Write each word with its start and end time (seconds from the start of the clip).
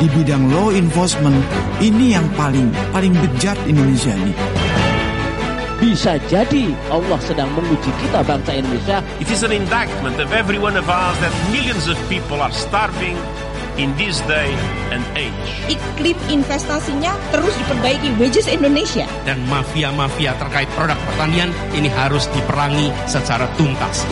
di 0.00 0.08
bidang 0.16 0.48
law 0.48 0.72
enforcement 0.72 1.36
ini 1.84 2.16
yang 2.16 2.24
paling 2.32 2.72
paling 2.88 3.12
bejat 3.12 3.60
Indonesia 3.68 4.16
ini. 4.16 4.32
Bisa 5.76 6.16
jadi 6.28 6.72
Allah 6.88 7.20
sedang 7.20 7.52
menguji 7.52 7.92
kita 8.00 8.24
bangsa 8.24 8.56
Indonesia. 8.56 9.04
It 9.20 9.28
is 9.28 9.44
an 9.44 9.52
indictment 9.52 10.16
of 10.16 10.32
every 10.32 10.56
one 10.56 10.80
of 10.80 10.88
us 10.88 11.16
that 11.20 11.32
millions 11.52 11.84
of 11.84 12.00
people 12.08 12.40
are 12.40 12.52
starving 12.52 13.16
in 13.76 13.92
this 14.00 14.24
day 14.24 14.52
and 14.88 15.04
age. 15.20 15.48
Iklim 15.68 16.16
investasinya 16.32 17.12
terus 17.28 17.52
diperbaiki 17.60 18.16
wages 18.16 18.48
Indonesia. 18.48 19.04
Dan 19.28 19.44
mafia-mafia 19.52 20.32
terkait 20.40 20.68
produk 20.76 20.96
pertanian 21.12 21.52
ini 21.76 21.92
harus 21.92 22.24
diperangi 22.32 22.88
secara 23.04 23.44
tuntas. 23.60 24.08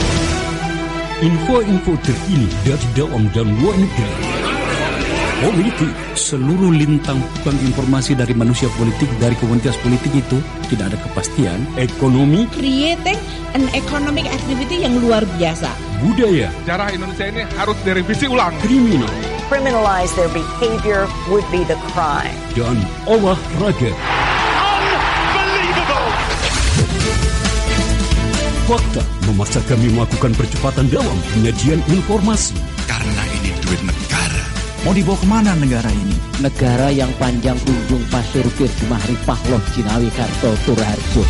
Info-info 1.25 1.97
terkini 2.05 2.49
dari 2.65 2.87
dalam 2.93 3.29
dan 3.33 3.49
luar 3.61 3.77
negeri 3.77 4.38
politik. 5.39 5.93
Seluruh 6.19 6.75
lintang 6.75 7.23
bukan 7.41 7.57
informasi 7.63 8.19
dari 8.19 8.35
manusia 8.35 8.67
politik, 8.75 9.07
dari 9.23 9.39
komunitas 9.39 9.79
politik 9.81 10.11
itu 10.15 10.39
tidak 10.73 10.95
ada 10.95 10.99
kepastian. 11.07 11.63
Ekonomi. 11.79 12.51
Creating 12.51 13.19
an 13.55 13.71
economic 13.75 14.27
activity 14.27 14.83
yang 14.83 14.99
luar 14.99 15.23
biasa. 15.39 15.71
Budaya. 16.03 16.51
Sejarah 16.63 16.89
Indonesia 16.95 17.27
ini 17.31 17.43
harus 17.55 17.79
direvisi 17.87 18.27
ulang. 18.27 18.55
Kriminal. 18.63 19.11
Criminalize 19.49 20.13
their 20.13 20.29
behavior 20.31 21.09
would 21.33 21.47
be 21.49 21.65
the 21.65 21.79
crime. 21.95 22.37
Dan 22.53 22.77
olahraga. 23.09 23.93
Unbelievable! 25.33 26.09
Fakta 28.69 29.03
memaksa 29.25 29.65
kami 29.65 29.89
melakukan 29.97 30.37
percepatan 30.37 30.93
dalam 30.93 31.17
penyajian 31.33 31.81
informasi. 31.89 32.53
Karena 32.85 33.28
Mau 34.89 34.97
dibawa 34.97 35.21
ke 35.21 35.29
mana 35.29 35.53
negara 35.53 35.93
ini? 35.93 36.17
Negara 36.41 36.89
yang 36.89 37.13
panjang 37.21 37.61
kunjung 37.61 38.01
Pasir 38.09 38.41
Bir 38.57 38.73
Jumahri 38.81 39.21
Pahloh 39.29 39.61
Cinawi 39.77 40.09
Karto 40.17 40.49
Turharjo. 40.65 41.29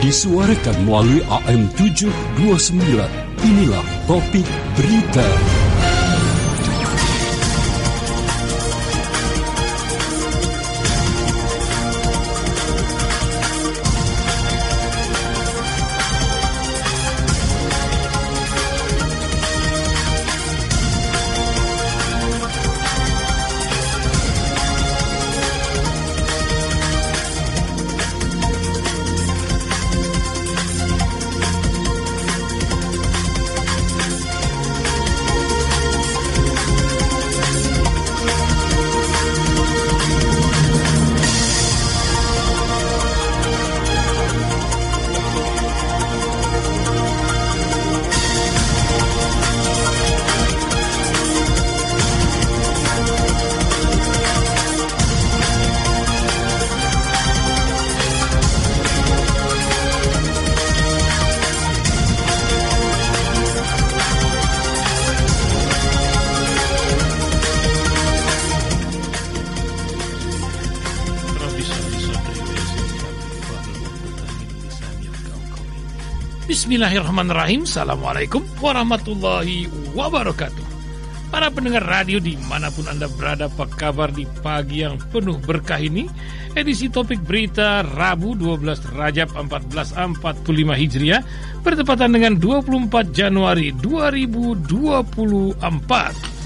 Disuarakan 0.00 0.88
melalui 0.88 1.20
AM 1.28 1.68
729. 1.76 3.04
Inilah 3.44 3.84
topik 4.08 4.48
berita. 4.72 5.28
Bismillahirrahmanirrahim. 76.68 77.64
Assalamualaikum 77.64 78.44
warahmatullahi 78.60 79.72
wabarakatuh. 79.96 80.60
Para 81.32 81.48
pendengar 81.48 81.80
radio 81.80 82.20
di 82.20 82.36
mana 82.44 82.68
pun 82.68 82.84
Anda 82.84 83.08
berada 83.08 83.48
Apa 83.48 83.64
kabar 83.72 84.12
di 84.12 84.28
pagi 84.44 84.84
yang 84.84 85.00
penuh 85.08 85.40
berkah 85.40 85.80
ini? 85.80 86.12
Edisi 86.52 86.92
topik 86.92 87.24
berita 87.24 87.80
Rabu 87.80 88.36
12 88.36 88.84
Rajab 88.84 89.32
1445 89.48 90.44
Hijriah 90.84 91.24
Bertepatan 91.64 92.12
dengan 92.12 92.36
24 92.36 93.16
Januari 93.16 93.72
2024 93.72 96.37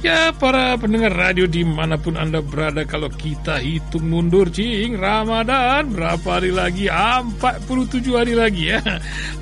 Ya 0.00 0.32
para 0.32 0.80
pendengar 0.80 1.12
radio 1.12 1.44
di 1.44 1.60
mana 1.60 2.00
pun 2.00 2.16
anda 2.16 2.40
berada 2.40 2.88
Kalau 2.88 3.12
kita 3.12 3.60
hitung 3.60 4.08
mundur 4.08 4.48
cing 4.48 4.96
Ramadan 4.96 5.92
berapa 5.92 6.40
hari 6.40 6.56
lagi? 6.56 6.88
47 6.88 8.08
hari 8.16 8.32
lagi 8.32 8.72
ya. 8.72 8.80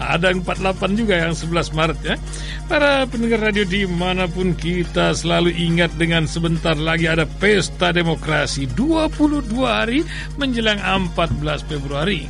Ada 0.02 0.34
48 0.34 0.98
juga 0.98 1.14
yang 1.14 1.38
11 1.38 1.78
Maret 1.78 1.98
ya. 2.02 2.18
Para 2.66 3.06
pendengar 3.06 3.38
radio 3.38 3.62
di 3.62 3.86
mana 3.86 4.26
pun 4.26 4.50
kita 4.58 5.14
selalu 5.14 5.54
ingat 5.54 5.94
dengan 5.94 6.26
sebentar 6.26 6.74
lagi 6.74 7.06
ada 7.06 7.22
pesta 7.22 7.94
demokrasi 7.94 8.66
22 8.74 9.62
hari 9.62 10.02
menjelang 10.42 10.82
14 10.82 11.70
Februari. 11.70 12.26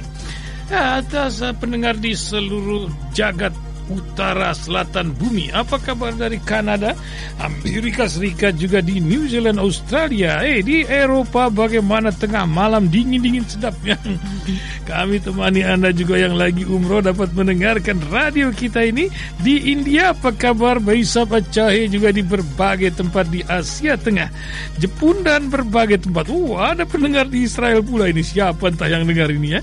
Atas 0.69 1.41
pendengar 1.56 1.97
di 1.97 2.12
seluruh 2.12 2.93
jagat 3.16 3.56
utara 3.88 4.53
selatan 4.53 5.12
bumi. 5.16 5.50
Apa 5.53 5.81
kabar 5.81 6.12
dari 6.12 6.38
Kanada, 6.41 6.93
Amerika 7.41 8.06
Serikat 8.06 8.56
juga 8.60 8.84
di 8.84 9.00
New 9.00 9.26
Zealand, 9.28 9.60
Australia. 9.60 10.44
Eh 10.44 10.60
di 10.60 10.84
Eropa 10.84 11.49
bagaimana 11.49 12.12
tengah 12.12 12.44
malam 12.44 12.88
dingin-dingin 12.93 13.44
sedapnya. 13.48 13.97
Kami 14.88 15.21
temani 15.21 15.65
Anda 15.65 15.93
juga 15.93 16.16
yang 16.16 16.37
lagi 16.37 16.65
umroh 16.65 17.04
dapat 17.04 17.32
mendengarkan 17.37 18.00
radio 18.09 18.53
kita 18.53 18.84
ini 18.84 19.09
di 19.41 19.72
India. 19.72 20.12
Apa 20.12 20.32
kabar 20.32 20.81
Baisa 20.81 21.28
Pacahe 21.28 21.91
juga 21.93 22.09
di 22.09 22.25
berbagai 22.25 22.97
tempat 22.97 23.28
di 23.28 23.44
Asia 23.44 24.00
Tengah, 24.00 24.32
Jepun 24.81 25.21
dan 25.21 25.53
berbagai 25.53 26.09
tempat. 26.09 26.32
Oh 26.32 26.56
ada 26.56 26.88
pendengar 26.88 27.28
di 27.28 27.44
Israel 27.44 27.84
pula 27.84 28.09
ini. 28.09 28.25
Siapa 28.25 28.72
entah 28.72 28.88
yang 28.88 29.04
dengar 29.04 29.28
ini 29.28 29.59
ya. 29.59 29.60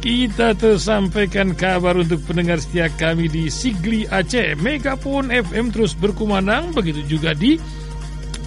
Kita 0.00 0.56
tersampaikan 0.56 1.52
kabar 1.52 2.00
untuk 2.00 2.24
pendengar 2.24 2.60
setia 2.60 2.88
kami 2.88 3.28
di 3.28 3.52
Sigli 3.54 4.02
Aceh 4.10 4.58
Megapun 4.58 5.30
FM 5.30 5.70
terus 5.70 5.94
berkumandang 5.94 6.74
Begitu 6.74 7.06
juga 7.06 7.30
di 7.38 7.54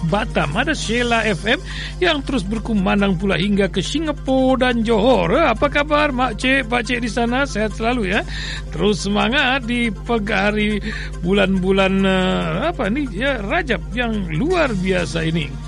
Batam 0.06 0.54
ada 0.54 0.78
Sheila 0.78 1.26
FM 1.26 1.58
yang 1.98 2.22
terus 2.22 2.46
berkumandang 2.46 3.18
pula 3.18 3.34
hingga 3.34 3.66
ke 3.66 3.82
Singapura 3.82 4.70
dan 4.70 4.86
Johor. 4.86 5.34
Eh, 5.34 5.42
apa 5.50 5.66
kabar 5.66 6.14
Mak 6.14 6.38
Cik, 6.38 6.70
Pak 6.70 6.86
Cik 6.86 7.02
di 7.02 7.10
sana? 7.10 7.42
Sehat 7.42 7.74
selalu 7.74 8.14
ya. 8.14 8.22
Terus 8.70 9.02
semangat 9.02 9.66
di 9.66 9.90
hari 10.30 10.78
bulan-bulan 11.20 12.06
uh, 12.06 12.70
apa 12.70 12.86
nih 12.86 13.06
ya 13.10 13.32
Rajab 13.42 13.82
yang 13.92 14.30
luar 14.30 14.70
biasa 14.70 15.26
ini. 15.26 15.67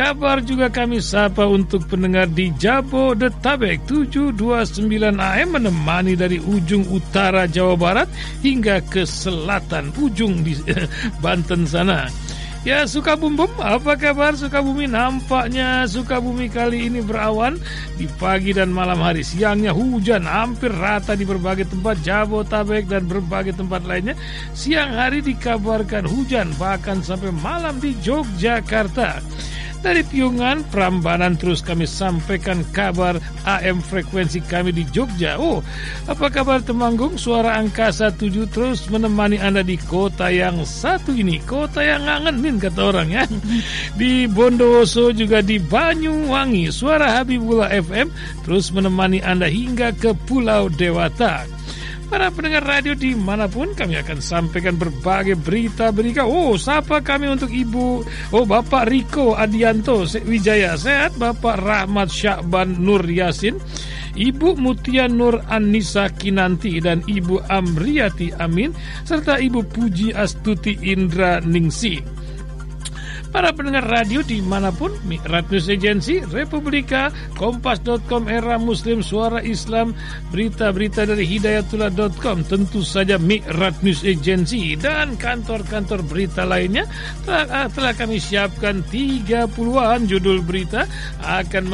Kabar 0.00 0.40
juga 0.40 0.72
kami 0.72 0.96
sapa 1.04 1.44
untuk 1.44 1.84
pendengar 1.84 2.24
di 2.24 2.48
Jabodetabek 2.56 3.84
729 3.84 4.88
AM 5.12 5.48
menemani 5.52 6.16
dari 6.16 6.40
ujung 6.40 6.88
utara 6.88 7.44
Jawa 7.44 7.76
Barat 7.76 8.08
hingga 8.40 8.80
ke 8.80 9.04
selatan 9.04 9.92
ujung 10.00 10.40
di 10.40 10.56
Banten 11.22 11.68
sana. 11.68 12.08
Ya 12.64 12.88
Sukabumi, 12.88 13.44
apa 13.60 13.92
kabar 14.00 14.32
Sukabumi? 14.40 14.88
Nampaknya 14.88 15.84
Sukabumi 15.84 16.48
kali 16.48 16.88
ini 16.88 17.04
berawan 17.04 17.60
di 18.00 18.08
pagi 18.16 18.56
dan 18.56 18.72
malam 18.72 19.04
hari. 19.04 19.20
Siangnya 19.20 19.76
hujan 19.76 20.24
hampir 20.24 20.72
rata 20.72 21.12
di 21.12 21.28
berbagai 21.28 21.68
tempat 21.68 22.00
Jabotabek 22.00 22.88
dan 22.88 23.04
berbagai 23.04 23.52
tempat 23.52 23.84
lainnya. 23.84 24.16
Siang 24.56 24.96
hari 24.96 25.20
dikabarkan 25.20 26.08
hujan 26.08 26.56
bahkan 26.56 27.04
sampai 27.04 27.36
malam 27.36 27.76
di 27.76 27.92
Yogyakarta. 28.00 29.20
Dari 29.80 30.04
Piungan, 30.04 30.60
Prambanan 30.68 31.40
terus 31.40 31.64
kami 31.64 31.88
sampaikan 31.88 32.60
kabar 32.68 33.16
AM 33.48 33.80
frekuensi 33.80 34.44
kami 34.44 34.76
di 34.76 34.84
Jogja. 34.92 35.40
Oh, 35.40 35.64
apa 36.04 36.28
kabar 36.28 36.60
Temanggung? 36.60 37.16
Suara 37.16 37.56
Angkasa 37.56 38.12
7 38.12 38.44
terus 38.52 38.92
menemani 38.92 39.40
Anda 39.40 39.64
di 39.64 39.80
kota 39.80 40.28
yang 40.28 40.68
satu 40.68 41.16
ini. 41.16 41.40
Kota 41.48 41.80
yang 41.80 42.04
ngangenin 42.04 42.60
kata 42.60 42.80
orang 42.92 43.08
ya. 43.08 43.24
Di 44.00 44.28
Bondowoso 44.28 45.16
juga 45.16 45.40
di 45.40 45.56
Banyuwangi. 45.56 46.68
Suara 46.68 47.16
Habibullah 47.16 47.72
FM 47.72 48.12
terus 48.44 48.68
menemani 48.76 49.24
Anda 49.24 49.48
hingga 49.48 49.96
ke 49.96 50.12
Pulau 50.28 50.68
Dewata. 50.68 51.59
Para 52.10 52.26
pendengar 52.34 52.66
radio 52.66 52.98
di 52.98 53.14
mana 53.14 53.46
pun 53.46 53.70
kami 53.70 53.94
akan 54.02 54.18
sampaikan 54.18 54.74
berbagai 54.74 55.38
berita-berita. 55.38 56.26
Oh, 56.26 56.58
sapa 56.58 56.98
kami 56.98 57.30
untuk 57.30 57.54
Ibu, 57.54 57.86
oh 58.34 58.44
Bapak 58.44 58.90
Riko 58.90 59.38
Adianto 59.38 60.02
Wijaya 60.26 60.74
Sehat, 60.74 61.14
Bapak 61.14 61.62
Rahmat 61.62 62.10
Syakban 62.10 62.82
Nur 62.82 63.06
Yasin, 63.06 63.62
Ibu 64.18 64.58
Mutia 64.58 65.06
Nur 65.06 65.38
Anissa 65.46 66.10
Kinanti 66.10 66.82
dan 66.82 67.06
Ibu 67.06 67.46
Amriati 67.46 68.34
Amin, 68.42 68.74
serta 69.06 69.38
Ibu 69.38 69.70
Puji 69.70 70.10
Astuti 70.10 70.82
Indra 70.90 71.38
Ningsi. 71.38 72.19
Para 73.30 73.54
pendengar 73.54 73.86
radio 73.86 74.26
di 74.26 74.42
mana 74.42 74.74
pun, 74.74 74.90
Mi'rat 75.06 75.46
News 75.54 75.70
Agency, 75.70 76.18
Republika, 76.34 77.14
Kompas.com, 77.38 78.26
Era 78.26 78.58
Muslim, 78.58 79.06
Suara 79.06 79.38
Islam, 79.38 79.94
berita-berita 80.34 81.06
dari 81.06 81.22
Hidayatullah.com, 81.30 82.42
tentu 82.50 82.82
saja 82.82 83.22
Mi'rat 83.22 83.86
News 83.86 84.02
Agency, 84.02 84.74
dan 84.74 85.14
kantor-kantor 85.14 86.02
berita 86.10 86.42
lainnya 86.42 86.90
telah, 87.22 87.46
ah, 87.54 87.68
telah 87.70 87.94
kami 87.94 88.18
siapkan 88.18 88.82
30-an 88.90 90.10
judul 90.10 90.42
berita 90.42 90.90
akan 91.22 91.70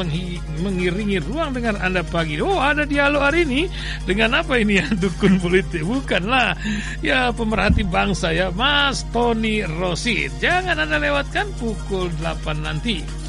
mengiringi 0.61 1.17
ruang 1.25 1.57
dengan 1.57 1.81
Anda 1.81 2.05
pagi. 2.05 2.37
Oh, 2.37 2.61
ada 2.61 2.85
dialog 2.85 3.33
hari 3.33 3.49
ini 3.49 3.61
dengan 4.05 4.37
apa 4.37 4.61
ini 4.61 4.77
ya, 4.77 4.85
dukun 5.01 5.41
politik? 5.41 5.81
Bukanlah, 5.81 6.53
ya 7.01 7.33
pemerhati 7.33 7.81
bangsa 7.81 8.29
ya, 8.29 8.53
Mas 8.53 9.01
Tony 9.09 9.65
Rosid. 9.65 10.37
Jangan 10.37 10.85
Anda 10.85 11.01
lewatkan 11.01 11.46
pukul 11.55 12.11
8 12.19 12.63
nanti. 12.63 13.26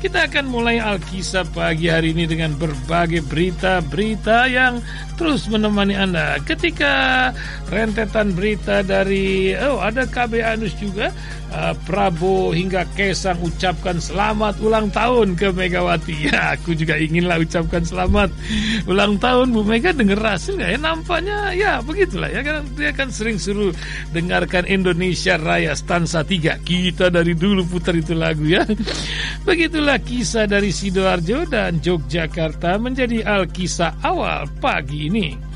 Kita 0.00 0.32
akan 0.32 0.48
mulai 0.48 0.80
Alkisah 0.80 1.44
pagi 1.52 1.92
hari 1.92 2.16
ini 2.16 2.24
dengan 2.24 2.56
berbagai 2.56 3.20
berita-berita 3.28 4.48
yang 4.48 4.80
terus 5.20 5.44
menemani 5.52 5.92
Anda. 5.92 6.40
Ketika 6.40 7.28
rentetan 7.68 8.32
berita 8.32 8.80
dari, 8.80 9.52
oh 9.60 9.76
ada 9.76 10.08
KB 10.08 10.40
Anus 10.40 10.72
juga, 10.80 11.12
uh, 11.52 11.74
Prabowo 11.84 12.54
hingga 12.54 12.86
Kesang 12.94 13.36
ucapkan 13.42 13.98
selamat 14.00 14.56
ulang 14.64 14.88
tahun 14.88 15.36
ke 15.36 15.52
Megawati. 15.52 16.16
Ya, 16.30 16.54
aku 16.54 16.76
juga 16.76 16.94
inginlah 17.00 17.42
ucapkan 17.42 17.82
selamat 17.82 18.30
ulang 18.86 19.18
tahun 19.18 19.50
Bu 19.50 19.66
Mega 19.66 19.90
dengar 19.90 20.20
hasil 20.20 20.60
nggak 20.60 20.70
ya? 20.76 20.78
Nampaknya 20.78 21.38
ya 21.56 21.72
begitulah 21.82 22.28
ya 22.28 22.44
kan 22.44 22.62
dia 22.76 22.92
kan 22.92 23.08
sering 23.10 23.40
suruh 23.40 23.72
dengarkan 24.14 24.68
Indonesia 24.68 25.40
Raya 25.40 25.74
stansa 25.74 26.22
3. 26.22 26.60
Kita 26.62 27.10
dari 27.10 27.34
dulu 27.34 27.66
putar 27.66 27.98
itu 27.98 28.14
lagu 28.14 28.46
ya. 28.46 28.62
Begitulah 29.48 29.89
kisah 29.98 30.46
dari 30.46 30.70
Sidoarjo 30.70 31.48
dan 31.48 31.82
Yogyakarta 31.82 32.78
menjadi 32.78 33.26
alkisah 33.26 33.96
awal 34.04 34.46
pagi 34.62 35.10
ini. 35.10 35.50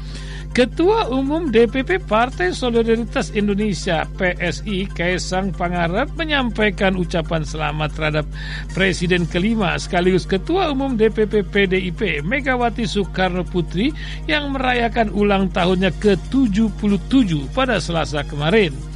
Ketua 0.54 1.10
Umum 1.10 1.50
DPP 1.50 2.06
Partai 2.06 2.54
Solidaritas 2.54 3.34
Indonesia 3.34 4.06
PSI 4.14 4.86
Kaisang 4.86 5.50
Pangarep 5.50 6.14
menyampaikan 6.14 6.94
ucapan 6.94 7.42
selamat 7.42 7.90
terhadap 7.98 8.26
Presiden 8.70 9.26
kelima 9.26 9.74
sekaligus 9.82 10.22
Ketua 10.22 10.70
Umum 10.70 10.94
DPP 10.94 11.42
PDIP 11.50 12.22
Megawati 12.22 12.86
Soekarno 12.86 13.42
Putri 13.42 13.90
yang 14.30 14.54
merayakan 14.54 15.10
ulang 15.10 15.50
tahunnya 15.50 15.90
ke-77 15.98 17.50
pada 17.50 17.82
Selasa 17.82 18.22
kemarin. 18.22 18.93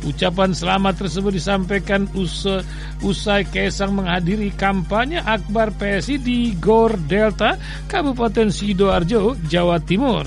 Ucapan 0.00 0.56
selamat 0.56 1.04
tersebut 1.04 1.36
disampaikan 1.36 2.08
usai, 2.16 2.64
usai 3.04 3.44
Kaisang 3.44 3.92
menghadiri 3.92 4.48
kampanye 4.56 5.20
akbar 5.20 5.70
PSI 5.76 6.16
di 6.16 6.56
Gor 6.56 6.96
Delta, 7.04 7.60
Kabupaten 7.84 8.48
Sidoarjo, 8.48 9.36
Jawa 9.44 9.76
Timur 9.84 10.24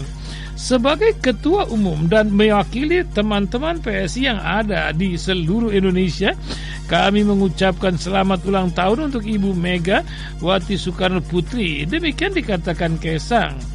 sebagai 0.53 1.17
ketua 1.17 1.65
umum 1.67 2.05
dan 2.05 2.29
mewakili 2.29 3.01
teman-teman 3.11 3.81
PSI 3.81 4.29
yang 4.29 4.39
ada 4.39 4.93
di 4.93 5.17
seluruh 5.17 5.73
Indonesia, 5.73 6.37
kami 6.85 7.25
mengucapkan 7.25 7.97
selamat 7.97 8.45
ulang 8.45 8.69
tahun 8.71 9.11
untuk 9.11 9.25
Ibu 9.25 9.51
Mega 9.57 10.05
Wati 10.39 10.77
Soekarno 10.77 11.19
Putri. 11.25 11.83
Demikian 11.89 12.37
dikatakan 12.37 13.01
Kesang. 13.01 13.72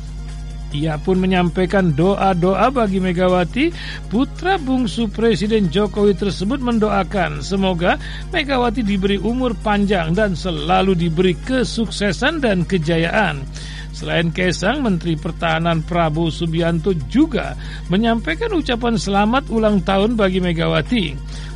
Ia 0.68 1.00
pun 1.00 1.16
menyampaikan 1.16 1.96
doa-doa 1.96 2.68
bagi 2.68 3.00
Megawati, 3.00 3.72
putra 4.12 4.60
bungsu 4.60 5.08
Presiden 5.08 5.72
Jokowi 5.72 6.12
tersebut 6.12 6.60
mendoakan 6.60 7.40
semoga 7.40 7.96
Megawati 8.28 8.84
diberi 8.84 9.16
umur 9.16 9.56
panjang 9.64 10.12
dan 10.12 10.36
selalu 10.36 10.92
diberi 10.92 11.32
kesuksesan 11.40 12.44
dan 12.44 12.68
kejayaan. 12.68 13.48
Selain 13.96 14.30
Kesang, 14.30 14.84
Menteri 14.84 15.18
Pertahanan 15.18 15.82
Prabowo 15.82 16.30
Subianto 16.30 16.94
juga 17.10 17.58
menyampaikan 17.90 18.52
ucapan 18.54 18.94
selamat 18.94 19.50
ulang 19.50 19.82
tahun 19.82 20.14
bagi 20.14 20.38
Megawati. 20.38 21.04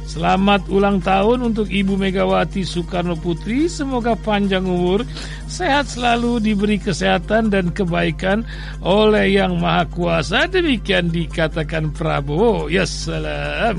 Selamat 0.02 0.66
ulang 0.66 0.98
tahun 0.98 1.54
untuk 1.54 1.70
Ibu 1.70 1.94
Megawati 1.94 2.66
Soekarno 2.66 3.14
Putri. 3.14 3.70
Semoga 3.70 4.18
panjang 4.18 4.66
umur, 4.66 5.06
sehat 5.46 5.88
selalu, 5.88 6.42
diberi 6.42 6.76
kesehatan 6.76 7.48
dan 7.48 7.70
kebaikan 7.70 8.42
oleh 8.82 9.30
Yang 9.30 9.62
Maha 9.62 9.84
Kuasa. 9.88 10.50
Demikian 10.50 11.08
dikatakan 11.08 11.94
Prabowo. 11.94 12.66
Ya 12.66 12.82
salam. 12.82 13.78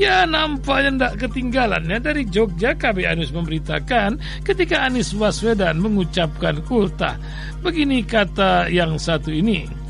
Ya 0.00 0.24
nampaknya 0.24 1.12
tidak 1.12 1.14
ketinggalan 1.28 1.84
ya 1.84 1.98
dari 2.00 2.24
Jogja 2.24 2.72
KB 2.72 3.04
Anies 3.04 3.30
memberitakan 3.30 4.16
ketika 4.42 4.88
Anies 4.88 5.12
Baswedan 5.12 5.78
mengucapkan 5.84 6.64
ultah. 6.72 7.20
Begini 7.60 8.02
kata 8.02 8.72
yang 8.72 8.96
satu 8.96 9.28
ini. 9.28 9.81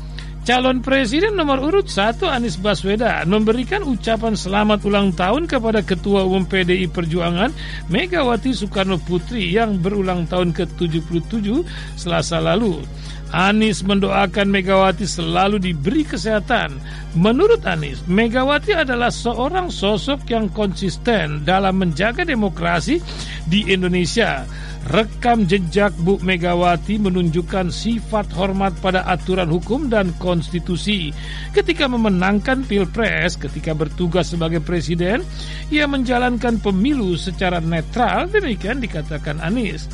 Calon 0.43 0.83
Presiden 0.83 1.39
nomor 1.39 1.63
urut 1.63 1.87
1 1.87 2.19
Anies 2.27 2.59
Baswedan 2.59 3.31
memberikan 3.31 3.79
ucapan 3.87 4.35
selamat 4.35 4.83
ulang 4.83 5.15
tahun 5.15 5.47
kepada 5.47 5.79
Ketua 5.79 6.27
Umum 6.27 6.43
PDI 6.43 6.91
Perjuangan 6.91 7.47
Megawati 7.87 8.51
Soekarno 8.51 8.99
Putri 8.99 9.55
yang 9.55 9.79
berulang 9.79 10.27
tahun 10.27 10.51
ke-77 10.51 11.47
selasa 11.95 12.43
lalu. 12.43 12.83
Anies 13.33 13.81
mendoakan 13.81 14.53
Megawati 14.53 15.09
selalu 15.09 15.57
diberi 15.57 16.05
kesehatan. 16.05 16.77
Menurut 17.17 17.65
Anies, 17.65 18.05
Megawati 18.05 18.77
adalah 18.77 19.09
seorang 19.09 19.73
sosok 19.73 20.29
yang 20.29 20.53
konsisten 20.53 21.41
dalam 21.41 21.81
menjaga 21.81 22.21
demokrasi 22.21 23.01
di 23.49 23.73
Indonesia 23.73 24.45
Rekam 24.83 25.47
jejak 25.47 25.95
Bu 25.95 26.19
Megawati 26.19 26.99
menunjukkan 26.99 27.71
sifat 27.71 28.35
hormat 28.35 28.75
pada 28.83 29.07
aturan 29.07 29.47
hukum 29.47 29.87
dan 29.87 30.11
konstitusi. 30.19 31.15
Ketika 31.55 31.87
memenangkan 31.87 32.67
Pilpres, 32.67 33.39
ketika 33.39 33.71
bertugas 33.71 34.35
sebagai 34.35 34.59
presiden, 34.59 35.23
ia 35.71 35.87
menjalankan 35.87 36.59
pemilu 36.59 37.15
secara 37.15 37.63
netral, 37.63 38.27
demikian 38.27 38.83
dikatakan 38.83 39.39
Anies. 39.39 39.87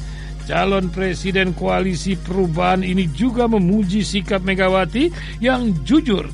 Calon 0.49 0.89
presiden 0.89 1.53
koalisi 1.53 2.17
perubahan 2.17 2.81
ini 2.81 3.05
juga 3.13 3.45
memuji 3.45 4.01
sikap 4.01 4.41
Megawati 4.41 5.13
yang 5.37 5.77
jujur 5.85 6.25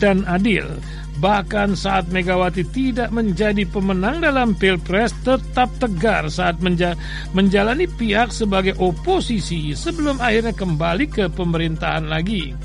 dan 0.00 0.24
adil 0.24 0.64
Bahkan 1.20 1.76
saat 1.76 2.08
Megawati 2.08 2.64
tidak 2.72 3.12
menjadi 3.12 3.68
pemenang 3.68 4.24
dalam 4.24 4.56
Pilpres 4.56 5.12
tetap 5.20 5.68
tegar 5.76 6.32
saat 6.32 6.56
menja 6.64 6.96
menjalani 7.36 7.84
pihak 7.84 8.32
sebagai 8.32 8.72
oposisi 8.80 9.76
sebelum 9.76 10.16
akhirnya 10.16 10.56
kembali 10.56 11.12
ke 11.12 11.28
pemerintahan 11.28 12.08
lagi. 12.08 12.56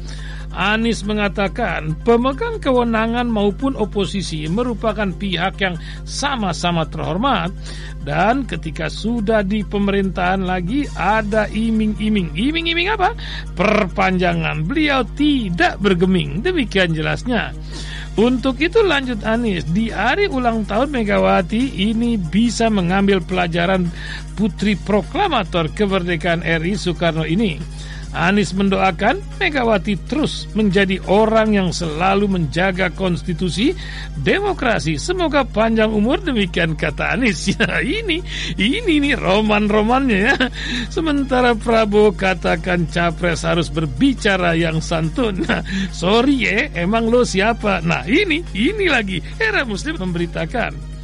Anies 0.55 1.03
mengatakan 1.03 1.99
pemegang 2.07 2.63
kewenangan 2.63 3.27
maupun 3.27 3.75
oposisi 3.75 4.47
merupakan 4.47 5.11
pihak 5.11 5.59
yang 5.59 5.75
sama-sama 6.07 6.87
terhormat 6.87 7.51
dan 8.07 8.47
ketika 8.47 8.87
sudah 8.87 9.43
di 9.43 9.67
pemerintahan 9.67 10.47
lagi 10.47 10.87
ada 10.95 11.51
iming-iming. 11.51 12.31
Iming-iming 12.31 12.87
apa? 12.95 13.11
Perpanjangan. 13.51 14.63
Beliau 14.63 15.03
tidak 15.19 15.75
bergeming. 15.83 16.39
Demikian 16.39 16.95
jelasnya. 16.95 17.51
Untuk 18.15 18.63
itu 18.63 18.79
lanjut 18.79 19.27
Anies, 19.27 19.67
di 19.75 19.91
hari 19.91 20.31
ulang 20.31 20.63
tahun 20.63 20.87
Megawati 20.87 21.91
ini 21.91 22.15
bisa 22.15 22.71
mengambil 22.71 23.19
pelajaran 23.19 23.91
putri 24.39 24.79
proklamator 24.79 25.67
kemerdekaan 25.75 26.39
RI 26.39 26.79
Soekarno 26.79 27.27
ini. 27.27 27.59
Anies 28.15 28.55
mendoakan 28.55 29.19
Megawati 29.35 29.99
terus 30.07 30.47
menjadi 30.55 31.03
orang 31.11 31.51
yang 31.51 31.69
selalu 31.75 32.31
menjaga 32.31 32.87
konstitusi 32.95 33.75
demokrasi. 34.23 34.95
Semoga 34.95 35.43
panjang 35.43 35.91
umur 35.91 36.23
demikian 36.23 36.79
kata 36.79 37.19
Anies. 37.19 37.47
Ya 37.55 37.79
ini, 37.79 38.19
ini 38.59 38.99
nih 38.99 39.15
roman-romannya 39.15 40.19
ya. 40.31 40.37
Sementara 40.91 41.55
Prabowo 41.55 42.11
katakan 42.11 42.87
capres 42.91 43.47
harus 43.47 43.71
berbicara 43.71 44.55
yang 44.55 44.83
santun. 44.83 45.43
Nah, 45.45 45.63
sorry 45.91 46.47
ya, 46.47 46.71
emang 46.75 47.07
lo 47.07 47.23
siapa? 47.23 47.79
Nah 47.83 48.03
ini, 48.07 48.43
ini 48.55 48.85
lagi 48.87 49.19
era 49.39 49.63
Muslim 49.63 49.99
memberitakan. 49.99 50.94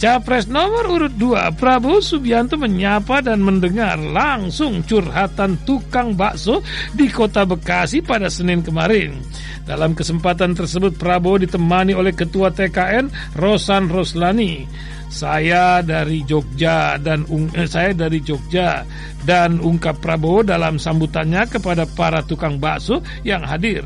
Capres 0.00 0.48
nomor 0.48 0.88
urut 0.88 1.12
2 1.12 1.60
Prabowo 1.60 2.00
Subianto 2.00 2.56
menyapa 2.56 3.20
dan 3.20 3.44
mendengar 3.44 4.00
langsung 4.00 4.80
curhatan 4.80 5.60
tukang 5.68 6.16
bakso 6.16 6.64
di 6.96 7.04
kota 7.12 7.44
Bekasi 7.44 8.00
pada 8.00 8.32
Senin 8.32 8.64
kemarin. 8.64 9.20
Dalam 9.68 9.92
kesempatan 9.92 10.56
tersebut 10.56 10.96
Prabowo 10.96 11.44
ditemani 11.44 11.92
oleh 11.92 12.16
Ketua 12.16 12.48
TKN 12.48 13.36
Rosan 13.36 13.92
Roslani. 13.92 14.64
Saya 15.12 15.84
dari 15.84 16.24
Jogja 16.24 16.96
dan 16.96 17.28
eh, 17.52 17.68
saya 17.68 17.92
dari 17.92 18.24
Jogja 18.24 18.80
dan 19.28 19.60
ungkap 19.60 20.00
Prabowo 20.00 20.40
dalam 20.40 20.80
sambutannya 20.80 21.44
kepada 21.44 21.84
para 21.84 22.24
tukang 22.24 22.56
bakso 22.56 23.04
yang 23.20 23.44
hadir. 23.44 23.84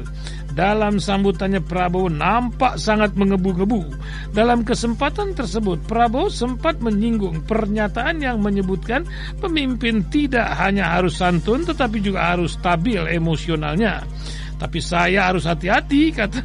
Dalam 0.55 1.03
sambutannya 1.03 1.59
Prabowo 1.59 2.07
nampak 2.07 2.79
sangat 2.79 3.19
mengebu-gebu. 3.19 3.91
Dalam 4.31 4.63
kesempatan 4.63 5.35
tersebut 5.35 5.83
Prabowo 5.83 6.31
sempat 6.31 6.79
menyinggung 6.79 7.43
pernyataan 7.43 8.23
yang 8.23 8.39
menyebutkan 8.39 9.03
pemimpin 9.43 10.07
tidak 10.15 10.55
hanya 10.63 10.95
harus 10.95 11.19
santun 11.19 11.67
tetapi 11.67 11.99
juga 11.99 12.35
harus 12.35 12.55
stabil 12.55 13.03
emosionalnya. 13.11 14.07
Tapi 14.55 14.79
saya 14.79 15.29
harus 15.29 15.45
hati-hati 15.51 16.09
kata 16.17 16.41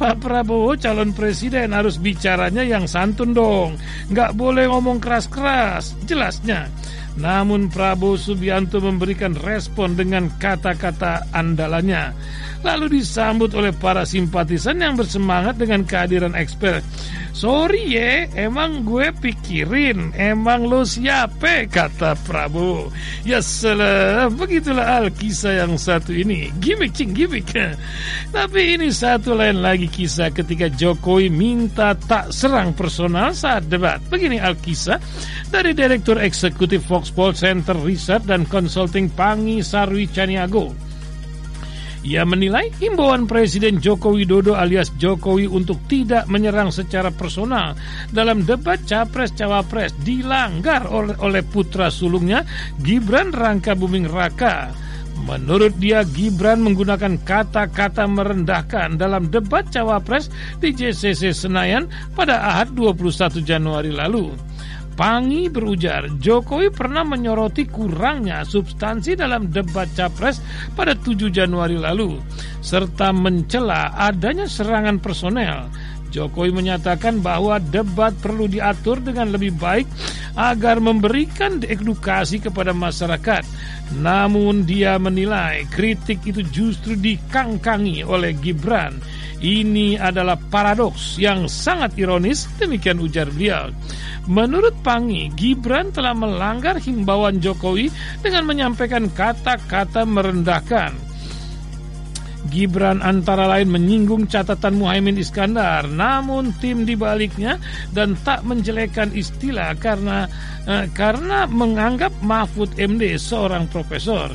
Pak 0.00 0.14
Prabowo 0.24 0.72
calon 0.80 1.12
presiden 1.12 1.76
harus 1.76 2.00
bicaranya 2.00 2.64
yang 2.64 2.88
santun 2.88 3.36
dong. 3.36 3.76
Nggak 4.08 4.32
boleh 4.32 4.64
ngomong 4.66 4.96
keras-keras. 4.96 5.92
Jelasnya. 6.08 6.66
Namun 7.16 7.72
Prabowo 7.72 8.20
Subianto 8.20 8.80
memberikan 8.80 9.32
respon 9.32 9.96
dengan 9.96 10.28
kata-kata 10.36 11.32
andalannya 11.32 12.12
lalu 12.66 13.00
disambut 13.00 13.54
oleh 13.54 13.70
para 13.70 14.02
simpatisan 14.02 14.82
yang 14.82 14.98
bersemangat 14.98 15.54
dengan 15.54 15.86
kehadiran 15.86 16.34
expert. 16.34 16.82
Sorry 17.36 17.92
ye, 17.92 18.32
emang 18.32 18.88
gue 18.88 19.12
pikirin, 19.12 20.16
emang 20.16 20.64
lo 20.64 20.88
siapa, 20.88 21.68
kata 21.68 22.16
Prabowo. 22.24 22.88
Ya 23.28 23.44
salah, 23.44 24.32
begitulah 24.32 25.04
Alkisah 25.04 25.60
yang 25.60 25.76
satu 25.76 26.16
ini. 26.16 26.48
Gimik 26.64 26.96
cing, 26.96 27.12
gimik. 27.12 27.52
Tapi 28.36 28.80
ini 28.80 28.88
satu 28.88 29.36
lain 29.36 29.60
lagi 29.60 29.84
kisah 29.84 30.32
ketika 30.32 30.72
Jokowi 30.72 31.28
minta 31.28 31.92
tak 31.92 32.32
serang 32.32 32.72
personal 32.72 33.36
saat 33.36 33.68
debat. 33.68 34.00
Begini 34.08 34.40
Alkisah 34.40 34.96
dari 35.52 35.76
Direktur 35.76 36.16
Eksekutif 36.16 36.88
Foxpol 37.06 37.38
Center 37.38 37.78
Research 37.86 38.26
dan 38.26 38.42
Consulting 38.50 39.06
Pangi 39.14 39.62
Sarwi 39.62 40.10
Caniago. 40.10 40.74
Ia 42.02 42.26
menilai 42.26 42.74
himbauan 42.82 43.30
Presiden 43.30 43.78
Joko 43.78 44.10
Widodo 44.10 44.58
alias 44.58 44.90
Jokowi 44.98 45.46
untuk 45.46 45.78
tidak 45.86 46.26
menyerang 46.26 46.74
secara 46.74 47.14
personal 47.14 47.78
dalam 48.10 48.42
debat 48.42 48.82
Capres-Cawapres 48.82 49.94
dilanggar 50.02 50.90
oleh 51.22 51.46
putra 51.46 51.94
sulungnya 51.94 52.42
Gibran 52.82 53.30
Rangka 53.30 53.78
Buming 53.78 54.10
Raka. 54.10 54.74
Menurut 55.30 55.78
dia, 55.78 56.02
Gibran 56.02 56.58
menggunakan 56.58 57.22
kata-kata 57.22 58.02
merendahkan 58.10 58.98
dalam 58.98 59.30
debat 59.30 59.62
Cawapres 59.70 60.26
di 60.58 60.74
JCC 60.74 61.30
Senayan 61.30 61.86
pada 62.18 62.42
Ahad 62.50 62.74
21 62.74 63.46
Januari 63.46 63.94
lalu. 63.94 64.34
Pangi 64.96 65.52
berujar, 65.52 66.08
Jokowi 66.16 66.72
pernah 66.72 67.04
menyoroti 67.04 67.68
kurangnya 67.68 68.48
substansi 68.48 69.12
dalam 69.12 69.52
debat 69.52 69.84
capres 69.92 70.40
pada 70.72 70.96
7 70.96 71.28
Januari 71.28 71.76
lalu, 71.76 72.16
serta 72.64 73.12
mencela 73.12 73.92
adanya 73.92 74.48
serangan 74.48 74.96
personel. 74.96 75.68
Jokowi 76.16 76.48
menyatakan 76.48 77.20
bahwa 77.20 77.60
debat 77.60 78.16
perlu 78.16 78.48
diatur 78.48 79.04
dengan 79.04 79.28
lebih 79.36 79.52
baik 79.60 79.84
agar 80.32 80.80
memberikan 80.80 81.60
edukasi 81.60 82.40
kepada 82.40 82.72
masyarakat. 82.72 83.44
Namun 84.00 84.64
dia 84.64 84.96
menilai 84.96 85.68
kritik 85.68 86.24
itu 86.24 86.40
justru 86.48 86.96
dikangkangi 86.96 88.00
oleh 88.00 88.32
Gibran. 88.40 88.96
Ini 89.36 90.00
adalah 90.00 90.40
paradoks 90.40 91.20
yang 91.20 91.44
sangat 91.44 91.92
ironis, 92.00 92.48
demikian 92.56 92.96
ujar 93.04 93.28
beliau. 93.28 93.68
Menurut 94.26 94.72
Pangi, 94.80 95.28
Gibran 95.36 95.92
telah 95.92 96.16
melanggar 96.16 96.80
himbauan 96.80 97.36
Jokowi 97.38 97.92
dengan 98.24 98.48
menyampaikan 98.48 99.12
kata-kata 99.12 100.08
merendahkan. 100.08 101.05
Gibran 102.48 103.02
antara 103.02 103.50
lain 103.50 103.68
menyinggung 103.68 104.30
catatan 104.30 104.78
Muhaimin 104.78 105.18
Iskandar, 105.18 105.86
namun 105.90 106.54
tim 106.62 106.86
dibaliknya 106.86 107.58
dan 107.92 108.14
tak 108.22 108.46
menjelekan 108.46 109.10
istilah 109.12 109.74
karena 109.76 110.30
eh, 110.64 110.86
karena 110.94 111.44
menganggap 111.50 112.14
Mahfud 112.22 112.72
MD 112.78 113.18
seorang 113.18 113.66
profesor. 113.68 114.30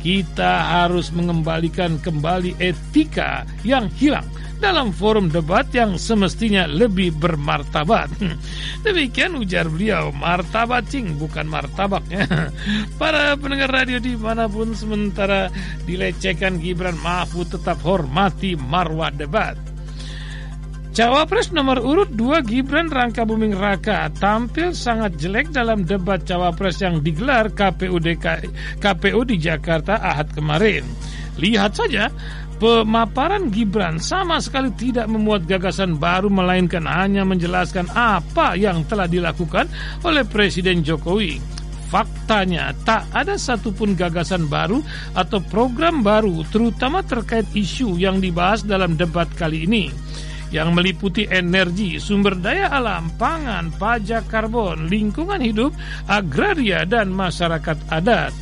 Kita 0.00 0.80
harus 0.80 1.12
mengembalikan 1.12 2.00
kembali 2.00 2.56
etika 2.56 3.44
yang 3.68 3.92
hilang 4.00 4.24
dalam 4.60 4.92
forum 4.92 5.32
debat 5.32 5.64
yang 5.72 5.96
semestinya 5.96 6.68
lebih 6.68 7.16
bermartabat. 7.16 8.12
Demikian 8.86 9.40
ujar 9.40 9.66
beliau, 9.72 10.12
martabat 10.12 10.86
cing 10.92 11.16
bukan 11.16 11.48
martabaknya. 11.48 12.28
Para 13.00 13.34
pendengar 13.40 13.72
radio 13.72 13.96
di 13.96 14.14
mana 14.14 14.46
pun 14.46 14.76
sementara 14.76 15.48
dilecehkan 15.88 16.60
Gibran 16.60 17.00
Mahfud 17.00 17.56
tetap 17.56 17.80
hormati 17.80 18.54
marwah 18.54 19.08
debat. 19.08 19.56
Cawapres 20.90 21.54
nomor 21.54 21.78
urut 21.78 22.10
2 22.18 22.42
Gibran 22.50 22.90
Rangka 22.90 23.22
Buming 23.22 23.54
Raka 23.54 24.10
tampil 24.18 24.74
sangat 24.74 25.14
jelek 25.22 25.54
dalam 25.54 25.86
debat 25.86 26.18
Cawapres 26.26 26.82
yang 26.82 26.98
digelar 26.98 27.46
KPU, 27.54 28.02
DKI, 28.02 28.50
KPU 28.82 29.22
di 29.22 29.38
Jakarta 29.38 30.02
Ahad 30.02 30.34
kemarin. 30.34 30.82
Lihat 31.38 31.78
saja 31.78 32.10
Pemaparan 32.60 33.48
Gibran 33.48 33.96
sama 33.96 34.36
sekali 34.36 34.68
tidak 34.76 35.08
memuat 35.08 35.48
gagasan 35.48 35.96
baru 35.96 36.28
melainkan 36.28 36.84
hanya 36.84 37.24
menjelaskan 37.24 37.88
apa 37.96 38.52
yang 38.52 38.84
telah 38.84 39.08
dilakukan 39.08 39.64
oleh 40.04 40.28
Presiden 40.28 40.84
Jokowi. 40.84 41.40
Faktanya 41.88 42.76
tak 42.84 43.08
ada 43.16 43.40
satupun 43.40 43.96
gagasan 43.96 44.44
baru 44.44 44.84
atau 45.16 45.40
program 45.40 46.04
baru 46.04 46.44
terutama 46.52 47.00
terkait 47.00 47.48
isu 47.56 47.96
yang 47.96 48.20
dibahas 48.20 48.60
dalam 48.60 48.92
debat 48.92 49.26
kali 49.40 49.64
ini 49.64 49.88
yang 50.52 50.76
meliputi 50.76 51.24
energi, 51.32 51.96
sumber 51.96 52.36
daya 52.36 52.68
alam, 52.68 53.08
pangan, 53.16 53.72
pajak 53.72 54.28
karbon, 54.28 54.90
lingkungan 54.90 55.40
hidup, 55.40 55.72
agraria, 56.10 56.84
dan 56.84 57.08
masyarakat 57.08 57.78
adat 57.88 58.34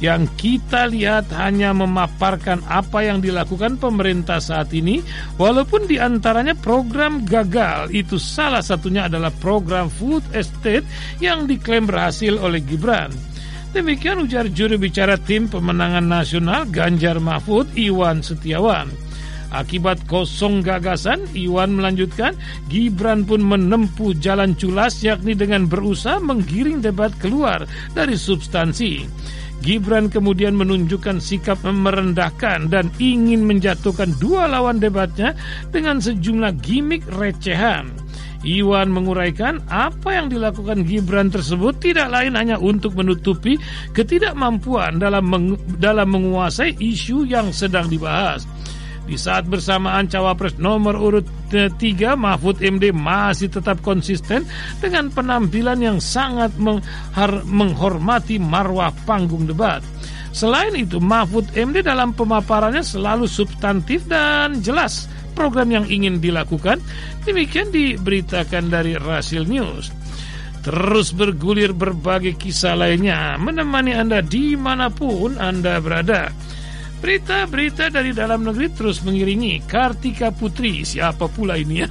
yang 0.00 0.24
kita 0.40 0.88
lihat 0.88 1.28
hanya 1.36 1.76
memaparkan 1.76 2.64
apa 2.66 3.04
yang 3.04 3.20
dilakukan 3.20 3.76
pemerintah 3.76 4.40
saat 4.40 4.72
ini 4.72 5.04
walaupun 5.36 5.84
di 5.84 6.00
antaranya 6.00 6.56
program 6.56 7.22
gagal. 7.28 7.92
Itu 7.92 8.16
salah 8.16 8.64
satunya 8.64 9.06
adalah 9.06 9.30
program 9.30 9.92
food 9.92 10.24
estate 10.32 10.88
yang 11.20 11.44
diklaim 11.44 11.84
berhasil 11.84 12.32
oleh 12.40 12.64
Gibran. 12.64 13.12
Demikian 13.70 14.18
ujar 14.26 14.50
juru 14.50 14.82
bicara 14.82 15.14
tim 15.14 15.46
pemenangan 15.46 16.02
nasional 16.02 16.66
Ganjar 16.66 17.22
Mahfud 17.22 17.70
Iwan 17.78 18.18
Setiawan. 18.18 18.90
Akibat 19.50 20.06
kosong 20.06 20.62
gagasan, 20.62 21.26
Iwan 21.34 21.74
melanjutkan, 21.74 22.38
Gibran 22.70 23.26
pun 23.26 23.42
menempuh 23.42 24.14
jalan 24.18 24.54
culas 24.54 25.02
yakni 25.02 25.34
dengan 25.34 25.66
berusaha 25.66 26.22
menggiring 26.22 26.78
debat 26.78 27.10
keluar 27.18 27.66
dari 27.90 28.14
substansi. 28.14 29.06
Gibran 29.60 30.08
kemudian 30.08 30.56
menunjukkan 30.56 31.20
sikap 31.20 31.60
merendahkan 31.64 32.72
dan 32.72 32.88
ingin 32.96 33.44
menjatuhkan 33.44 34.16
dua 34.16 34.48
lawan 34.48 34.80
debatnya 34.80 35.36
dengan 35.68 36.00
sejumlah 36.00 36.56
gimmick 36.64 37.04
recehan. 37.20 37.92
Iwan 38.40 38.88
menguraikan 38.88 39.60
apa 39.68 40.16
yang 40.16 40.32
dilakukan 40.32 40.88
Gibran 40.88 41.28
tersebut 41.28 41.76
tidak 41.76 42.08
lain 42.08 42.32
hanya 42.40 42.56
untuk 42.56 42.96
menutupi 42.96 43.60
ketidakmampuan 43.92 44.96
dalam 44.96 45.28
meng 45.28 45.60
dalam 45.76 46.08
menguasai 46.08 46.72
isu 46.80 47.28
yang 47.28 47.52
sedang 47.52 47.92
dibahas. 47.92 48.48
Di 49.10 49.18
saat 49.18 49.50
bersamaan 49.50 50.06
cawapres 50.06 50.54
nomor 50.62 50.94
urut 50.94 51.26
3 51.50 51.74
Mahfud 52.14 52.62
MD 52.62 52.94
masih 52.94 53.50
tetap 53.50 53.82
konsisten 53.82 54.46
dengan 54.78 55.10
penampilan 55.10 55.82
yang 55.82 55.98
sangat 55.98 56.54
menghormati 57.42 58.38
marwah 58.38 58.94
panggung 59.02 59.50
debat. 59.50 59.82
Selain 60.30 60.70
itu, 60.78 61.02
Mahfud 61.02 61.50
MD 61.58 61.82
dalam 61.82 62.14
pemaparannya 62.14 62.86
selalu 62.86 63.26
substantif 63.26 64.06
dan 64.06 64.62
jelas 64.62 65.10
program 65.34 65.74
yang 65.74 65.90
ingin 65.90 66.22
dilakukan. 66.22 66.78
Demikian 67.26 67.74
diberitakan 67.74 68.70
dari 68.70 68.94
Rasil 68.94 69.42
News. 69.42 69.90
Terus 70.62 71.10
bergulir 71.10 71.74
berbagai 71.74 72.38
kisah 72.38 72.78
lainnya 72.78 73.34
menemani 73.42 73.90
Anda 73.90 74.22
di 74.22 74.54
mana 74.54 74.86
pun 74.86 75.34
Anda 75.34 75.82
berada. 75.82 76.30
Berita-berita 77.00 77.88
dari 77.88 78.12
dalam 78.12 78.44
negeri 78.44 78.68
terus 78.76 79.00
mengiringi 79.00 79.64
Kartika 79.64 80.28
Putri. 80.28 80.84
Siapa 80.84 81.32
pula 81.32 81.56
ini 81.56 81.80
ya? 81.80 81.88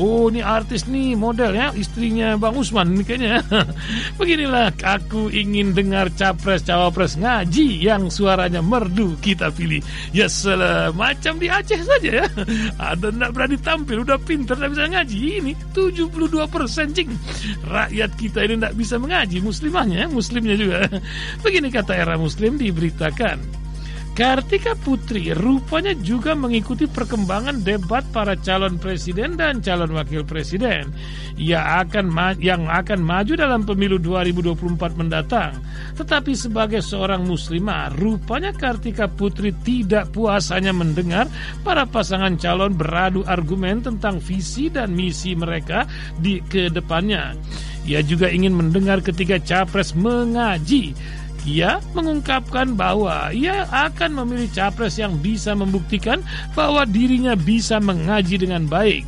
Oh, 0.00 0.32
ini 0.32 0.40
artis 0.40 0.88
nih, 0.88 1.12
model 1.12 1.52
ya, 1.52 1.76
istrinya 1.76 2.40
Bang 2.40 2.56
Usman 2.56 2.96
ini 2.96 3.04
kayaknya. 3.04 3.44
Beginilah 4.20 4.72
aku 4.80 5.28
ingin 5.28 5.76
dengar 5.76 6.08
capres-cawapres 6.16 7.20
ngaji 7.20 7.84
yang 7.84 8.08
suaranya 8.08 8.64
merdu 8.64 9.20
kita 9.20 9.52
pilih. 9.52 9.84
Ya 10.16 10.24
salah, 10.24 10.88
macam 10.96 11.36
di 11.36 11.52
Aceh 11.52 11.84
saja 11.84 12.24
ya. 12.24 12.26
Ada 12.80 13.12
tidak 13.12 13.30
berani 13.36 13.60
tampil, 13.60 14.08
udah 14.08 14.16
pinter 14.24 14.56
tidak 14.56 14.72
bisa 14.72 14.84
ngaji. 14.88 15.18
Ini 15.36 15.52
72 15.76 16.48
persen 16.48 16.96
cing. 16.96 17.12
Rakyat 17.68 18.10
kita 18.16 18.40
ini 18.48 18.56
tidak 18.56 18.72
bisa 18.72 18.96
mengaji, 18.96 19.44
muslimahnya, 19.44 20.08
muslimnya 20.08 20.56
juga. 20.56 20.88
Begini 21.44 21.68
kata 21.68 21.92
era 21.92 22.16
muslim 22.16 22.56
diberitakan. 22.56 23.65
Kartika 24.16 24.72
Putri 24.80 25.36
rupanya 25.36 25.92
juga 25.92 26.32
mengikuti 26.32 26.88
perkembangan 26.88 27.60
debat 27.60 28.00
para 28.16 28.32
calon 28.32 28.80
presiden 28.80 29.36
dan 29.36 29.60
calon 29.60 29.92
wakil 29.92 30.24
presiden 30.24 30.88
Ia 31.36 31.84
akan 31.84 32.08
yang 32.40 32.64
akan 32.64 33.04
maju 33.04 33.36
dalam 33.36 33.68
pemilu 33.68 34.00
2024 34.00 34.96
mendatang. 34.96 35.60
Tetapi 36.00 36.32
sebagai 36.32 36.80
seorang 36.80 37.28
muslimah, 37.28 37.92
rupanya 37.92 38.56
Kartika 38.56 39.04
Putri 39.04 39.52
tidak 39.60 40.16
puas 40.16 40.48
hanya 40.48 40.72
mendengar 40.72 41.28
para 41.60 41.84
pasangan 41.84 42.40
calon 42.40 42.72
beradu 42.72 43.20
argumen 43.28 43.84
tentang 43.84 44.16
visi 44.16 44.72
dan 44.72 44.96
misi 44.96 45.36
mereka 45.36 45.84
di 46.16 46.40
ke 46.40 46.72
depannya. 46.72 47.36
Ia 47.84 48.00
juga 48.00 48.32
ingin 48.32 48.56
mendengar 48.56 49.04
ketika 49.04 49.36
capres 49.44 49.92
mengaji 49.92 50.96
ia 51.46 51.78
mengungkapkan 51.94 52.74
bahwa 52.74 53.30
ia 53.30 53.64
akan 53.70 54.20
memilih 54.22 54.50
capres 54.50 54.98
yang 54.98 55.14
bisa 55.22 55.54
membuktikan 55.54 56.20
bahwa 56.58 56.82
dirinya 56.82 57.38
bisa 57.38 57.78
mengaji 57.78 58.36
dengan 58.36 58.66
baik. 58.66 59.06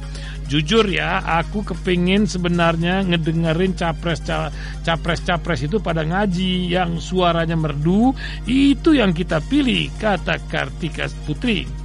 Jujur 0.48 0.88
ya, 0.88 1.20
aku 1.20 1.60
kepingin 1.60 2.24
sebenarnya 2.24 3.04
ngedengerin 3.04 3.76
capres 3.76 4.24
capres 4.80 5.20
capres 5.20 5.60
itu 5.60 5.76
pada 5.76 6.00
ngaji 6.08 6.72
yang 6.72 6.96
suaranya 6.96 7.52
merdu 7.52 8.16
itu 8.48 8.96
yang 8.96 9.12
kita 9.12 9.44
pilih 9.44 9.92
kata 10.00 10.40
Kartika 10.48 11.04
Putri. 11.28 11.77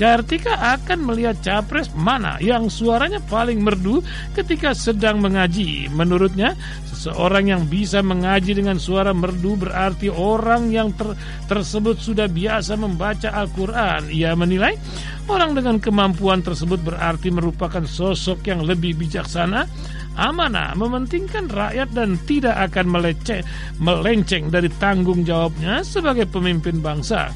Kartika 0.00 0.78
akan 0.78 1.04
melihat 1.04 1.38
capres 1.44 1.92
mana 1.92 2.40
yang 2.42 2.66
suaranya 2.72 3.20
paling 3.28 3.60
merdu 3.62 4.00
ketika 4.32 4.72
sedang 4.72 5.20
mengaji. 5.20 5.86
Menurutnya, 5.92 6.56
Seorang 7.02 7.50
yang 7.50 7.62
bisa 7.66 7.98
mengaji 7.98 8.54
dengan 8.54 8.78
suara 8.78 9.10
merdu 9.10 9.58
berarti 9.58 10.06
orang 10.06 10.70
yang 10.70 10.94
ter 10.94 11.18
tersebut 11.50 11.98
sudah 11.98 12.30
biasa 12.30 12.78
membaca 12.78 13.26
Al-Quran. 13.26 14.06
Ia 14.06 14.38
menilai 14.38 14.78
orang 15.26 15.58
dengan 15.58 15.82
kemampuan 15.82 16.46
tersebut 16.46 16.78
berarti 16.78 17.34
merupakan 17.34 17.82
sosok 17.82 18.46
yang 18.46 18.62
lebih 18.62 18.94
bijaksana, 18.94 19.66
amanah, 20.14 20.78
mementingkan 20.78 21.50
rakyat 21.50 21.90
dan 21.90 22.22
tidak 22.22 22.70
akan 22.70 22.86
meleceh, 22.94 23.42
melenceng 23.82 24.54
dari 24.54 24.70
tanggung 24.78 25.26
jawabnya 25.26 25.82
sebagai 25.82 26.30
pemimpin 26.30 26.78
bangsa. 26.78 27.34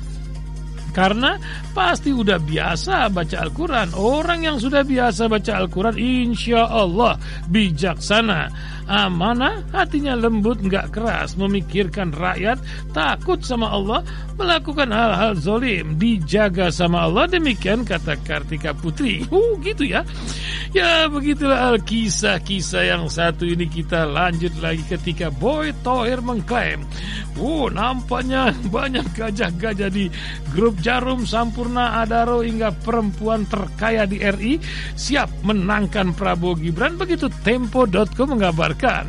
Karena 0.97 1.37
pasti 1.77 2.09
udah 2.09 2.41
biasa 2.41 3.13
baca 3.13 3.37
Al-Quran. 3.45 3.93
Orang 3.93 4.49
yang 4.49 4.57
sudah 4.57 4.81
biasa 4.81 5.29
baca 5.29 5.53
Al-Quran 5.61 6.01
Insya 6.01 6.65
Allah 6.65 7.21
bijaksana 7.53 8.49
Amanah? 8.87 9.67
Hatinya 9.75 10.15
lembut 10.15 10.63
nggak 10.63 10.95
keras. 10.95 11.35
Memikirkan 11.35 12.15
rakyat 12.15 12.63
Takut 12.95 13.43
sama 13.43 13.71
Allah 13.71 14.07
Melakukan 14.39 14.89
hal-hal 14.95 15.35
zolim 15.37 15.99
Dijaga 15.99 16.71
sama 16.71 17.07
Allah. 17.11 17.27
Demikian 17.27 17.83
kata 17.83 18.15
Kartika 18.23 18.73
Putri. 18.73 19.27
Oh 19.31 19.59
gitu 19.61 19.85
ya. 19.85 20.07
Ya 20.73 21.11
begitulah 21.11 21.77
kisah-kisah 21.83 22.85
yang 22.89 23.05
satu 23.11 23.45
ini 23.45 23.67
kita 23.67 24.07
lanjut 24.07 24.53
lagi 24.61 24.83
ketika 24.87 25.29
Boy 25.33 25.73
Toher 25.81 26.21
mengklaim 26.21 26.85
Oh 27.37 27.69
nampaknya 27.69 28.53
banyak 28.73 29.05
gajah-gajah 29.13 29.93
di 29.93 30.09
grup 30.57 30.81
Jarum 30.81 31.29
Sampurna 31.29 32.01
Adaro 32.01 32.41
hingga 32.41 32.73
perempuan 32.73 33.45
terkaya 33.45 34.09
di 34.09 34.25
RI 34.25 34.57
siap 34.97 35.29
menangkan 35.45 36.17
Prabowo 36.17 36.57
Gibran. 36.57 36.97
Begitu 36.97 37.29
Tempo.com 37.45 38.41
mengabarkan. 38.77 39.07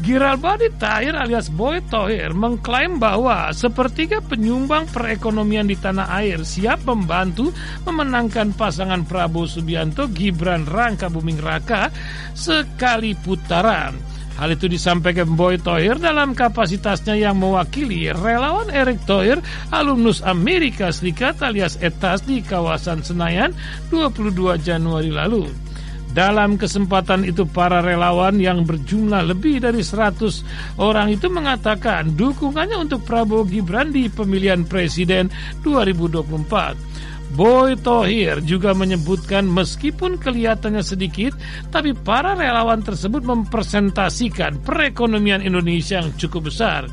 Giralbadi 0.00 0.72
Tahir 0.80 1.12
alias 1.12 1.52
Boy 1.52 1.84
Tohir 1.92 2.32
mengklaim 2.32 2.96
bahwa 2.96 3.52
sepertiga 3.52 4.24
penyumbang 4.24 4.88
perekonomian 4.88 5.68
di 5.68 5.76
tanah 5.76 6.08
air 6.16 6.40
siap 6.40 6.88
membantu 6.88 7.52
memenangkan 7.84 8.56
pasangan 8.56 9.04
Prabowo 9.04 9.44
Subianto 9.44 10.08
Gibran 10.08 10.64
Rangka 10.64 11.12
Buming 11.12 11.36
Raka 11.36 11.92
sekali 12.32 13.12
putaran. 13.12 13.92
Hal 14.40 14.56
itu 14.56 14.72
disampaikan 14.72 15.36
Boy 15.36 15.60
Toyer 15.60 16.00
dalam 16.00 16.32
kapasitasnya 16.32 17.20
yang 17.20 17.36
mewakili 17.36 18.08
relawan 18.08 18.72
Erick 18.72 19.04
Thohir, 19.04 19.36
alumnus 19.68 20.24
Amerika 20.24 20.88
Serikat 20.96 21.44
alias 21.44 21.76
ETAS 21.76 22.24
di 22.24 22.40
kawasan 22.40 23.04
Senayan 23.04 23.52
22 23.92 24.56
Januari 24.64 25.12
lalu. 25.12 25.69
Dalam 26.10 26.58
kesempatan 26.58 27.22
itu 27.22 27.46
para 27.46 27.78
relawan 27.78 28.42
yang 28.42 28.66
berjumlah 28.66 29.30
lebih 29.30 29.62
dari 29.62 29.78
100 29.78 30.82
orang 30.82 31.14
itu 31.14 31.30
mengatakan 31.30 32.18
dukungannya 32.18 32.74
untuk 32.82 33.06
Prabowo 33.06 33.46
Gibran 33.46 33.94
di 33.94 34.10
pemilihan 34.10 34.66
presiden 34.66 35.30
2024. 35.62 36.90
Boy 37.30 37.78
Tohir 37.78 38.42
juga 38.42 38.74
menyebutkan 38.74 39.46
meskipun 39.46 40.18
kelihatannya 40.18 40.82
sedikit, 40.82 41.30
tapi 41.70 41.94
para 41.94 42.34
relawan 42.34 42.82
tersebut 42.82 43.22
mempresentasikan 43.22 44.58
perekonomian 44.66 45.38
Indonesia 45.38 46.02
yang 46.02 46.10
cukup 46.18 46.50
besar. 46.50 46.90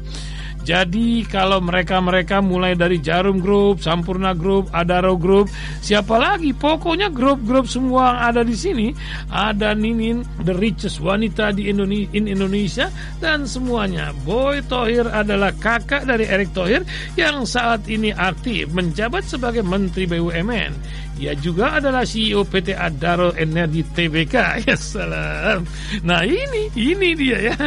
Jadi 0.67 1.23
kalau 1.23 1.63
mereka-mereka 1.63 2.43
mulai 2.43 2.75
dari 2.75 2.99
Jarum 2.99 3.39
Group, 3.39 3.79
Sampurna 3.79 4.35
Group, 4.35 4.67
Adaro 4.75 5.15
Group, 5.15 5.47
siapa 5.79 6.19
lagi? 6.19 6.51
Pokoknya 6.51 7.07
grup-grup 7.07 7.71
semua 7.71 8.11
yang 8.11 8.19
ada 8.35 8.41
di 8.43 8.51
sini. 8.51 8.91
Ada 9.31 9.71
Ninin, 9.71 10.27
the 10.43 10.51
richest 10.51 10.99
wanita 10.99 11.55
di 11.55 11.71
Indonesia, 11.71 12.11
in 12.11 12.27
Indonesia 12.27 12.91
dan 13.23 13.47
semuanya. 13.47 14.11
Boy 14.27 14.59
Tohir 14.67 15.07
adalah 15.07 15.55
kakak 15.55 16.03
dari 16.03 16.27
Erick 16.27 16.51
Thohir 16.51 16.83
yang 17.15 17.47
saat 17.47 17.87
ini 17.87 18.11
aktif 18.11 18.67
menjabat 18.75 19.23
sebagai 19.23 19.63
Menteri 19.63 20.03
BUMN. 20.03 20.75
Ia 21.17 21.33
juga 21.33 21.81
adalah 21.81 22.05
CEO 22.05 22.45
PT 22.45 22.77
Adaro 22.77 23.33
Energi 23.33 23.81
TBK. 23.81 24.35
Ya 24.67 24.75
salam. 24.75 25.63
Nah 26.03 26.27
ini, 26.27 26.67
ini 26.75 27.15
dia 27.15 27.53
ya. 27.53 27.57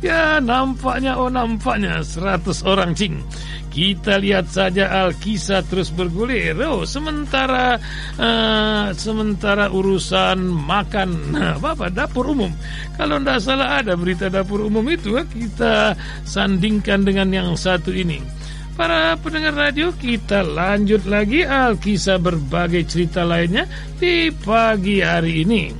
Ya 0.00 0.22
nampaknya, 0.40 1.18
oh 1.20 1.28
nampaknya 1.28 2.00
100 2.00 2.64
orang 2.64 2.96
cing. 2.96 3.20
Kita 3.76 4.16
lihat 4.16 4.48
saja 4.48 4.88
Alkisah 5.04 5.60
terus 5.68 5.92
bergulir. 5.92 6.56
Oh, 6.64 6.88
sementara 6.88 7.76
uh, 8.16 8.88
sementara 8.96 9.68
urusan 9.68 10.40
makan 10.48 11.36
apa 11.36 11.76
apa 11.76 11.92
dapur 11.92 12.32
umum. 12.32 12.48
Kalau 12.96 13.20
tidak 13.20 13.38
salah 13.44 13.84
ada 13.84 13.92
berita 13.92 14.32
dapur 14.32 14.64
umum 14.64 14.80
itu 14.88 15.12
kita 15.28 15.92
sandingkan 16.24 17.04
dengan 17.04 17.28
yang 17.28 17.48
satu 17.52 17.92
ini. 17.92 18.16
Para 18.76 19.16
pendengar 19.16 19.56
radio 19.56 19.88
kita 19.88 20.44
lanjut 20.44 21.08
lagi 21.08 21.48
Alkisah 21.48 22.20
berbagai 22.20 22.84
cerita 22.84 23.24
lainnya 23.24 23.64
di 23.96 24.28
pagi 24.28 25.00
hari 25.00 25.48
ini. 25.48 25.72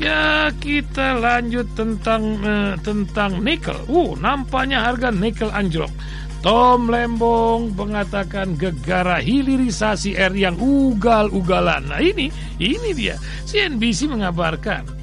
Ya 0.00 0.48
kita 0.56 1.20
lanjut 1.20 1.68
tentang 1.76 2.40
uh, 2.40 2.80
tentang 2.80 3.44
nikel. 3.44 3.76
Uh 3.92 4.16
nampaknya 4.16 4.88
harga 4.88 5.12
nikel 5.12 5.52
anjlok. 5.52 5.92
Tom 6.40 6.88
Lembong 6.88 7.76
mengatakan 7.76 8.56
gegara 8.56 9.20
hilirisasi 9.20 10.16
R 10.16 10.32
yang 10.32 10.56
ugal-ugalan. 10.56 11.92
Nah 11.92 12.00
ini, 12.00 12.32
ini 12.56 12.90
dia. 12.96 13.20
CNBC 13.44 14.08
mengabarkan 14.08 14.97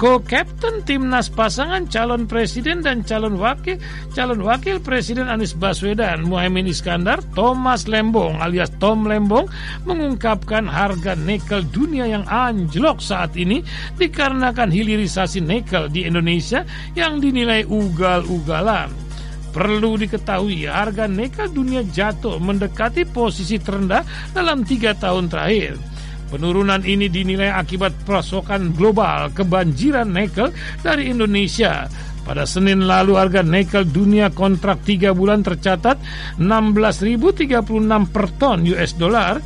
Co-Captain 0.00 0.80
Timnas 0.88 1.28
pasangan 1.28 1.84
calon 1.84 2.24
presiden 2.24 2.80
dan 2.80 3.04
calon 3.04 3.36
wakil 3.36 3.76
calon 4.16 4.40
wakil 4.40 4.80
presiden 4.80 5.28
Anies 5.28 5.52
Baswedan 5.52 6.24
Muhammad 6.24 6.72
Iskandar 6.72 7.20
Thomas 7.36 7.84
Lembong 7.84 8.40
alias 8.40 8.72
Tom 8.80 9.04
Lembong 9.04 9.44
mengungkapkan 9.84 10.64
harga 10.64 11.12
nikel 11.20 11.68
dunia 11.68 12.08
yang 12.08 12.24
anjlok 12.24 13.04
saat 13.04 13.36
ini 13.36 13.60
dikarenakan 14.00 14.72
hilirisasi 14.72 15.44
nikel 15.44 15.92
di 15.92 16.08
Indonesia 16.08 16.64
yang 16.96 17.20
dinilai 17.20 17.68
ugal-ugalan. 17.68 18.88
Perlu 19.52 20.00
diketahui 20.00 20.64
harga 20.64 21.04
nikel 21.12 21.52
dunia 21.52 21.84
jatuh 21.84 22.40
mendekati 22.40 23.04
posisi 23.04 23.60
terendah 23.60 24.32
dalam 24.32 24.64
tiga 24.64 24.96
tahun 24.96 25.28
terakhir. 25.28 25.89
Penurunan 26.30 26.86
ini 26.86 27.10
dinilai 27.10 27.50
akibat 27.50 28.06
pasokan 28.06 28.70
global 28.70 29.34
kebanjiran 29.34 30.14
nikel 30.14 30.54
dari 30.78 31.10
Indonesia. 31.10 31.90
Pada 32.22 32.46
Senin 32.46 32.86
lalu 32.86 33.18
harga 33.18 33.42
nikel 33.42 33.82
dunia 33.90 34.30
kontrak 34.30 34.86
3 34.86 35.10
bulan 35.10 35.42
tercatat 35.42 35.98
16.036 36.38 38.14
per 38.14 38.26
ton 38.38 38.62
US 38.62 38.94
dollar 38.94 39.42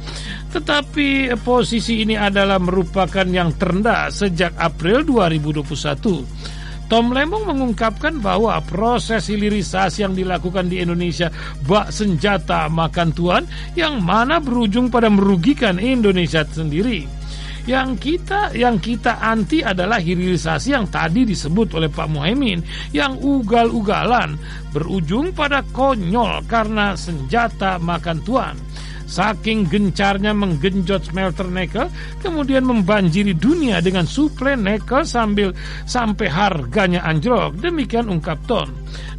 tetapi 0.53 1.33
posisi 1.41 2.05
ini 2.05 2.15
adalah 2.15 2.61
merupakan 2.61 3.25
yang 3.25 3.57
terendah 3.57 4.13
sejak 4.13 4.55
April 4.61 5.03
2021. 5.03 6.64
Tom 6.85 7.17
Lembong 7.17 7.49
mengungkapkan 7.49 8.21
bahwa 8.21 8.61
proses 8.61 9.33
hilirisasi 9.33 10.05
yang 10.05 10.13
dilakukan 10.13 10.69
di 10.69 10.85
Indonesia 10.85 11.33
bak 11.65 11.89
senjata 11.89 12.69
makan 12.69 13.11
tuan 13.17 13.43
yang 13.73 14.05
mana 14.05 14.37
berujung 14.37 14.93
pada 14.93 15.09
merugikan 15.09 15.81
Indonesia 15.81 16.45
sendiri. 16.45 17.25
Yang 17.65 17.91
kita 17.97 18.53
yang 18.53 18.77
kita 18.77 19.25
anti 19.25 19.65
adalah 19.65 19.97
hilirisasi 19.97 20.77
yang 20.77 20.85
tadi 20.93 21.25
disebut 21.25 21.73
oleh 21.81 21.89
Pak 21.89 22.13
Muhaimin 22.13 22.61
yang 22.93 23.17
ugal-ugalan 23.17 24.37
berujung 24.69 25.33
pada 25.33 25.65
konyol 25.73 26.45
karena 26.45 26.93
senjata 26.93 27.81
makan 27.81 28.21
tuan. 28.21 28.55
Saking 29.05 29.69
gencarnya 29.69 30.33
menggenjot 30.33 31.13
smelter 31.13 31.47
nikel, 31.49 31.87
kemudian 32.25 32.65
membanjiri 32.65 33.37
dunia 33.37 33.85
dengan 33.85 34.09
suplai 34.09 34.57
nikel 34.57 35.05
sambil 35.05 35.53
sampai 35.85 36.27
harganya 36.29 37.05
anjlok. 37.05 37.61
Demikian 37.61 38.09
ungkap 38.09 38.41
Ton. 38.49 38.73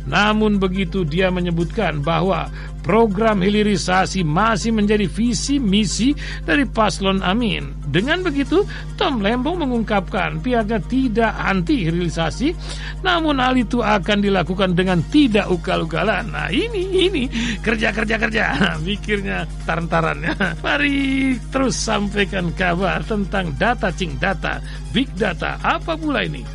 Namun 0.06 0.62
begitu 0.62 1.02
dia 1.02 1.34
menyebutkan 1.34 2.06
bahwa 2.06 2.46
program 2.86 3.42
hilirisasi 3.42 4.22
masih 4.22 4.70
menjadi 4.70 5.10
visi 5.10 5.58
misi 5.58 6.14
dari 6.46 6.70
paslon 6.70 7.26
Amin. 7.26 7.74
Dengan 7.90 8.22
begitu, 8.22 8.62
Tom 8.94 9.26
Lembong 9.26 9.66
mengungkapkan 9.66 10.38
pihaknya 10.46 10.78
tidak 10.86 11.34
anti 11.34 11.90
hilirisasi, 11.90 12.54
namun 13.02 13.42
hal 13.42 13.58
itu 13.58 13.82
akan 13.82 14.22
dilakukan 14.22 14.78
dengan 14.78 15.02
tidak 15.10 15.50
ugal-ugalan. 15.50 16.30
Nah 16.30 16.54
ini, 16.54 17.10
ini, 17.10 17.24
kerja-kerja-kerja, 17.66 18.46
mikirnya 18.86 19.50
taran-tarannya. 19.66 20.62
Mari 20.62 21.34
terus 21.50 21.74
sampaikan 21.74 22.54
kabar 22.54 23.02
tentang 23.02 23.50
data 23.58 23.90
cing 23.90 24.14
data, 24.22 24.62
big 24.94 25.10
data, 25.18 25.58
apa 25.66 25.98
pula 25.98 26.22
ini? 26.22 26.46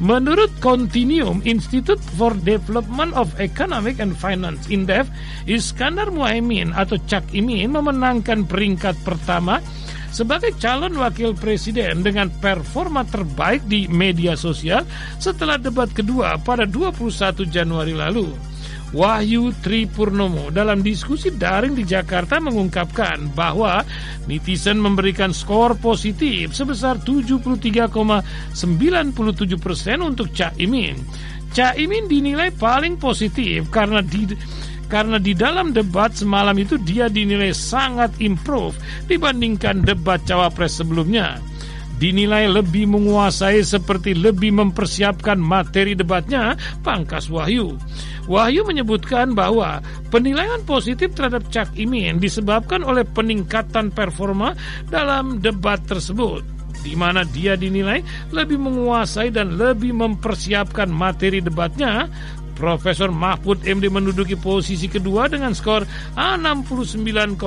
Menurut 0.00 0.48
Continuum 0.64 1.44
Institute 1.44 2.00
for 2.16 2.32
Development 2.32 3.12
of 3.12 3.36
Economic 3.36 4.00
and 4.00 4.16
Finance 4.16 4.64
Indef, 4.72 5.04
Iskandar 5.44 6.08
Muhaimin 6.08 6.72
atau 6.72 6.96
Cak 7.04 7.36
Imin 7.36 7.76
memenangkan 7.76 8.48
peringkat 8.48 8.96
pertama 9.04 9.60
sebagai 10.08 10.56
calon 10.56 10.96
wakil 10.96 11.36
presiden 11.36 12.00
dengan 12.00 12.32
performa 12.40 13.04
terbaik 13.04 13.60
di 13.68 13.92
media 13.92 14.40
sosial 14.40 14.88
setelah 15.20 15.60
debat 15.60 15.92
kedua 15.92 16.40
pada 16.40 16.64
21 16.64 17.44
Januari 17.52 17.92
lalu. 17.92 18.32
Wahyu 18.90 19.54
Tripurnomo 19.62 20.50
dalam 20.50 20.82
diskusi 20.82 21.30
daring 21.30 21.78
di 21.78 21.86
Jakarta 21.86 22.42
mengungkapkan 22.42 23.30
bahwa 23.38 23.86
netizen 24.26 24.82
memberikan 24.82 25.30
skor 25.30 25.78
positif 25.78 26.50
sebesar 26.50 26.98
73,97 26.98 27.94
persen 29.62 29.98
untuk 30.02 30.34
Caimin. 30.34 30.98
Caimin 31.54 32.10
dinilai 32.10 32.50
paling 32.54 32.98
positif 32.98 33.70
karena 33.70 34.02
di 34.02 34.26
karena 34.90 35.22
di 35.22 35.38
dalam 35.38 35.70
debat 35.70 36.10
semalam 36.10 36.58
itu 36.58 36.74
dia 36.82 37.06
dinilai 37.06 37.54
sangat 37.54 38.10
improve 38.18 38.74
dibandingkan 39.06 39.86
debat 39.86 40.18
cawapres 40.26 40.82
sebelumnya 40.82 41.38
dinilai 42.00 42.48
lebih 42.48 42.88
menguasai 42.88 43.60
seperti 43.60 44.16
lebih 44.16 44.56
mempersiapkan 44.56 45.36
materi 45.36 45.92
debatnya 45.92 46.56
Pangkas 46.80 47.28
Wahyu. 47.28 47.76
Wahyu 48.24 48.64
menyebutkan 48.64 49.36
bahwa 49.36 49.84
penilaian 50.08 50.64
positif 50.64 51.12
terhadap 51.12 51.44
Cak 51.52 51.76
Imin 51.76 52.16
disebabkan 52.16 52.80
oleh 52.80 53.04
peningkatan 53.04 53.92
performa 53.92 54.56
dalam 54.88 55.44
debat 55.44 55.78
tersebut 55.84 56.40
di 56.80 56.96
mana 56.96 57.28
dia 57.28 57.60
dinilai 57.60 58.00
lebih 58.32 58.56
menguasai 58.56 59.28
dan 59.28 59.60
lebih 59.60 59.92
mempersiapkan 59.92 60.88
materi 60.88 61.44
debatnya 61.44 62.08
Profesor 62.60 63.08
Mahfud 63.08 63.64
MD 63.64 63.88
menduduki 63.88 64.36
posisi 64.36 64.84
kedua 64.84 65.32
dengan 65.32 65.56
skor 65.56 65.88
69,02 66.12 67.40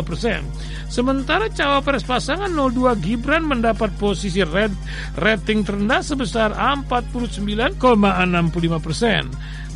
persen. 0.00 0.40
Sementara 0.88 1.52
cawapres 1.52 2.08
pasangan 2.08 2.48
02 2.48 2.96
Gibran 3.04 3.44
mendapat 3.44 3.92
posisi 4.00 4.40
red, 4.40 4.72
rating 5.20 5.60
terendah 5.60 6.00
sebesar 6.00 6.56
49,65 6.56 7.76
persen 8.80 9.28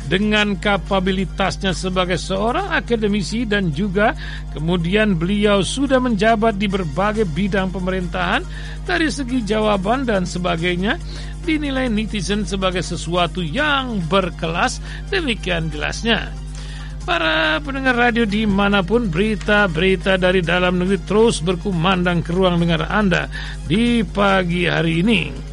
dengan 0.09 0.57
kapabilitasnya 0.57 1.71
sebagai 1.71 2.17
seorang 2.17 2.73
akademisi 2.73 3.45
dan 3.45 3.69
juga 3.71 4.11
kemudian 4.51 5.15
beliau 5.15 5.61
sudah 5.61 6.01
menjabat 6.01 6.57
di 6.57 6.67
berbagai 6.67 7.29
bidang 7.29 7.69
pemerintahan 7.69 8.41
dari 8.83 9.07
segi 9.13 9.45
jawaban 9.45 10.03
dan 10.03 10.25
sebagainya 10.25 10.97
dinilai 11.43 11.89
netizen 11.89 12.45
sebagai 12.45 12.85
sesuatu 12.85 13.41
yang 13.41 13.99
berkelas 14.07 14.79
demikian 15.09 15.69
jelasnya 15.73 16.31
Para 17.01 17.57
pendengar 17.65 17.97
radio 17.97 18.29
di 18.29 18.45
mana 18.45 18.85
pun 18.85 19.09
berita-berita 19.09 20.21
dari 20.21 20.45
dalam 20.45 20.77
negeri 20.77 21.01
terus 21.01 21.41
berkumandang 21.41 22.21
ke 22.21 22.29
ruang 22.29 22.61
dengar 22.61 22.85
Anda 22.93 23.25
di 23.65 24.05
pagi 24.05 24.69
hari 24.69 25.01
ini. 25.01 25.50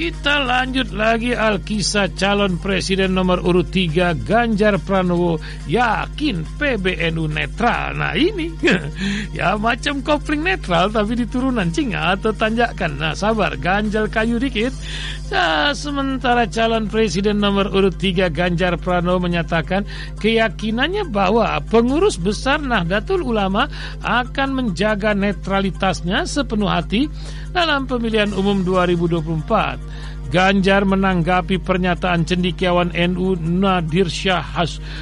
Kita 0.00 0.40
lanjut 0.40 0.96
lagi 0.96 1.36
Alkisah 1.36 2.16
calon 2.16 2.56
presiden 2.56 3.12
nomor 3.12 3.44
urut 3.44 3.68
3 3.68 4.16
Ganjar 4.24 4.80
Pranowo 4.80 5.36
yakin 5.68 6.40
PBNU 6.56 7.28
netral. 7.28 8.00
Nah 8.00 8.16
ini 8.16 8.48
ya 9.36 9.60
macam 9.60 10.00
kopling 10.00 10.40
netral 10.40 10.88
tapi 10.88 11.20
di 11.20 11.28
turunan 11.28 11.68
cinga 11.68 12.16
atau 12.16 12.32
tanjakan. 12.32 12.96
Nah 12.96 13.12
sabar 13.12 13.60
ganjal 13.60 14.08
kayu 14.08 14.40
dikit. 14.40 14.72
Nah, 15.30 15.70
sementara 15.70 16.42
calon 16.50 16.90
presiden 16.90 17.38
nomor 17.38 17.70
urut 17.70 17.94
3 17.94 18.34
Ganjar 18.34 18.74
Pranowo 18.82 19.22
menyatakan 19.22 19.86
keyakinannya 20.18 21.06
bahwa 21.06 21.60
pengurus 21.70 22.18
besar 22.18 22.58
Nahdlatul 22.58 23.22
Ulama 23.22 23.70
akan 24.02 24.48
menjaga 24.58 25.14
netralitasnya 25.14 26.26
sepenuh 26.26 26.66
hati 26.66 27.06
dalam 27.50 27.86
pemilihan 27.86 28.30
umum 28.34 28.62
2024. 28.66 30.30
Ganjar 30.30 30.86
menanggapi 30.86 31.58
pernyataan 31.58 32.22
cendikiawan 32.22 32.94
NU 32.94 33.34
Nadir 33.34 34.06
Syah 34.06 34.46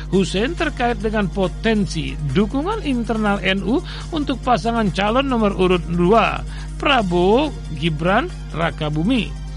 Hussein 0.09 0.57
terkait 0.57 0.97
dengan 1.05 1.29
potensi 1.29 2.17
dukungan 2.33 2.81
internal 2.89 3.37
NU 3.61 3.85
untuk 4.09 4.41
pasangan 4.41 4.89
calon 4.97 5.29
nomor 5.29 5.53
urut 5.53 5.85
2 5.85 6.81
Prabowo 6.81 7.53
Gibran 7.77 8.33
Rakabumi. 8.57 9.48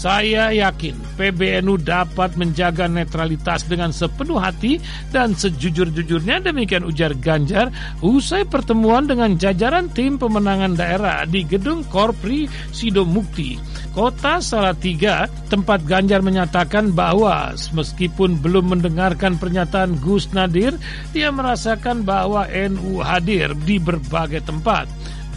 Saya 0.00 0.48
yakin 0.48 0.96
PBNU 1.20 1.76
dapat 1.84 2.32
menjaga 2.40 2.88
netralitas 2.88 3.68
dengan 3.68 3.92
sepenuh 3.92 4.40
hati 4.40 4.80
dan 5.12 5.36
sejujur-jujurnya 5.36 6.40
demikian 6.40 6.88
ujar 6.88 7.12
Ganjar 7.20 7.68
usai 8.00 8.48
pertemuan 8.48 9.04
dengan 9.04 9.36
jajaran 9.36 9.92
tim 9.92 10.16
pemenangan 10.16 10.72
daerah 10.72 11.28
di 11.28 11.44
gedung 11.44 11.84
Korpri 11.84 12.48
Sidomukti, 12.72 13.60
kota 13.92 14.40
Salatiga, 14.40 15.28
tempat 15.52 15.84
Ganjar 15.84 16.24
menyatakan 16.24 16.96
bahwa 16.96 17.52
meskipun 17.76 18.40
belum 18.40 18.72
mendengarkan 18.72 19.36
pernyataan 19.36 20.00
Gus 20.00 20.32
Nadir, 20.32 20.80
dia 21.12 21.28
merasakan 21.28 22.08
bahwa 22.08 22.48
NU 22.48 23.04
hadir 23.04 23.52
di 23.68 23.76
berbagai 23.76 24.48
tempat. 24.48 24.88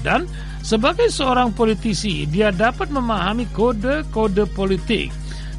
Dan 0.07 0.23
sebagai 0.63 1.11
seorang 1.11 1.51
politisi, 1.51 2.23
dia 2.25 2.49
dapat 2.49 2.87
memahami 2.89 3.45
kode-kode 3.51 4.47
politik. 4.55 5.11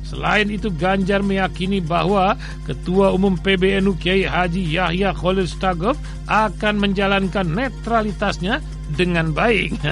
Selain 0.04 0.46
itu, 0.48 0.68
Ganjar 0.72 1.20
meyakini 1.24 1.80
bahwa 1.80 2.36
Ketua 2.64 3.12
Umum 3.12 3.36
PBNU 3.40 3.96
Kiai 4.00 4.24
Haji 4.24 4.62
Yahya 4.64 5.12
Khalil 5.16 5.48
Stagov 5.48 5.96
akan 6.28 6.74
menjalankan 6.80 7.44
netralitasnya 7.50 8.60
dengan 8.96 9.32
baik. 9.32 9.76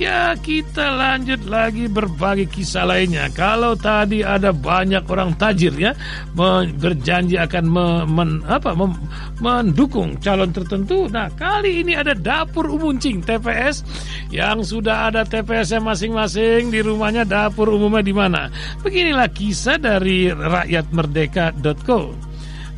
Ya 0.00 0.34
kita 0.34 0.98
lanjut 0.98 1.46
lagi 1.46 1.86
berbagi 1.86 2.50
kisah 2.50 2.88
lainnya. 2.88 3.30
Kalau 3.30 3.78
tadi 3.78 4.24
ada 4.24 4.50
banyak 4.50 5.04
orang 5.06 5.36
tajir 5.38 5.70
ya 5.78 5.92
berjanji 6.34 7.38
akan 7.38 7.64
me, 7.68 7.86
men, 8.08 8.42
apa, 8.48 8.72
mem, 8.74 8.98
mendukung 9.38 10.16
calon 10.18 10.50
tertentu. 10.50 11.06
Nah 11.06 11.30
kali 11.36 11.86
ini 11.86 11.94
ada 11.94 12.16
dapur 12.16 12.66
umuncing 12.72 13.22
TPS 13.22 13.84
yang 14.32 14.64
sudah 14.64 15.12
ada 15.12 15.28
TPS 15.28 15.76
masing-masing 15.76 16.72
di 16.72 16.80
rumahnya 16.80 17.28
dapur 17.28 17.68
umumnya 17.68 18.00
di 18.00 18.16
mana. 18.16 18.48
Beginilah 18.80 19.28
kisah 19.28 19.76
dari 19.76 20.32
rakyatmerdeka.co. 20.32 22.32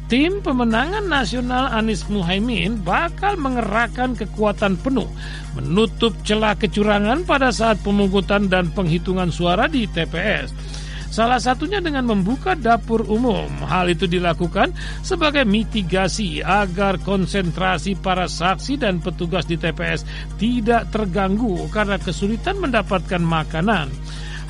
Tim 0.05 0.45
pemenangan 0.45 1.09
nasional 1.09 1.73
Anies 1.73 2.05
Muhaimin 2.13 2.85
bakal 2.85 3.41
mengerahkan 3.41 4.13
kekuatan 4.13 4.77
penuh 4.77 5.09
menutup 5.57 6.13
celah 6.27 6.53
kecurangan 6.59 7.25
pada 7.25 7.49
saat 7.49 7.81
pemungutan 7.81 8.53
dan 8.53 8.69
penghitungan 8.75 9.33
suara 9.33 9.65
di 9.65 9.89
TPS. 9.89 10.53
Salah 11.15 11.39
satunya 11.39 11.79
dengan 11.79 12.11
membuka 12.11 12.59
dapur 12.59 13.07
umum. 13.07 13.47
Hal 13.63 13.87
itu 13.87 14.11
dilakukan 14.11 14.75
sebagai 14.99 15.47
mitigasi 15.47 16.43
agar 16.43 16.99
konsentrasi 16.99 17.95
para 17.95 18.27
saksi 18.27 18.83
dan 18.83 18.99
petugas 18.99 19.47
di 19.47 19.55
TPS 19.55 20.03
tidak 20.43 20.91
terganggu 20.91 21.71
karena 21.71 22.03
kesulitan 22.03 22.59
mendapatkan 22.59 23.23
makanan. 23.23 23.95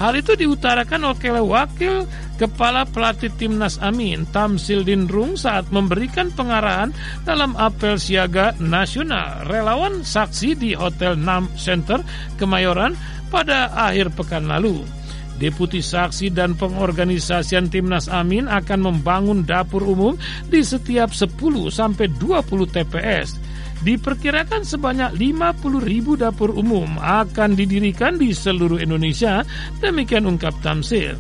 Hal 0.01 0.17
itu 0.17 0.41
diutarakan 0.41 1.13
oleh 1.13 1.45
Wakil 1.45 2.09
Kepala 2.41 2.89
Pelatih 2.89 3.37
Timnas 3.37 3.77
Amin, 3.85 4.25
Tamsil 4.33 4.89
Dinrung 4.89 5.37
saat 5.37 5.69
memberikan 5.69 6.33
pengarahan 6.33 6.97
dalam 7.29 7.61
apel 7.61 8.01
siaga 8.01 8.57
nasional 8.57 9.45
relawan 9.53 10.01
saksi 10.01 10.57
di 10.57 10.73
Hotel 10.73 11.21
Nam 11.21 11.45
Center 11.61 12.01
Kemayoran 12.41 12.97
pada 13.29 13.69
akhir 13.69 14.17
pekan 14.17 14.49
lalu. 14.49 15.04
Deputi 15.35 15.83
Saksi 15.83 16.31
dan 16.31 16.55
Pengorganisasian 16.55 17.67
Timnas 17.67 18.07
Amin 18.07 18.47
akan 18.47 18.81
membangun 18.87 19.43
dapur 19.43 19.83
umum 19.83 20.15
di 20.47 20.63
setiap 20.63 21.11
10 21.11 21.35
sampai 21.75 22.07
20 22.17 22.71
TPS. 22.71 23.37
Diperkirakan 23.85 24.65
sebanyak 24.65 25.13
50 25.19 25.83
ribu 25.85 26.17
dapur 26.17 26.55
umum 26.55 26.97
akan 26.97 27.53
didirikan 27.53 28.17
di 28.17 28.33
seluruh 28.33 28.81
Indonesia, 28.81 29.45
demikian 29.83 30.25
ungkap 30.25 30.57
Tamsil. 30.65 31.19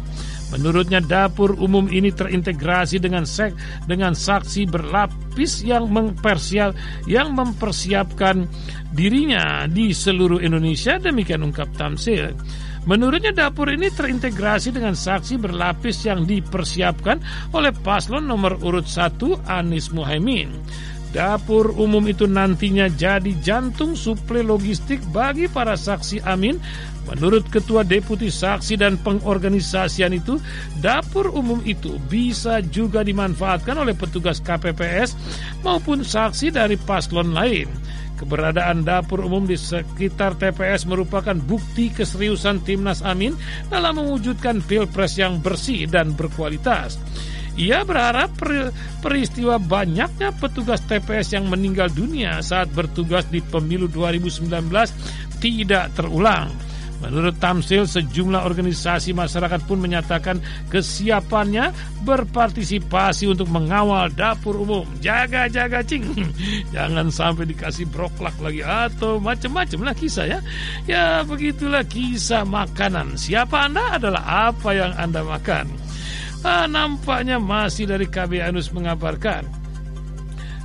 Menurutnya 0.54 1.02
dapur 1.02 1.58
umum 1.58 1.90
ini 1.90 2.14
terintegrasi 2.14 3.02
dengan 3.02 3.26
sek 3.26 3.58
dengan 3.90 4.14
saksi 4.14 4.70
berlapis 4.70 5.66
yang 5.66 5.90
mempersiap 5.90 6.70
yang 7.10 7.34
mempersiapkan 7.34 8.46
dirinya 8.94 9.66
di 9.66 9.90
seluruh 9.90 10.38
Indonesia 10.38 11.02
demikian 11.02 11.42
ungkap 11.42 11.74
Tamsil. 11.74 12.38
Menurutnya 12.84 13.32
dapur 13.32 13.72
ini 13.72 13.88
terintegrasi 13.88 14.68
dengan 14.68 14.92
saksi 14.92 15.40
berlapis 15.40 16.04
yang 16.04 16.28
dipersiapkan 16.28 17.16
oleh 17.56 17.72
paslon 17.72 18.28
nomor 18.28 18.60
urut 18.60 18.84
1 18.84 19.48
Anies 19.48 19.88
Muhaimin. 19.88 20.52
Dapur 21.14 21.78
umum 21.78 22.02
itu 22.10 22.26
nantinya 22.26 22.90
jadi 22.90 23.38
jantung 23.38 23.94
suplai 23.94 24.42
logistik 24.42 24.98
bagi 25.14 25.46
para 25.46 25.78
saksi 25.78 26.26
Amin. 26.26 26.58
Menurut 27.06 27.46
Ketua 27.54 27.86
Deputi 27.86 28.34
Saksi 28.34 28.74
dan 28.74 28.98
Pengorganisasian 28.98 30.10
itu, 30.10 30.42
dapur 30.82 31.30
umum 31.30 31.62
itu 31.62 32.02
bisa 32.10 32.58
juga 32.66 33.06
dimanfaatkan 33.06 33.78
oleh 33.78 33.94
petugas 33.94 34.42
KPPS 34.42 35.14
maupun 35.62 36.02
saksi 36.02 36.50
dari 36.50 36.74
paslon 36.82 37.30
lain. 37.30 37.70
Keberadaan 38.24 38.88
dapur 38.88 39.20
umum 39.20 39.44
di 39.44 39.52
sekitar 39.52 40.40
TPS 40.40 40.88
merupakan 40.88 41.36
bukti 41.36 41.92
keseriusan 41.92 42.64
Timnas 42.64 43.04
Amin 43.04 43.36
dalam 43.68 44.00
mewujudkan 44.00 44.64
pilpres 44.64 45.20
yang 45.20 45.44
bersih 45.44 45.84
dan 45.84 46.16
berkualitas. 46.16 46.96
Ia 47.60 47.84
berharap 47.84 48.32
peristiwa 49.04 49.60
banyaknya 49.60 50.32
petugas 50.40 50.80
TPS 50.88 51.36
yang 51.36 51.52
meninggal 51.52 51.92
dunia 51.92 52.40
saat 52.40 52.72
bertugas 52.72 53.28
di 53.28 53.44
pemilu 53.44 53.92
2019 53.92 54.48
tidak 55.44 55.92
terulang. 55.92 56.48
Menurut 57.04 57.36
Tamsil, 57.36 57.84
sejumlah 57.84 58.48
organisasi 58.48 59.12
masyarakat 59.12 59.60
pun 59.68 59.76
menyatakan 59.76 60.40
kesiapannya 60.72 61.76
berpartisipasi 62.00 63.28
untuk 63.28 63.52
mengawal 63.52 64.08
dapur 64.08 64.56
umum. 64.56 64.88
Jaga-jaga 65.04 65.84
cing, 65.84 66.08
jangan 66.74 67.12
sampai 67.12 67.44
dikasih 67.44 67.84
broklak 67.92 68.32
lagi 68.40 68.64
atau 68.64 69.20
macam-macam 69.20 69.92
lah 69.92 69.94
kisah 69.94 70.24
ya. 70.24 70.40
Ya 70.88 71.20
begitulah 71.28 71.84
kisah 71.84 72.48
makanan. 72.48 73.20
Siapa 73.20 73.68
Anda 73.68 74.00
adalah 74.00 74.48
apa 74.48 74.72
yang 74.72 74.96
Anda 74.96 75.20
makan. 75.20 75.68
Ah, 76.44 76.64
nampaknya 76.64 77.36
masih 77.36 77.88
dari 77.88 78.08
KB 78.08 78.40
Anus 78.40 78.72
mengabarkan. 78.72 79.64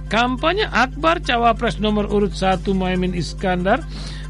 Kampanye 0.10 0.66
Akbar 0.66 1.22
Cawapres 1.22 1.78
nomor 1.78 2.10
urut 2.10 2.34
1 2.34 2.66
Muhammad 2.74 3.14
Iskandar 3.14 3.86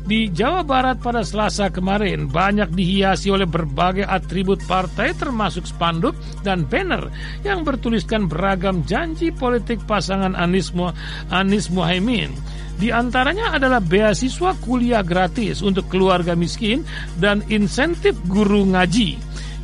di 0.10 0.26
Jawa 0.34 0.65
Barat 0.65 0.98
pada 0.98 1.22
Selasa 1.22 1.69
kemarin 1.69 2.26
banyak 2.26 2.74
dihiasi 2.74 3.30
oleh 3.30 3.45
berbagai 3.45 4.10
atribut 4.10 4.58
partai 4.65 5.13
termasuk 5.13 5.69
spanduk 5.69 6.17
dan 6.41 6.65
banner 6.65 7.13
yang 7.45 7.62
bertuliskan 7.62 8.26
beragam 8.26 8.82
janji 8.89 9.30
politik 9.30 9.78
pasangan 9.86 10.34
Anies, 10.34 10.74
Mu 10.74 10.89
Anies 11.30 11.69
Muhaimin. 11.69 12.34
Di 12.82 12.89
antaranya 12.89 13.54
adalah 13.54 13.78
beasiswa 13.78 14.58
kuliah 14.58 15.06
gratis 15.06 15.62
untuk 15.62 15.86
keluarga 15.93 16.34
miskin 16.34 16.82
dan 17.22 17.45
insentif 17.45 18.17
guru 18.26 18.65
ngaji 18.65 19.13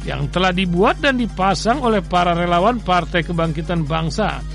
yang 0.05 0.29
telah 0.29 0.53
dibuat 0.53 1.01
dan 1.01 1.17
dipasang 1.17 1.81
oleh 1.81 2.05
para 2.05 2.37
relawan 2.37 2.77
Partai 2.77 3.25
Kebangkitan 3.25 3.81
Bangsa. 3.89 4.45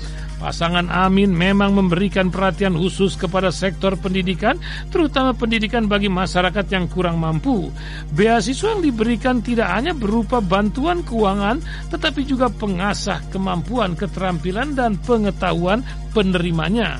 Pasangan 0.41 0.89
Amin 0.89 1.37
memang 1.37 1.77
memberikan 1.77 2.33
perhatian 2.33 2.73
khusus 2.73 3.13
kepada 3.13 3.53
sektor 3.53 3.93
pendidikan, 3.93 4.57
terutama 4.89 5.37
pendidikan 5.37 5.85
bagi 5.85 6.09
masyarakat 6.09 6.65
yang 6.73 6.89
kurang 6.89 7.21
mampu. 7.21 7.69
Beasiswa 8.17 8.73
yang 8.73 8.81
diberikan 8.81 9.45
tidak 9.45 9.69
hanya 9.69 9.93
berupa 9.93 10.41
bantuan 10.41 11.05
keuangan, 11.05 11.61
tetapi 11.93 12.25
juga 12.25 12.49
pengasah 12.49 13.21
kemampuan, 13.29 13.93
keterampilan, 13.93 14.73
dan 14.73 14.97
pengetahuan 14.97 15.85
penerimanya. 16.09 16.97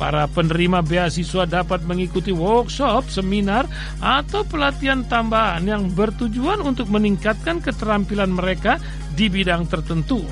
Para 0.00 0.24
penerima 0.24 0.80
beasiswa 0.80 1.44
dapat 1.44 1.84
mengikuti 1.84 2.32
workshop, 2.32 3.12
seminar, 3.12 3.68
atau 4.00 4.40
pelatihan 4.48 5.04
tambahan 5.04 5.68
yang 5.68 5.92
bertujuan 5.92 6.64
untuk 6.64 6.88
meningkatkan 6.88 7.60
keterampilan 7.60 8.32
mereka 8.32 8.80
di 9.12 9.28
bidang 9.28 9.68
tertentu. 9.68 10.24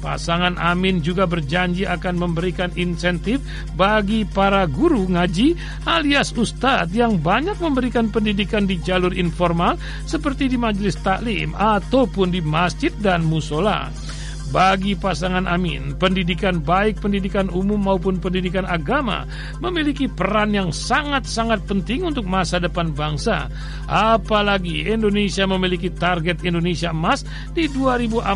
Pasangan 0.00 0.56
Amin 0.56 1.04
juga 1.04 1.28
berjanji 1.28 1.84
akan 1.84 2.16
memberikan 2.16 2.72
insentif 2.74 3.38
bagi 3.76 4.24
para 4.24 4.64
guru 4.64 5.04
ngaji 5.06 5.54
alias 5.84 6.32
ustadz 6.32 6.96
yang 6.96 7.20
banyak 7.20 7.56
memberikan 7.60 8.08
pendidikan 8.08 8.64
di 8.64 8.80
jalur 8.80 9.12
informal 9.12 9.76
seperti 10.08 10.48
di 10.48 10.56
majelis 10.56 10.96
taklim 10.98 11.52
ataupun 11.52 12.32
di 12.32 12.40
masjid 12.40 12.90
dan 12.98 13.22
musola. 13.22 14.09
Bagi 14.50 14.98
pasangan 14.98 15.46
Amin, 15.46 15.94
pendidikan 15.94 16.58
baik 16.58 16.98
pendidikan 16.98 17.46
umum 17.54 17.78
maupun 17.78 18.18
pendidikan 18.18 18.66
agama 18.66 19.22
memiliki 19.62 20.10
peran 20.10 20.50
yang 20.50 20.74
sangat-sangat 20.74 21.62
penting 21.70 22.02
untuk 22.02 22.26
masa 22.26 22.58
depan 22.58 22.90
bangsa. 22.90 23.46
Apalagi 23.86 24.90
Indonesia 24.90 25.46
memiliki 25.46 25.86
target 25.94 26.42
Indonesia 26.42 26.90
emas 26.90 27.22
di 27.54 27.70
2045 27.70 28.26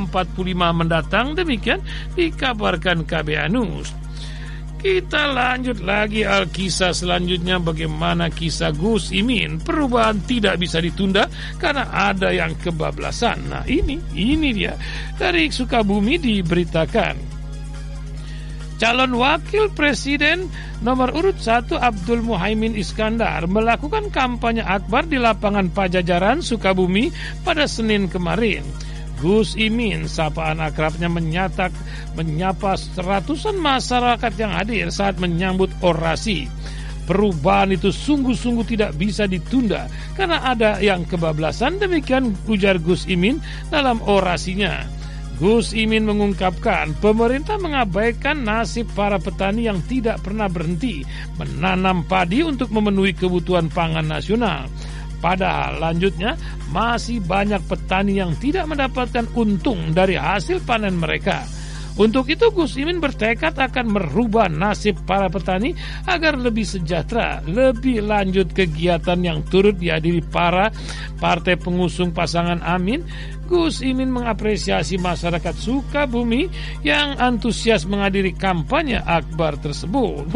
mendatang, 0.70 1.34
demikian 1.34 1.82
dikabarkan 2.14 3.02
KB 3.02 3.34
Anus. 3.50 4.03
Kita 4.84 5.32
lanjut 5.32 5.80
lagi 5.80 6.28
Alkisah 6.28 6.92
selanjutnya 6.92 7.56
bagaimana 7.56 8.28
kisah 8.28 8.68
Gus 8.76 9.16
Imin. 9.16 9.56
Perubahan 9.56 10.20
tidak 10.28 10.60
bisa 10.60 10.76
ditunda 10.76 11.24
karena 11.56 11.88
ada 11.88 12.28
yang 12.28 12.52
kebablasan. 12.60 13.48
Nah 13.48 13.64
ini, 13.64 13.96
ini 14.12 14.52
dia. 14.52 14.76
Dari 15.16 15.48
Sukabumi 15.48 16.20
diberitakan. 16.20 17.16
Calon 18.76 19.16
Wakil 19.16 19.72
Presiden 19.72 20.52
nomor 20.84 21.16
urut 21.16 21.40
1 21.40 21.72
Abdul 21.80 22.20
Muhaimin 22.20 22.76
Iskandar 22.76 23.48
melakukan 23.48 24.12
kampanye 24.12 24.68
akbar 24.68 25.08
di 25.08 25.16
lapangan 25.16 25.72
Pajajaran 25.72 26.44
Sukabumi 26.44 27.08
pada 27.40 27.64
Senin 27.64 28.12
kemarin. 28.12 28.60
Gus 29.18 29.54
Imin, 29.54 30.10
sapaan 30.10 30.58
akrabnya 30.58 31.06
menyatak, 31.06 31.70
menyapa 32.18 32.74
seratusan 32.78 33.56
masyarakat 33.58 34.32
yang 34.36 34.52
hadir 34.52 34.86
saat 34.90 35.16
menyambut 35.18 35.70
orasi. 35.80 36.50
Perubahan 37.04 37.76
itu 37.76 37.92
sungguh-sungguh 37.92 38.64
tidak 38.64 38.96
bisa 38.96 39.28
ditunda 39.28 39.92
karena 40.16 40.40
ada 40.40 40.80
yang 40.80 41.04
kebablasan 41.04 41.76
demikian 41.76 42.32
ujar 42.48 42.80
Gus 42.80 43.04
Imin 43.04 43.44
dalam 43.68 44.00
orasinya. 44.00 44.88
Gus 45.36 45.74
Imin 45.74 46.06
mengungkapkan 46.06 46.94
pemerintah 47.02 47.58
mengabaikan 47.58 48.46
nasib 48.46 48.86
para 48.94 49.18
petani 49.18 49.66
yang 49.66 49.82
tidak 49.84 50.22
pernah 50.22 50.46
berhenti 50.46 51.02
menanam 51.36 52.06
padi 52.06 52.46
untuk 52.46 52.70
memenuhi 52.70 53.12
kebutuhan 53.12 53.66
pangan 53.68 54.06
nasional. 54.06 54.70
Padahal 55.24 55.80
lanjutnya 55.80 56.36
masih 56.68 57.24
banyak 57.24 57.64
petani 57.64 58.20
yang 58.20 58.36
tidak 58.36 58.68
mendapatkan 58.68 59.24
untung 59.32 59.96
dari 59.96 60.20
hasil 60.20 60.60
panen 60.68 61.00
mereka. 61.00 61.48
Untuk 61.94 62.26
itu 62.26 62.50
Gus 62.50 62.74
Imin 62.74 62.98
bertekad 62.98 63.54
akan 63.54 63.94
merubah 63.94 64.50
nasib 64.50 64.98
para 65.06 65.30
petani 65.30 65.78
agar 66.10 66.34
lebih 66.34 66.66
sejahtera. 66.66 67.38
Lebih 67.46 68.02
lanjut 68.02 68.50
kegiatan 68.50 69.22
yang 69.22 69.46
turut 69.46 69.78
dihadiri 69.78 70.18
para 70.26 70.74
partai 71.22 71.54
pengusung 71.54 72.10
pasangan 72.10 72.58
Amin, 72.66 73.06
Gus 73.46 73.78
Imin 73.86 74.10
mengapresiasi 74.10 74.98
masyarakat 74.98 75.54
Sukabumi 75.54 76.50
yang 76.82 77.14
antusias 77.14 77.86
menghadiri 77.86 78.34
kampanye 78.34 78.98
akbar 78.98 79.54
tersebut. 79.62 80.26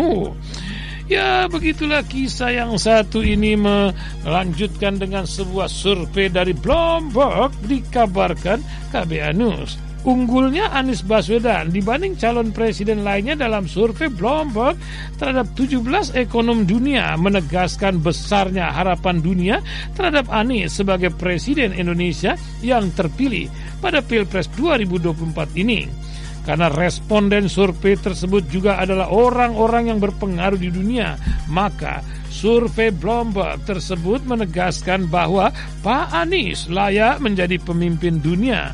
Ya 1.08 1.48
begitulah 1.48 2.04
kisah 2.04 2.52
yang 2.52 2.76
satu 2.76 3.24
ini 3.24 3.56
melanjutkan 3.56 5.00
dengan 5.00 5.24
sebuah 5.24 5.64
survei 5.64 6.28
dari 6.28 6.52
Bloomberg 6.52 7.48
dikabarkan 7.64 8.60
KBA 8.92 9.32
News. 9.32 9.80
Unggulnya 10.04 10.68
Anies 10.68 11.00
Baswedan 11.00 11.72
dibanding 11.72 12.12
calon 12.20 12.52
presiden 12.52 13.08
lainnya 13.08 13.40
dalam 13.40 13.64
survei 13.64 14.12
Bloomberg 14.12 14.76
terhadap 15.16 15.48
17 15.56 16.12
ekonom 16.12 16.68
dunia 16.68 17.16
menegaskan 17.16 18.04
besarnya 18.04 18.68
harapan 18.68 19.24
dunia 19.24 19.56
terhadap 19.96 20.28
Anies 20.28 20.76
sebagai 20.76 21.08
presiden 21.16 21.72
Indonesia 21.72 22.36
yang 22.60 22.92
terpilih 22.92 23.48
pada 23.80 24.04
Pilpres 24.04 24.52
2024 24.60 25.56
ini. 25.56 26.07
Karena 26.48 26.72
responden 26.72 27.44
survei 27.44 27.92
tersebut 27.92 28.48
juga 28.48 28.80
adalah 28.80 29.12
orang-orang 29.12 29.92
yang 29.92 30.00
berpengaruh 30.00 30.56
di 30.56 30.72
dunia, 30.72 31.20
maka 31.44 32.00
survei 32.32 32.88
Bloomberg 32.88 33.68
tersebut 33.68 34.24
menegaskan 34.24 35.12
bahwa 35.12 35.52
Pak 35.84 36.08
Anies 36.08 36.64
layak 36.72 37.20
menjadi 37.20 37.60
pemimpin 37.60 38.24
dunia. 38.24 38.72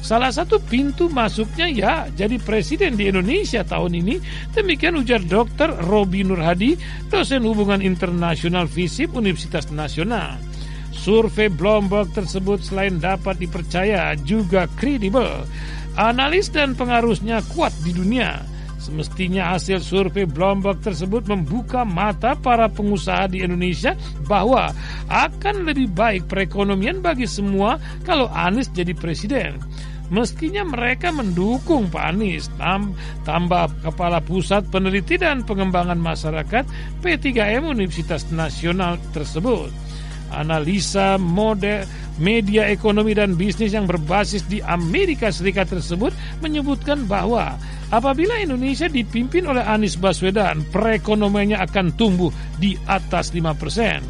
Salah 0.00 0.32
satu 0.32 0.56
pintu 0.64 1.12
masuknya 1.12 1.68
ya 1.68 1.94
jadi 2.08 2.40
presiden 2.40 2.96
di 2.96 3.12
Indonesia 3.12 3.60
tahun 3.60 4.00
ini. 4.00 4.16
Demikian 4.56 4.96
ujar 4.96 5.20
Dr. 5.20 5.76
Robi 5.92 6.24
Nurhadi, 6.24 6.72
dosen 7.12 7.44
hubungan 7.44 7.84
internasional 7.84 8.64
FISIP 8.64 9.12
Universitas 9.12 9.68
Nasional. 9.68 10.40
Survei 10.88 11.52
Bloomberg 11.52 12.12
tersebut 12.16 12.64
selain 12.64 12.96
dapat 12.96 13.36
dipercaya 13.36 14.16
juga 14.24 14.64
kredibel. 14.80 15.44
Analis 15.98 16.52
dan 16.52 16.78
pengaruhnya 16.78 17.42
kuat 17.54 17.74
di 17.82 17.90
dunia. 17.90 18.42
Semestinya 18.80 19.52
hasil 19.52 19.84
survei 19.84 20.24
Bloomberg 20.24 20.80
tersebut 20.80 21.28
membuka 21.28 21.84
mata 21.84 22.32
para 22.32 22.64
pengusaha 22.64 23.28
di 23.28 23.44
Indonesia 23.44 23.92
bahwa 24.24 24.72
akan 25.12 25.68
lebih 25.68 25.92
baik 25.92 26.24
perekonomian 26.32 27.04
bagi 27.04 27.28
semua 27.28 27.76
kalau 28.08 28.32
Anies 28.32 28.72
jadi 28.72 28.96
presiden. 28.96 29.60
Mestinya 30.10 30.66
mereka 30.66 31.14
mendukung 31.14 31.86
Pak 31.86 32.02
Anies 32.02 32.50
tam, 32.58 32.98
tambah 33.22 33.70
Kepala 33.84 34.18
Pusat 34.18 34.66
Peneliti 34.72 35.14
dan 35.14 35.46
Pengembangan 35.46 36.00
Masyarakat 36.02 36.66
P3M 36.98 37.70
Universitas 37.70 38.26
Nasional 38.34 38.98
tersebut. 39.14 39.70
Analisa 40.30 41.18
mode 41.18 41.84
media 42.20 42.68
ekonomi 42.68 43.16
dan 43.16 43.34
bisnis 43.34 43.72
yang 43.72 43.88
berbasis 43.88 44.44
di 44.46 44.60
Amerika 44.60 45.32
Serikat 45.32 45.72
tersebut 45.72 46.12
menyebutkan 46.44 47.08
bahwa 47.08 47.56
apabila 47.88 48.38
Indonesia 48.38 48.86
dipimpin 48.86 49.48
oleh 49.48 49.64
Anies 49.64 49.96
Baswedan, 49.96 50.62
perekonomiannya 50.68 51.58
akan 51.58 51.86
tumbuh 51.96 52.30
di 52.60 52.76
atas 52.86 53.32
5 53.32 53.56
persen. 53.56 54.04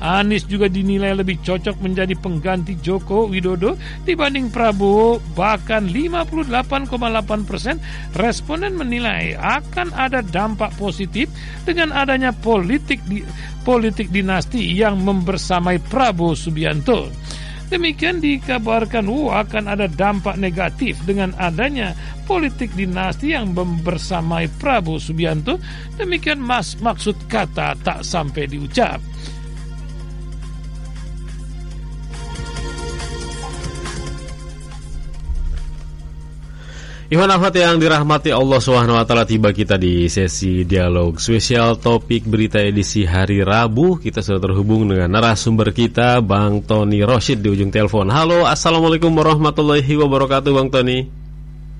Anies 0.00 0.44
juga 0.44 0.68
dinilai 0.68 1.16
lebih 1.16 1.40
cocok 1.40 1.80
menjadi 1.80 2.12
pengganti 2.20 2.76
Joko 2.84 3.28
Widodo 3.32 3.80
dibanding 4.04 4.52
Prabowo 4.52 5.16
bahkan 5.32 5.88
58,8 5.88 7.48
persen 7.48 7.80
responden 8.12 8.76
menilai 8.76 9.32
akan 9.40 9.96
ada 9.96 10.20
dampak 10.20 10.76
positif 10.76 11.32
dengan 11.64 11.96
adanya 11.96 12.36
politik 12.36 13.00
di, 13.08 13.24
politik 13.64 14.12
dinasti 14.12 14.60
yang 14.76 15.00
membersamai 15.00 15.80
Prabowo 15.88 16.36
Subianto. 16.36 17.08
Demikian 17.66 18.22
dikabarkan 18.22 19.10
uh, 19.10 19.42
akan 19.42 19.66
ada 19.66 19.90
dampak 19.90 20.38
negatif 20.38 20.94
dengan 21.02 21.34
adanya 21.34 21.98
politik 22.22 22.70
dinasti 22.78 23.34
yang 23.34 23.50
membersamai 23.58 24.46
Prabowo 24.62 25.02
Subianto. 25.02 25.58
Demikian 25.98 26.38
mas 26.38 26.78
maksud 26.78 27.26
kata 27.26 27.74
tak 27.82 28.06
sampai 28.06 28.46
diucap. 28.46 29.02
Iwan 37.06 37.30
Ahmad 37.30 37.54
yang 37.54 37.78
dirahmati 37.78 38.34
Allah 38.34 38.58
SWT 38.58 39.30
tiba 39.30 39.54
kita 39.54 39.78
di 39.78 40.10
sesi 40.10 40.66
dialog 40.66 41.22
spesial 41.22 41.78
topik 41.78 42.26
berita 42.26 42.58
edisi 42.58 43.06
hari 43.06 43.46
Rabu. 43.46 44.02
Kita 44.02 44.26
sudah 44.26 44.42
terhubung 44.42 44.90
dengan 44.90 45.14
narasumber 45.14 45.70
kita 45.70 46.18
Bang 46.18 46.66
Tony 46.66 47.06
Roshid 47.06 47.46
di 47.46 47.54
ujung 47.54 47.70
telepon. 47.70 48.10
Halo, 48.10 48.42
Assalamualaikum 48.42 49.14
warahmatullahi 49.14 49.86
wabarakatuh 49.86 50.50
Bang 50.50 50.66
Tony. 50.74 51.06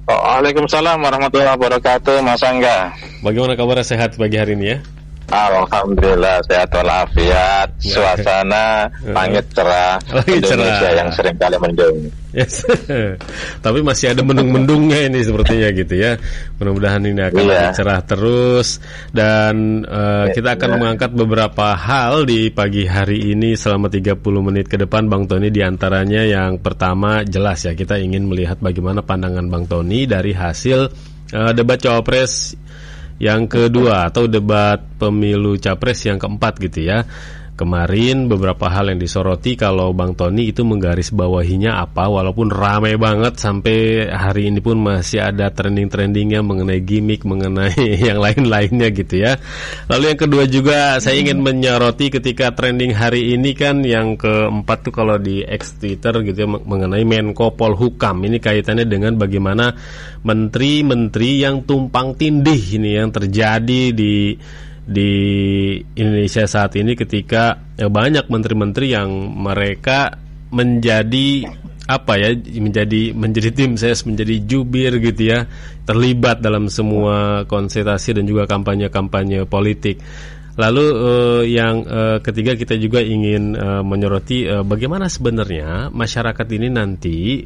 Waalaikumsalam 0.06 1.02
warahmatullahi 1.02 1.58
wabarakatuh 1.58 2.22
Mas 2.22 2.46
Angga. 2.46 2.94
Bagaimana 3.26 3.58
kabar 3.58 3.82
sehat 3.82 4.14
pagi 4.14 4.38
hari 4.38 4.54
ini 4.54 4.78
ya? 4.78 4.78
Alhamdulillah 5.26 6.38
sehat 6.46 6.70
walafiat, 6.70 7.68
ya. 7.82 7.94
suasana 7.98 8.86
langit 9.16 9.42
cerah, 9.50 9.98
langit 10.14 10.38
Indonesia 10.38 10.86
cerah. 10.86 10.94
yang 10.94 11.08
sering 11.10 11.36
kali 11.36 11.56
mendung. 11.58 11.98
Yes. 12.36 12.62
Tapi 13.64 13.80
masih 13.80 14.12
ada 14.12 14.20
mendung-mendungnya 14.20 15.08
ini 15.08 15.24
sepertinya 15.24 15.72
gitu 15.72 15.94
ya. 15.96 16.20
Mudah-mudahan 16.60 17.02
ini 17.08 17.22
akan 17.26 17.42
yeah. 17.42 17.72
cerah 17.72 18.04
terus 18.04 18.78
dan 19.10 19.82
uh, 19.88 20.28
kita 20.30 20.54
akan 20.54 20.68
yeah. 20.68 20.78
mengangkat 20.78 21.10
beberapa 21.16 21.74
hal 21.74 22.28
di 22.28 22.52
pagi 22.52 22.84
hari 22.84 23.32
ini 23.32 23.56
selama 23.56 23.88
30 23.88 24.20
menit 24.20 24.68
ke 24.68 24.76
depan 24.76 25.08
Bang 25.08 25.26
Tony 25.26 25.48
di 25.48 25.64
antaranya 25.64 26.22
yang 26.22 26.60
pertama 26.60 27.24
jelas 27.24 27.64
ya 27.64 27.72
kita 27.72 27.96
ingin 27.96 28.28
melihat 28.28 28.60
bagaimana 28.60 29.00
pandangan 29.00 29.48
Bang 29.48 29.64
Tony 29.64 30.04
dari 30.04 30.36
hasil 30.36 30.92
uh, 31.32 31.52
debat 31.56 31.80
cawapres 31.80 32.54
yang 33.16 33.48
kedua 33.48 34.12
atau 34.12 34.28
debat 34.28 34.80
pemilu 35.00 35.56
capres 35.56 36.04
yang 36.04 36.20
keempat 36.20 36.60
gitu 36.60 36.84
ya 36.84 37.08
kemarin 37.56 38.28
beberapa 38.28 38.68
hal 38.68 38.92
yang 38.92 39.00
disoroti 39.00 39.56
kalau 39.56 39.96
Bang 39.96 40.12
Tony 40.12 40.52
itu 40.52 40.62
menggaris 40.62 41.08
bawahinya 41.10 41.80
apa 41.80 42.06
walaupun 42.06 42.52
ramai 42.52 43.00
banget 43.00 43.40
sampai 43.40 44.06
hari 44.12 44.52
ini 44.52 44.60
pun 44.60 44.76
masih 44.78 45.24
ada 45.24 45.48
trending-trendingnya 45.48 46.44
mengenai 46.44 46.84
gimmick 46.84 47.24
mengenai 47.24 47.96
yang 48.12 48.20
lain-lainnya 48.20 48.92
gitu 48.92 49.24
ya. 49.24 49.40
Lalu 49.88 50.04
yang 50.12 50.20
kedua 50.20 50.44
juga 50.44 50.78
saya 51.00 51.16
ingin 51.16 51.40
menyoroti 51.40 52.12
ketika 52.12 52.52
trending 52.52 52.92
hari 52.92 53.32
ini 53.32 53.56
kan 53.56 53.80
yang 53.80 54.20
keempat 54.20 54.86
tuh 54.86 54.92
kalau 54.92 55.16
di 55.16 55.40
X 55.40 55.80
Twitter 55.80 56.12
gitu 56.22 56.44
ya 56.44 56.48
mengenai 56.48 57.02
Menko 57.08 57.56
Polhukam. 57.56 58.20
Ini 58.28 58.36
kaitannya 58.36 58.84
dengan 58.84 59.16
bagaimana 59.16 59.72
menteri-menteri 60.20 61.40
yang 61.40 61.64
tumpang 61.64 62.20
tindih 62.20 62.60
ini 62.76 63.00
yang 63.00 63.08
terjadi 63.08 63.96
di 63.96 64.36
di 64.86 65.12
Indonesia 65.98 66.46
saat 66.46 66.78
ini 66.78 66.94
ketika 66.94 67.58
ya, 67.74 67.90
banyak 67.90 68.30
menteri-menteri 68.30 68.94
yang 68.94 69.10
mereka 69.34 70.14
menjadi 70.54 71.42
apa 71.86 72.18
ya 72.18 72.34
menjadi 72.34 73.14
menjadi 73.14 73.50
tim 73.54 73.78
ses 73.78 74.02
menjadi 74.06 74.42
jubir 74.42 74.98
gitu 74.98 75.22
ya 75.30 75.46
terlibat 75.86 76.42
dalam 76.42 76.66
semua 76.66 77.46
konsultasi 77.46 78.14
dan 78.14 78.26
juga 78.26 78.46
kampanye-kampanye 78.46 79.46
politik. 79.46 80.02
Lalu 80.56 80.86
uh, 80.88 81.42
yang 81.44 81.84
uh, 81.84 82.18
ketiga 82.24 82.56
kita 82.56 82.80
juga 82.80 83.04
ingin 83.04 83.52
uh, 83.52 83.84
menyoroti 83.84 84.48
uh, 84.48 84.64
bagaimana 84.64 85.06
sebenarnya 85.06 85.92
masyarakat 85.92 86.46
ini 86.56 86.68
nanti 86.72 87.44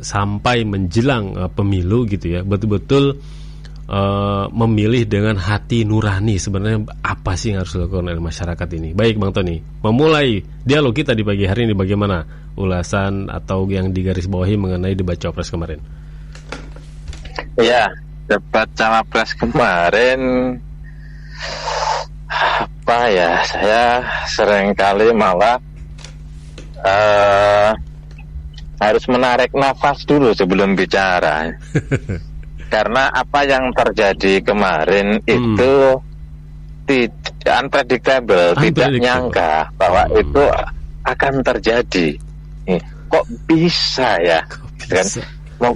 sampai 0.00 0.64
menjelang 0.64 1.36
uh, 1.36 1.50
pemilu 1.52 2.08
gitu 2.08 2.38
ya 2.38 2.40
betul-betul 2.46 3.20
uh, 3.88 4.46
memilih 4.52 5.08
dengan 5.08 5.40
hati 5.40 5.82
nurani. 5.88 6.36
Sebenarnya 6.36 6.84
apa 7.00 7.34
sih 7.34 7.52
yang 7.56 7.64
harus 7.64 7.74
dilakukan 7.74 8.12
oleh 8.12 8.22
masyarakat 8.22 8.68
ini? 8.76 8.92
Baik 8.92 9.16
Bang 9.16 9.32
Tony. 9.32 9.58
Memulai 9.82 10.44
dialog 10.62 10.92
kita 10.92 11.16
di 11.16 11.24
pagi 11.24 11.48
hari 11.48 11.66
ini 11.66 11.74
bagaimana 11.74 12.22
ulasan 12.54 13.32
atau 13.32 13.64
yang 13.66 13.90
digarisbawahi 13.90 14.54
mengenai 14.60 14.94
debat 14.94 15.16
cawapres 15.16 15.48
kemarin? 15.48 15.80
Ya 17.58 17.88
debat 18.28 18.68
cawapres 18.76 19.32
kemarin 19.34 20.20
apa 22.28 22.98
ya 23.08 23.40
saya 23.44 23.84
sering 24.28 24.76
kali 24.76 25.16
malah 25.16 25.56
uh, 26.84 27.72
harus 28.78 29.04
menarik 29.08 29.52
nafas 29.56 30.04
dulu 30.04 30.36
sebelum 30.36 30.76
bicara 30.76 31.56
karena 32.68 33.08
apa 33.12 33.40
yang 33.48 33.72
terjadi 33.72 34.44
kemarin 34.44 35.18
hmm. 35.24 35.28
itu 35.28 35.72
tidak 36.88 37.12
unpredictable, 37.44 38.56
unpredictable, 38.56 38.64
tidak 38.64 38.90
nyangka 38.96 39.52
bahwa 39.76 40.02
hmm. 40.08 40.20
itu 40.24 40.42
akan 41.04 41.34
terjadi. 41.44 42.08
Kok 43.08 43.24
bisa 43.48 44.20
ya? 44.20 44.40
Kan 44.88 45.06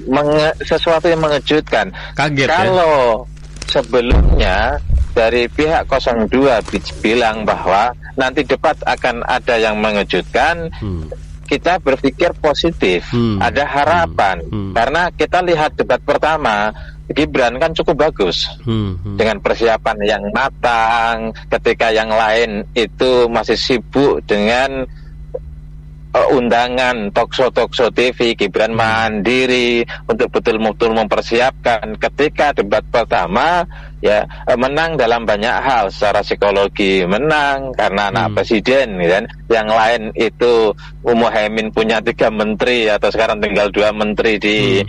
menge 0.09 0.49
sesuatu 0.63 1.09
yang 1.09 1.21
mengejutkan. 1.25 1.89
Kaget 2.13 2.49
ya? 2.49 2.53
Kalau 2.53 3.25
ya? 3.25 3.69
sebelumnya 3.69 4.59
dari 5.13 5.49
pihak 5.49 5.89
02 5.89 6.29
bilang 7.01 7.45
bahwa 7.45 7.93
nanti 8.17 8.45
debat 8.45 8.77
akan 8.85 9.25
ada 9.25 9.57
yang 9.57 9.81
mengejutkan. 9.81 10.69
Hmm 10.81 11.09
kita 11.53 11.77
berpikir 11.85 12.33
positif, 12.41 13.13
hmm. 13.13 13.37
ada 13.45 13.69
harapan 13.69 14.41
hmm. 14.41 14.49
Hmm. 14.49 14.73
karena 14.73 15.03
kita 15.13 15.45
lihat 15.45 15.77
debat 15.77 16.01
pertama 16.01 16.73
Gibran 17.13 17.61
kan 17.61 17.77
cukup 17.77 18.09
bagus 18.09 18.49
Hmm, 18.65 18.97
hmm. 18.97 19.21
dengan 19.21 19.37
persiapan 19.45 19.99
yang 20.01 20.25
matang 20.33 21.37
ketika 21.53 21.93
yang 21.93 22.09
lain 22.09 22.65
itu 22.73 23.29
masih 23.29 23.59
sibuk 23.61 24.25
dengan 24.25 24.89
eh, 26.13 26.37
undangan 26.37 27.11
talkshow 27.13 27.49
TV 27.93 28.37
Gibran 28.37 28.77
mandiri 28.77 29.83
untuk 30.07 30.29
betul-betul 30.33 30.93
mempersiapkan 30.93 31.97
ketika 31.97 32.53
debat 32.53 32.85
pertama 32.89 33.65
ya 34.03 34.27
eh, 34.27 34.59
menang 34.59 35.01
dalam 35.01 35.25
banyak 35.25 35.57
hal. 35.63 35.89
Secara 35.89 36.21
psikologi 36.21 37.07
menang 37.07 37.73
karena 37.73 38.13
anak 38.13 38.37
presiden 38.37 39.01
gitu 39.01 39.13
kan. 39.13 39.25
Yang 39.49 39.69
lain 39.73 40.03
itu 40.17 40.53
Muhaimin 41.03 41.75
punya 41.75 41.99
tiga 42.01 42.31
menteri 42.31 42.89
atau 42.89 43.11
sekarang 43.11 43.43
tinggal 43.43 43.69
dua 43.75 43.91
menteri 43.93 44.39
di 44.39 44.81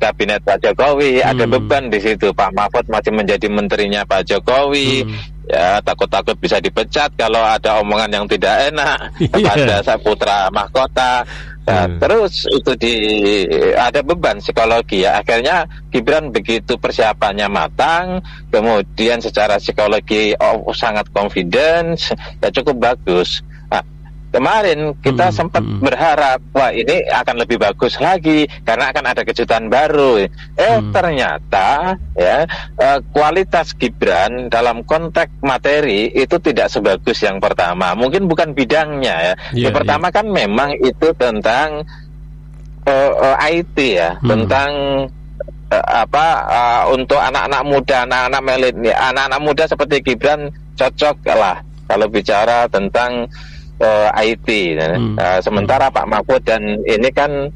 kabinet 0.00 0.40
Pak 0.44 0.62
Jokowi. 0.62 1.20
Ada 1.20 1.44
beban 1.44 1.92
di 1.92 1.98
situ. 2.00 2.32
Pak 2.32 2.52
Mahfud 2.56 2.86
masih 2.88 3.12
menjadi 3.12 3.46
menterinya 3.48 4.06
Pak 4.06 4.28
Jokowi. 4.28 5.04
Ya 5.50 5.82
takut-takut 5.82 6.38
bisa 6.38 6.62
dipecat 6.62 7.12
kalau 7.18 7.42
ada 7.42 7.82
omongan 7.82 8.22
yang 8.22 8.26
tidak 8.30 8.70
enak 8.70 9.10
kepada 9.34 9.82
sang 9.82 10.00
putra 10.00 10.48
mahkota. 10.54 11.26
Nah, 11.62 11.86
terus 11.94 12.42
itu 12.50 12.74
di 12.74 12.94
ada 13.78 14.02
beban 14.02 14.42
psikologi 14.42 15.06
ya. 15.06 15.22
Akhirnya 15.22 15.66
Gibran 15.94 16.34
begitu 16.34 16.74
persiapannya 16.74 17.46
matang 17.46 18.18
kemudian 18.50 19.22
secara 19.22 19.62
psikologi 19.62 20.34
oh, 20.38 20.74
sangat 20.74 21.06
confidence 21.14 22.10
ya 22.42 22.50
cukup 22.50 22.90
bagus 22.90 23.46
kemarin 24.32 24.96
kita 24.98 25.28
sempat 25.28 25.60
berharap 25.60 26.40
wah 26.56 26.72
ini 26.72 27.04
akan 27.12 27.44
lebih 27.44 27.60
bagus 27.60 28.00
lagi 28.00 28.48
karena 28.64 28.88
akan 28.88 29.04
ada 29.12 29.22
kejutan 29.28 29.68
baru. 29.68 30.24
Eh 30.56 30.78
ternyata 30.90 32.00
ya 32.16 32.48
eh, 32.80 32.98
kualitas 33.12 33.76
Gibran 33.76 34.48
dalam 34.48 34.88
konteks 34.88 35.44
materi 35.44 36.08
itu 36.16 36.40
tidak 36.40 36.72
sebagus 36.72 37.20
yang 37.20 37.38
pertama. 37.38 37.92
Mungkin 37.92 38.24
bukan 38.24 38.56
bidangnya 38.56 39.16
ya. 39.20 39.34
Iya, 39.52 39.68
yang 39.68 39.74
pertama 39.76 40.08
kan 40.08 40.26
memang 40.32 40.80
itu 40.80 41.12
tentang 41.14 41.84
eh, 42.88 43.12
eh, 43.12 43.36
IT 43.60 43.76
ya. 43.76 44.16
Tentang 44.24 44.70
eh, 45.68 45.86
apa 45.92 46.26
eh, 46.48 46.82
untuk 46.96 47.20
anak-anak 47.20 47.62
muda 47.68 48.08
anak-anak 48.08 48.40
milenial 48.40 48.96
anak-anak 49.12 49.40
muda 49.44 49.64
seperti 49.68 50.00
Gibran 50.00 50.48
cocok 50.72 51.16
lah 51.36 51.60
kalau 51.84 52.08
bicara 52.08 52.64
tentang 52.72 53.28
eh, 53.82 54.08
IT 54.32 54.46
ya. 54.78 54.94
Eh, 54.94 55.38
sementara 55.42 55.90
Pak 55.90 56.06
Mahfud 56.06 56.42
dan 56.46 56.62
ini 56.86 57.10
kan 57.10 57.50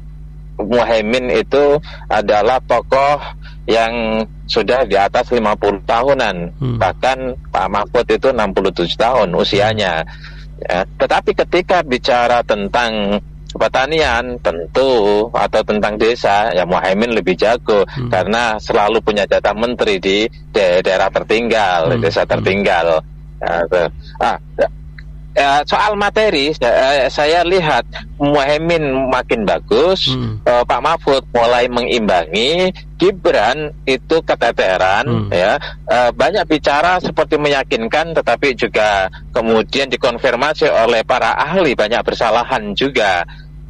Muhaimin 0.57 1.29
itu 1.29 1.77
adalah 2.09 2.57
tokoh 2.65 3.21
yang 3.69 4.25
sudah 4.49 4.87
di 4.87 4.97
atas 4.97 5.29
50 5.29 5.43
tahunan. 5.85 6.35
Bahkan 6.81 7.17
Pak 7.53 7.67
Mahfud 7.69 8.05
itu 8.09 8.27
67 8.33 8.97
tahun 8.97 9.29
usianya. 9.33 10.03
Ya. 10.57 10.81
tetapi 10.97 11.37
ketika 11.37 11.85
bicara 11.85 12.41
tentang 12.41 13.21
pertanian 13.53 14.41
tentu 14.41 15.29
atau 15.29 15.61
tentang 15.61 16.01
desa 16.01 16.49
ya 16.49 16.65
Muhaimin 16.65 17.13
lebih 17.13 17.37
jago. 17.37 17.85
Karena 18.09 18.57
selalu 18.57 18.97
punya 19.05 19.29
jatah 19.29 19.53
menteri 19.53 20.01
di 20.01 20.25
da- 20.49 20.81
daerah 20.81 21.13
tertinggal 21.13 21.93
desa 22.01 22.25
tertinggal. 22.25 22.97
Ya, 23.37 23.61
tuh. 23.69 23.87
ah, 24.17 24.37
ya. 25.37 25.61
Ya, 25.61 25.61
soal 25.69 25.93
materi 25.93 26.49
ya, 26.57 27.05
eh, 27.05 27.09
saya 27.13 27.45
lihat 27.45 27.85
Muhaimin 28.17 29.13
makin 29.13 29.45
bagus. 29.45 30.09
Eh, 30.41 30.63
Pak 30.65 30.81
Mahfud 30.81 31.23
mulai 31.29 31.69
mengimbangi. 31.69 32.73
Gibran 32.97 33.69
itu 33.85 34.17
keteteran 34.25 35.29
ya. 35.29 35.61
Eh, 35.85 36.09
banyak 36.09 36.49
bicara 36.49 36.97
seperti 36.97 37.37
meyakinkan 37.37 38.17
tetapi 38.17 38.57
juga 38.57 39.05
kemudian 39.29 39.85
dikonfirmasi 39.93 40.65
oleh 40.65 41.05
para 41.05 41.37
ahli 41.37 41.77
banyak 41.77 42.01
bersalahan 42.01 42.73
juga 42.73 43.21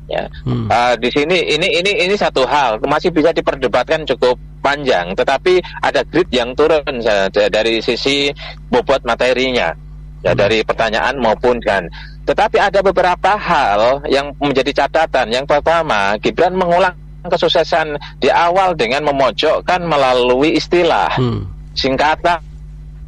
ya. 0.08 0.24
Eh, 0.48 0.94
di 1.04 1.10
sini 1.12 1.52
ini 1.52 1.68
ini 1.84 2.08
ini 2.08 2.16
satu 2.16 2.48
hal 2.48 2.80
masih 2.88 3.12
bisa 3.12 3.36
diperdebatkan 3.36 4.08
cukup 4.08 4.40
panjang 4.64 5.12
tetapi 5.12 5.60
ada 5.84 6.08
grid 6.08 6.32
yang 6.32 6.56
turun 6.56 7.04
dari 7.32 7.84
sisi 7.84 8.32
bobot 8.72 9.04
materinya 9.04 9.76
ya 10.26 10.34
dari 10.34 10.62
pertanyaan 10.66 11.18
maupun 11.18 11.60
kan. 11.62 11.86
Tetapi 12.28 12.58
ada 12.60 12.80
beberapa 12.84 13.40
hal 13.40 14.04
yang 14.12 14.36
menjadi 14.40 14.84
catatan. 14.84 15.32
Yang 15.32 15.46
pertama 15.48 16.20
Gibran 16.20 16.56
mengulang 16.58 16.96
kesuksesan 17.28 18.00
di 18.24 18.32
awal 18.32 18.76
dengan 18.76 19.04
memojokkan 19.08 19.84
melalui 19.84 20.56
istilah 20.56 21.12
singkatan 21.76 22.40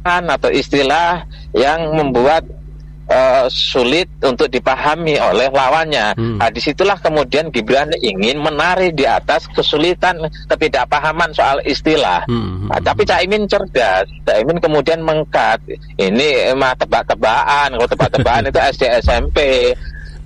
atau 0.04 0.48
istilah 0.52 1.24
yang 1.56 1.92
membuat 1.96 2.44
eh, 3.10 3.44
sulit 3.50 4.06
untuk 4.22 4.46
dipahami 4.46 5.18
oleh 5.18 5.50
lawannya. 5.50 6.14
Nah, 6.38 6.48
di 6.48 6.58
situlah 6.58 6.94
kemudian 6.96 7.50
Gibran 7.50 7.90
ingin 7.98 8.38
menarik 8.38 8.94
di 8.94 9.02
atas 9.02 9.50
kesulitan 9.50 10.14
ketidakpahaman 10.46 11.34
soal 11.34 11.58
istilah. 11.62 12.22
Nah, 12.70 12.78
tapi 12.78 13.02
Caimin 13.02 13.44
cerdas. 13.44 14.06
Caimin 14.22 14.56
kemudian 14.56 15.02
mengkat. 15.02 15.58
Ini 15.96 16.54
emang 16.54 16.78
tebak-tebakan. 16.78 17.74
Kalau 17.74 17.88
tebak-tebakan 17.88 18.46
itu 18.50 18.58
SD 18.58 18.82
SMP. 19.02 19.38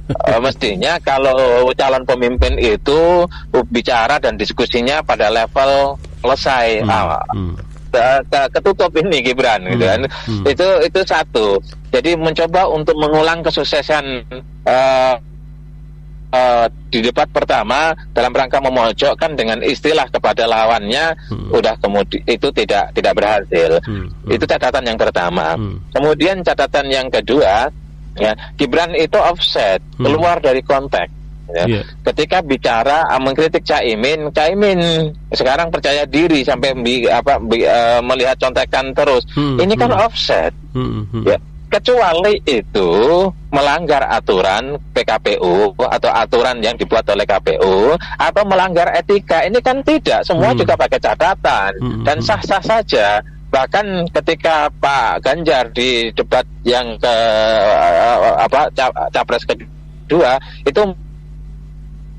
Eh, 0.05 0.37
mestinya 0.39 1.01
kalau 1.01 1.33
calon 1.73 2.05
pemimpin 2.05 2.61
itu 2.61 3.25
bicara 3.73 4.21
dan 4.21 4.37
diskusinya 4.37 5.01
pada 5.01 5.33
level 5.33 5.97
selesai. 6.21 6.85
Ah, 6.85 7.25
ke- 7.25 7.33
ke- 7.57 7.74
ketutup 8.53 8.91
ini 8.99 9.23
Gibran 9.25 9.65
gitu 9.69 9.85
kan. 9.85 10.01
Itu 10.47 10.69
itu 10.85 11.01
satu. 11.07 11.59
Jadi 11.95 12.19
mencoba 12.19 12.67
untuk 12.71 12.99
mengulang 12.99 13.41
kesuksesan 13.47 14.05
eh, 14.67 15.15
eh, 16.35 16.67
di 16.91 16.99
debat 17.03 17.31
pertama 17.31 17.95
dalam 18.11 18.35
rangka 18.35 18.59
memojokkan 18.59 19.39
dengan 19.39 19.63
istilah 19.63 20.07
kepada 20.11 20.47
lawannya 20.47 21.15
udah 21.55 21.75
kemudian 21.79 22.23
itu 22.27 22.49
tidak 22.51 22.91
tidak 22.95 23.15
berhasil. 23.15 23.79
Itu 24.27 24.45
catatan 24.47 24.85
yang 24.87 24.99
pertama. 24.99 25.55
Kemudian 25.95 26.43
catatan 26.43 26.87
yang 26.91 27.09
kedua 27.11 27.71
ya 28.15 28.33
Gibran 28.55 28.95
itu 28.95 29.19
offset 29.19 29.83
keluar 29.99 30.39
dari 30.39 30.63
konteks 30.63 31.24
ya. 31.51 31.65
Iya. 31.67 31.83
Ketika 32.05 32.41
bicara 32.41 33.05
uh, 33.07 33.19
mengkritik 33.19 33.63
Caimin, 33.63 34.31
Caimin 34.31 34.81
sekarang 35.31 35.69
percaya 35.69 36.05
diri 36.05 36.41
sampai 36.41 36.73
bi- 36.75 37.05
apa 37.05 37.37
bi- 37.39 37.63
eh, 37.63 38.01
melihat 38.01 38.39
contekan 38.39 38.93
terus. 38.93 39.27
Ini 39.59 39.75
kan 39.75 39.91
offset. 39.93 40.53
Ya, 41.23 41.39
kecuali 41.71 42.39
itu 42.45 42.91
melanggar 43.49 44.03
aturan 44.05 44.75
PKPU 44.91 45.55
atau 45.77 46.11
aturan 46.11 46.59
yang 46.59 46.75
dibuat 46.75 47.07
oleh 47.07 47.23
KPU 47.23 47.93
atau 48.17 48.43
melanggar 48.45 48.91
etika. 48.93 49.43
Ini 49.43 49.59
kan 49.59 49.79
tidak, 49.81 50.23
semua 50.23 50.51
juga 50.57 50.75
pakai 50.77 50.99
catatan 50.99 51.71
dan 52.03 52.19
sah-sah 52.21 52.63
saja. 52.63 53.19
Bahkan 53.47 53.87
ketika 54.11 54.67
Pak 54.75 55.23
Ganjar 55.23 55.71
di 55.71 56.11
debat 56.11 56.43
yang 56.63 56.99
ke 56.99 57.15
eh, 57.15 58.17
apa 58.37 58.67
ca- 58.73 59.09
capres 59.09 59.47
kedua 59.47 60.37
itu 60.61 60.83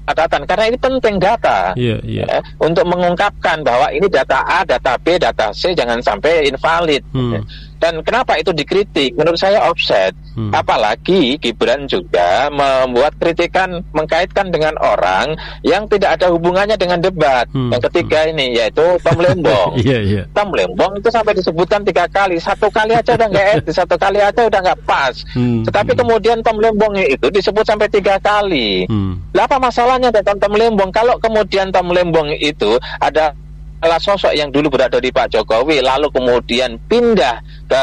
catatan 0.05 0.45
karena 0.45 0.65
ini 0.69 0.77
penting 0.77 1.15
data 1.17 1.73
Iya, 1.73 1.97
iya. 2.05 2.23
ya, 2.29 2.39
untuk 2.61 2.85
mengungkapkan 2.85 3.65
bahwa 3.65 3.89
ini 3.89 4.05
data 4.05 4.45
A, 4.45 4.61
data 4.61 4.95
B, 5.01 5.17
data 5.17 5.49
C 5.51 5.73
jangan 5.73 5.99
sampai 5.99 6.45
invalid. 6.47 7.01
Hmm. 7.11 7.41
Dan 7.79 8.01
kenapa 8.01 8.39
itu 8.39 8.55
dikritik? 8.55 9.15
Menurut 9.15 9.39
saya 9.39 9.67
offset. 9.67 10.15
Apalagi 10.35 11.39
Gibran 11.39 11.87
juga 11.87 12.51
membuat 12.51 13.15
kritikan 13.15 13.79
mengkaitkan 13.95 14.51
dengan 14.51 14.75
orang 14.83 15.39
yang 15.63 15.87
tidak 15.87 16.19
ada 16.19 16.27
hubungannya 16.27 16.75
dengan 16.75 16.99
debat. 16.99 17.47
Yang 17.55 17.87
ketiga 17.91 18.27
ini 18.27 18.55
yaitu 18.55 18.83
Tom 19.03 19.19
Lembong. 19.19 19.73
Iya, 19.85 20.01
iya. 20.01 20.23
Tom 20.33 20.49
Lembong 20.49 20.97
itu 20.97 21.13
sampai 21.13 21.37
disebutkan 21.37 21.85
tiga 21.85 22.09
kali. 22.09 22.41
Satu 22.41 22.73
kali 22.73 22.97
aja 22.97 23.13
udah 23.13 23.27
nggak 23.29 23.47
etis, 23.61 23.77
satu 23.77 23.95
kali 24.01 24.17
aja 24.17 24.41
udah 24.49 24.59
nggak 24.65 24.81
pas. 24.87 25.13
Hmm. 25.37 25.61
Tetapi 25.61 25.93
kemudian 25.93 26.41
Tom 26.41 26.57
Lembong 26.57 26.97
itu 26.97 27.27
disebut 27.29 27.63
sampai 27.63 27.85
tiga 27.87 28.17
kali. 28.17 28.89
Hmm. 28.89 29.21
Lah 29.31 29.45
apa 29.45 29.61
masalahnya 29.61 30.09
dengan 30.09 30.41
Tom 30.41 30.57
Lembong? 30.57 30.89
Kalau 30.89 31.21
kemudian 31.21 31.69
Tom 31.69 31.93
Lembong 31.93 32.33
itu 32.33 32.81
ada 32.97 33.37
adalah 33.85 34.01
sosok 34.01 34.33
yang 34.33 34.49
dulu 34.49 34.73
berada 34.73 34.97
di 34.97 35.13
Pak 35.13 35.29
Jokowi 35.37 35.85
lalu 35.85 36.09
kemudian 36.09 36.81
pindah 36.89 37.37
ke 37.69 37.81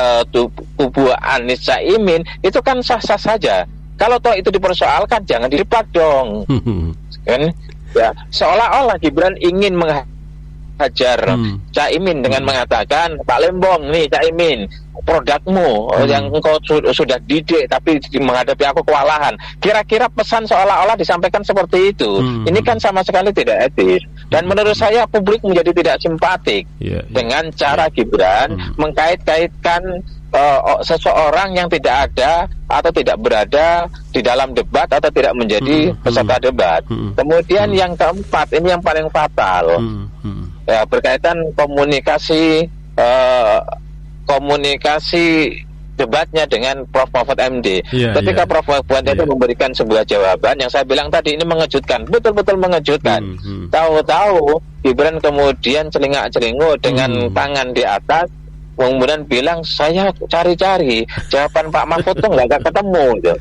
kubu 0.74 1.14
Anies 1.14 1.62
Caimin 1.62 2.26
itu 2.42 2.58
kan 2.58 2.82
sah-sah 2.82 3.14
saja. 3.14 3.62
Kalau 3.94 4.18
toh 4.18 4.34
itu 4.34 4.50
dipersoalkan 4.50 5.22
jangan 5.22 5.46
didebat 5.46 5.86
dong. 5.94 6.42
Kan? 7.22 7.54
Ya, 7.94 8.10
seolah-olah 8.34 8.98
Gibran 8.98 9.38
ingin 9.38 9.78
hajar 10.82 11.18
hmm. 11.38 11.70
Caimin 11.70 12.20
dengan 12.20 12.42
hmm. 12.42 12.48
mengatakan 12.50 13.08
Pak 13.22 13.38
Lembong 13.38 13.88
nih 13.94 14.10
Caimin 14.10 14.66
produkmu 15.02 15.90
hmm. 15.90 16.06
yang 16.06 16.24
engkau 16.30 16.58
su 16.62 16.78
sudah 16.92 17.18
didik 17.26 17.66
tapi 17.66 17.98
menghadapi 18.18 18.62
aku 18.68 18.86
kewalahan 18.86 19.34
kira-kira 19.58 20.06
pesan 20.12 20.46
seolah-olah 20.46 20.94
disampaikan 20.94 21.42
seperti 21.42 21.94
itu 21.94 22.22
hmm. 22.22 22.46
ini 22.46 22.60
kan 22.62 22.78
sama 22.78 23.02
sekali 23.02 23.34
tidak 23.34 23.72
etis 23.72 24.04
dan 24.30 24.46
menurut 24.46 24.76
saya 24.76 25.08
publik 25.08 25.42
menjadi 25.42 25.70
tidak 25.74 25.96
simpatik 26.00 26.64
yeah, 26.78 27.00
yeah. 27.00 27.02
dengan 27.10 27.50
cara 27.54 27.88
yeah. 27.88 27.94
Gibran 27.94 28.48
hmm. 28.54 28.74
mengkait-kaitkan 28.78 29.82
uh, 30.32 30.80
seseorang 30.80 31.54
yang 31.54 31.68
tidak 31.68 32.10
ada 32.10 32.48
atau 32.66 32.90
tidak 32.90 33.20
berada 33.20 33.86
di 34.10 34.20
dalam 34.24 34.56
debat 34.56 34.88
atau 34.88 35.12
tidak 35.12 35.36
menjadi 35.36 35.92
hmm, 35.92 35.94
hmm. 35.96 36.02
peserta 36.04 36.36
hmm, 36.40 36.44
debat. 36.48 36.82
Hmm, 36.88 37.10
Kemudian 37.12 37.68
hmm. 37.68 37.78
yang 37.78 37.92
keempat 37.92 38.48
ini 38.56 38.72
yang 38.72 38.82
paling 38.82 39.08
fatal 39.12 39.76
hmm, 39.76 40.04
hmm. 40.24 40.44
Ya 40.68 40.86
berkaitan 40.86 41.36
komunikasi 41.58 42.70
uh, 42.98 43.60
komunikasi 44.26 45.58
debatnya 45.92 46.48
dengan 46.48 46.88
Prof 46.88 47.10
Mahfud 47.12 47.36
MD. 47.36 47.84
Yeah, 47.92 48.16
Ketika 48.16 48.42
yeah. 48.42 48.50
Prof 48.50 48.66
Mahfud 48.66 49.04
yeah. 49.04 49.12
itu 49.12 49.24
memberikan 49.28 49.70
sebuah 49.76 50.02
jawaban 50.08 50.56
yang 50.56 50.70
saya 50.72 50.88
bilang 50.88 51.12
tadi 51.12 51.36
ini 51.36 51.44
mengejutkan, 51.44 52.08
betul-betul 52.08 52.56
mengejutkan. 52.56 53.36
Tahu-tahu 53.68 54.58
Gibran 54.82 55.22
kemudian 55.22 55.92
celingak-celinguk 55.92 56.82
dengan 56.82 57.30
hmm. 57.30 57.34
tangan 57.36 57.70
di 57.70 57.84
atas 57.86 58.26
kemudian 58.74 59.22
bilang 59.28 59.60
saya 59.62 60.10
cari-cari 60.26 61.04
jawaban 61.28 61.70
Pak 61.70 61.86
Mahfud 61.86 62.16
tuh 62.18 62.30
nggak 62.32 62.66
ketemu 62.66 63.06
gitu. 63.20 63.34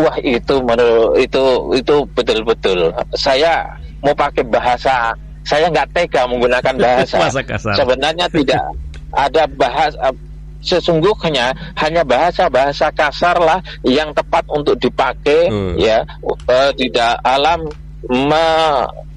wah 0.00 0.16
itu 0.22 0.54
menurut 0.64 1.12
itu 1.20 1.44
itu 1.76 1.94
betul-betul 2.16 2.90
saya 3.14 3.68
mau 4.00 4.14
pakai 4.16 4.46
bahasa 4.46 5.12
saya 5.48 5.72
nggak 5.72 5.88
tega 5.96 6.28
menggunakan 6.28 6.74
bahasa. 6.76 7.16
Sebenarnya 7.80 8.28
tidak. 8.28 8.62
Ada 9.08 9.48
bahasa 9.48 10.12
sesungguhnya 10.60 11.54
hanya 11.80 12.02
bahasa-bahasa 12.02 12.90
kasar 12.92 13.38
lah 13.40 13.62
yang 13.86 14.12
tepat 14.12 14.44
untuk 14.52 14.76
dipakai 14.76 15.48
hmm. 15.48 15.80
ya. 15.80 16.04
Uh, 16.20 16.68
di 16.76 16.92
dalam 16.92 17.64
me, 18.12 18.46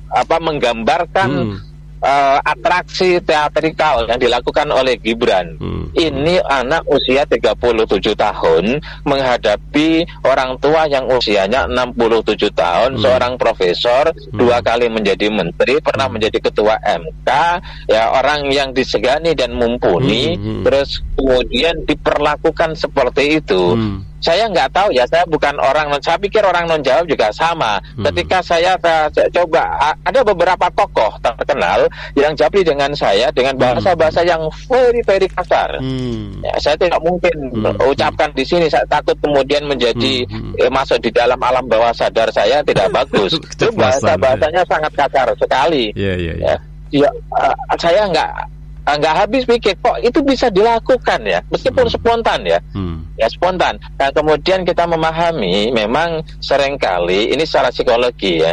apa 0.08 0.38
menggambarkan 0.40 1.30
hmm 1.30 1.71
uh, 2.02 2.38
atraksi 2.42 3.22
teatrikal 3.22 4.10
yang 4.10 4.20
dilakukan 4.20 4.68
oleh 4.74 4.98
Gibran. 4.98 5.56
Hmm. 5.62 5.94
Ini 5.94 6.42
anak 6.44 6.90
usia 6.90 7.24
37 7.24 8.18
tahun 8.18 8.82
menghadapi 9.06 10.06
orang 10.26 10.58
tua 10.58 10.90
yang 10.90 11.08
usianya 11.08 11.70
67 11.70 12.52
tahun, 12.52 12.98
hmm. 12.98 13.02
seorang 13.02 13.34
profesor, 13.38 14.12
hmm. 14.12 14.36
dua 14.36 14.60
kali 14.60 14.90
menjadi 14.90 15.30
menteri, 15.30 15.80
pernah 15.80 16.10
hmm. 16.10 16.14
menjadi 16.18 16.38
ketua 16.42 16.76
MK, 16.82 17.30
ya 17.88 18.12
orang 18.12 18.50
yang 18.50 18.74
disegani 18.74 19.38
dan 19.38 19.54
mumpuni, 19.56 20.36
hmm. 20.36 20.42
Hmm. 20.42 20.64
terus 20.66 21.00
kemudian 21.16 21.86
diperlakukan 21.86 22.76
seperti 22.76 23.40
itu. 23.40 23.78
Hmm 23.78 24.11
saya 24.22 24.46
nggak 24.48 24.70
tahu 24.70 24.94
ya 24.94 25.04
saya 25.10 25.26
bukan 25.26 25.58
orang 25.58 25.90
saya 26.00 26.16
pikir 26.22 26.46
orang 26.46 26.70
non 26.70 26.80
Jawa 26.86 27.02
juga 27.10 27.34
sama 27.34 27.82
hmm. 27.98 28.06
ketika 28.14 28.38
saya, 28.46 28.78
saya, 28.78 29.10
saya 29.10 29.28
coba 29.34 29.66
ada 30.06 30.22
beberapa 30.22 30.70
tokoh 30.78 31.18
terkenal 31.20 31.90
yang 32.14 32.32
japri 32.38 32.62
dengan 32.62 32.94
saya 32.94 33.34
dengan 33.34 33.58
hmm. 33.58 33.62
bahasa-bahasa 33.66 34.22
yang 34.22 34.46
very 34.70 35.02
very 35.04 35.26
kasar 35.26 35.82
hmm. 35.82 36.46
ya, 36.46 36.54
saya 36.62 36.78
tidak 36.78 37.02
mungkin 37.02 37.34
hmm. 37.50 37.82
ucapkan 37.82 38.30
di 38.38 38.46
sini 38.46 38.70
saya 38.70 38.86
takut 38.86 39.18
kemudian 39.20 39.66
menjadi 39.66 40.24
hmm. 40.30 40.54
eh, 40.62 40.70
masuk 40.70 41.02
di 41.02 41.10
dalam 41.10 41.42
alam 41.42 41.66
bawah 41.66 41.92
sadar 41.92 42.30
saya 42.30 42.62
tidak 42.62 42.94
bagus 43.02 43.34
itu 43.34 43.68
bahasa 43.74 44.14
bahasanya 44.16 44.62
sangat 44.70 44.94
kasar 44.94 45.28
sekali 45.36 45.90
yeah, 45.98 46.16
yeah, 46.16 46.36
yeah. 46.38 46.60
ya, 46.94 47.10
ya 47.10 47.10
uh, 47.42 47.56
saya 47.82 48.06
nggak 48.06 48.61
nggak 48.98 49.16
habis 49.26 49.44
pikir 49.46 49.78
kok 49.80 49.98
itu 50.02 50.20
bisa 50.24 50.48
dilakukan 50.50 51.20
ya 51.24 51.40
meskipun 51.52 51.86
hmm. 51.88 51.94
spontan 51.94 52.40
ya 52.48 52.60
hmm. 52.74 53.16
ya 53.20 53.28
spontan 53.30 53.78
nah 54.00 54.10
kemudian 54.10 54.66
kita 54.66 54.88
memahami 54.88 55.70
memang 55.72 56.26
sering 56.42 56.80
kali 56.80 57.32
ini 57.32 57.44
secara 57.46 57.70
psikologi 57.70 58.42
ya 58.42 58.52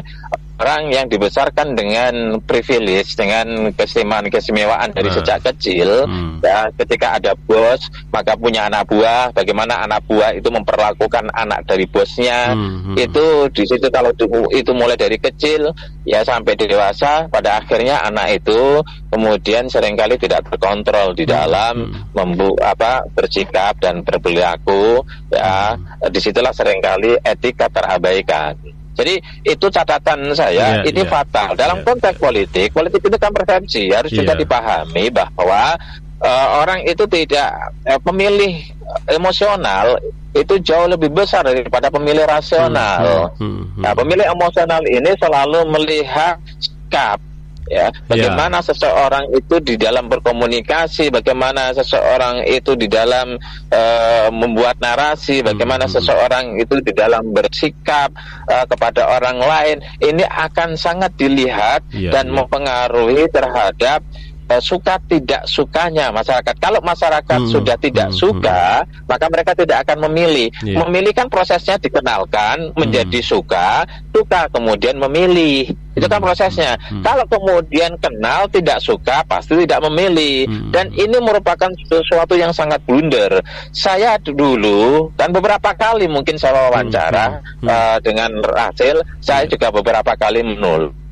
orang 0.58 0.90
yang 0.90 1.06
dibesarkan 1.06 1.78
dengan 1.78 2.42
privilege 2.42 3.14
dengan 3.14 3.70
keistimewaan-keistimewaan 3.72 4.90
dari 4.90 5.08
nah. 5.08 5.16
sejak 5.22 5.38
kecil 5.46 6.02
hmm. 6.04 6.42
ya 6.42 6.66
ketika 6.74 7.14
ada 7.22 7.32
bos 7.38 7.86
maka 8.10 8.34
punya 8.34 8.66
anak 8.66 8.90
buah 8.90 9.30
bagaimana 9.30 9.86
anak 9.86 10.02
buah 10.10 10.34
itu 10.34 10.50
memperlakukan 10.50 11.30
anak 11.30 11.62
dari 11.62 11.86
bosnya 11.86 12.58
hmm. 12.58 12.94
hmm. 12.94 12.96
itu 12.98 13.24
di 13.54 13.64
situ 13.70 13.86
kalau 13.94 14.10
itu 14.50 14.70
mulai 14.74 14.98
dari 14.98 15.16
kecil 15.22 15.70
ya 16.02 16.26
sampai 16.26 16.58
dewasa 16.58 17.30
pada 17.30 17.62
akhirnya 17.62 18.02
anak 18.02 18.42
itu 18.42 18.82
kemudian 19.14 19.70
sering 19.70 19.94
kali 19.94 20.18
tidak 20.18 20.42
terkontrol 20.50 21.14
di 21.14 21.22
hmm, 21.22 21.32
dalam 21.32 21.74
hmm. 21.86 22.18
membu 22.18 22.58
apa 22.58 23.06
bersikap 23.14 23.78
dan 23.78 24.02
berperilaku 24.02 25.06
ya 25.30 25.78
hmm. 25.78 26.10
di 26.10 26.18
situlah 26.18 26.50
sering 26.50 26.82
kali 26.82 27.14
etika 27.22 27.70
terabaikan 27.70 28.58
jadi 28.98 29.22
itu 29.46 29.66
catatan 29.70 30.34
saya, 30.34 30.82
yeah, 30.82 30.90
ini 30.90 31.06
yeah. 31.06 31.10
fatal. 31.10 31.54
Dalam 31.54 31.80
yeah. 31.80 31.86
konteks 31.86 32.18
politik, 32.18 32.74
politik 32.74 32.98
itu 32.98 33.14
kan 33.14 33.30
persepsi, 33.30 33.94
harus 33.94 34.10
yeah. 34.10 34.26
juga 34.26 34.34
dipahami 34.34 35.06
bahwa 35.14 35.78
uh, 36.18 36.48
orang 36.58 36.82
itu 36.82 37.06
tidak 37.06 37.54
uh, 37.86 38.02
pemilih 38.02 38.58
emosional 39.06 40.02
itu 40.34 40.58
jauh 40.58 40.90
lebih 40.90 41.14
besar 41.14 41.46
daripada 41.46 41.94
pemilih 41.94 42.26
rasional. 42.26 43.30
Hmm, 43.38 43.38
hmm, 43.38 43.54
hmm, 43.54 43.64
hmm. 43.78 43.82
Nah, 43.86 43.92
pemilih 43.94 44.26
emosional 44.26 44.82
ini 44.82 45.10
selalu 45.14 45.60
melihat 45.70 46.42
sikap 46.58 47.22
ya 47.68 47.88
bagaimana 48.08 48.58
yeah. 48.60 48.66
seseorang 48.66 49.24
itu 49.32 49.56
di 49.60 49.74
dalam 49.76 50.08
berkomunikasi 50.08 51.12
bagaimana 51.12 51.72
seseorang 51.76 52.48
itu 52.48 52.74
di 52.74 52.88
dalam 52.88 53.36
uh, 53.70 54.28
membuat 54.32 54.80
narasi 54.80 55.44
bagaimana 55.44 55.86
hmm. 55.86 55.94
seseorang 55.94 56.44
itu 56.56 56.80
di 56.80 56.92
dalam 56.96 57.30
bersikap 57.30 58.12
uh, 58.48 58.64
kepada 58.64 59.06
orang 59.20 59.38
lain 59.38 59.76
ini 60.00 60.24
akan 60.24 60.74
sangat 60.74 61.12
dilihat 61.14 61.84
yeah, 61.92 62.12
dan 62.12 62.32
yeah. 62.32 62.36
mempengaruhi 62.40 63.24
terhadap 63.28 64.00
uh, 64.48 64.62
suka 64.62 64.96
tidak 65.06 65.44
sukanya 65.44 66.10
masyarakat. 66.10 66.54
Kalau 66.58 66.80
masyarakat 66.80 67.40
hmm, 67.44 67.52
sudah 67.52 67.76
tidak 67.76 68.08
hmm, 68.10 68.16
suka, 68.16 68.82
hmm. 68.82 69.06
maka 69.06 69.26
mereka 69.28 69.52
tidak 69.54 69.84
akan 69.86 70.08
memilih. 70.08 70.48
Yeah. 70.64 70.80
Memilih 70.84 71.12
kan 71.14 71.28
prosesnya 71.28 71.76
dikenalkan 71.76 72.72
menjadi 72.74 73.20
hmm. 73.20 73.28
suka, 73.28 73.84
suka 74.10 74.48
kemudian 74.50 74.96
memilih. 74.96 75.70
Itu 75.98 76.06
kan 76.06 76.22
hmm, 76.22 76.28
prosesnya. 76.30 76.78
Hmm. 76.78 77.02
Kalau 77.02 77.24
kemudian 77.26 77.98
kenal 77.98 78.46
tidak 78.48 78.78
suka, 78.80 79.26
pasti 79.26 79.58
tidak 79.66 79.82
memilih. 79.90 80.46
Hmm. 80.48 80.70
Dan 80.72 80.94
ini 80.94 81.18
merupakan 81.20 81.70
sesuatu 81.86 82.38
yang 82.38 82.54
sangat 82.54 82.80
blunder. 82.86 83.42
Saya 83.74 84.16
dulu 84.18 85.12
dan 85.18 85.34
beberapa 85.34 85.74
kali 85.74 86.06
mungkin 86.06 86.38
saya 86.38 86.70
wawancara 86.70 87.42
hmm. 87.42 87.66
Hmm. 87.66 87.68
Uh, 87.68 87.96
dengan 88.00 88.30
Rachel, 88.42 89.02
saya 89.18 89.44
hmm. 89.44 89.52
juga 89.52 89.68
beberapa 89.74 90.12
kali 90.14 90.40
menul 90.42 91.07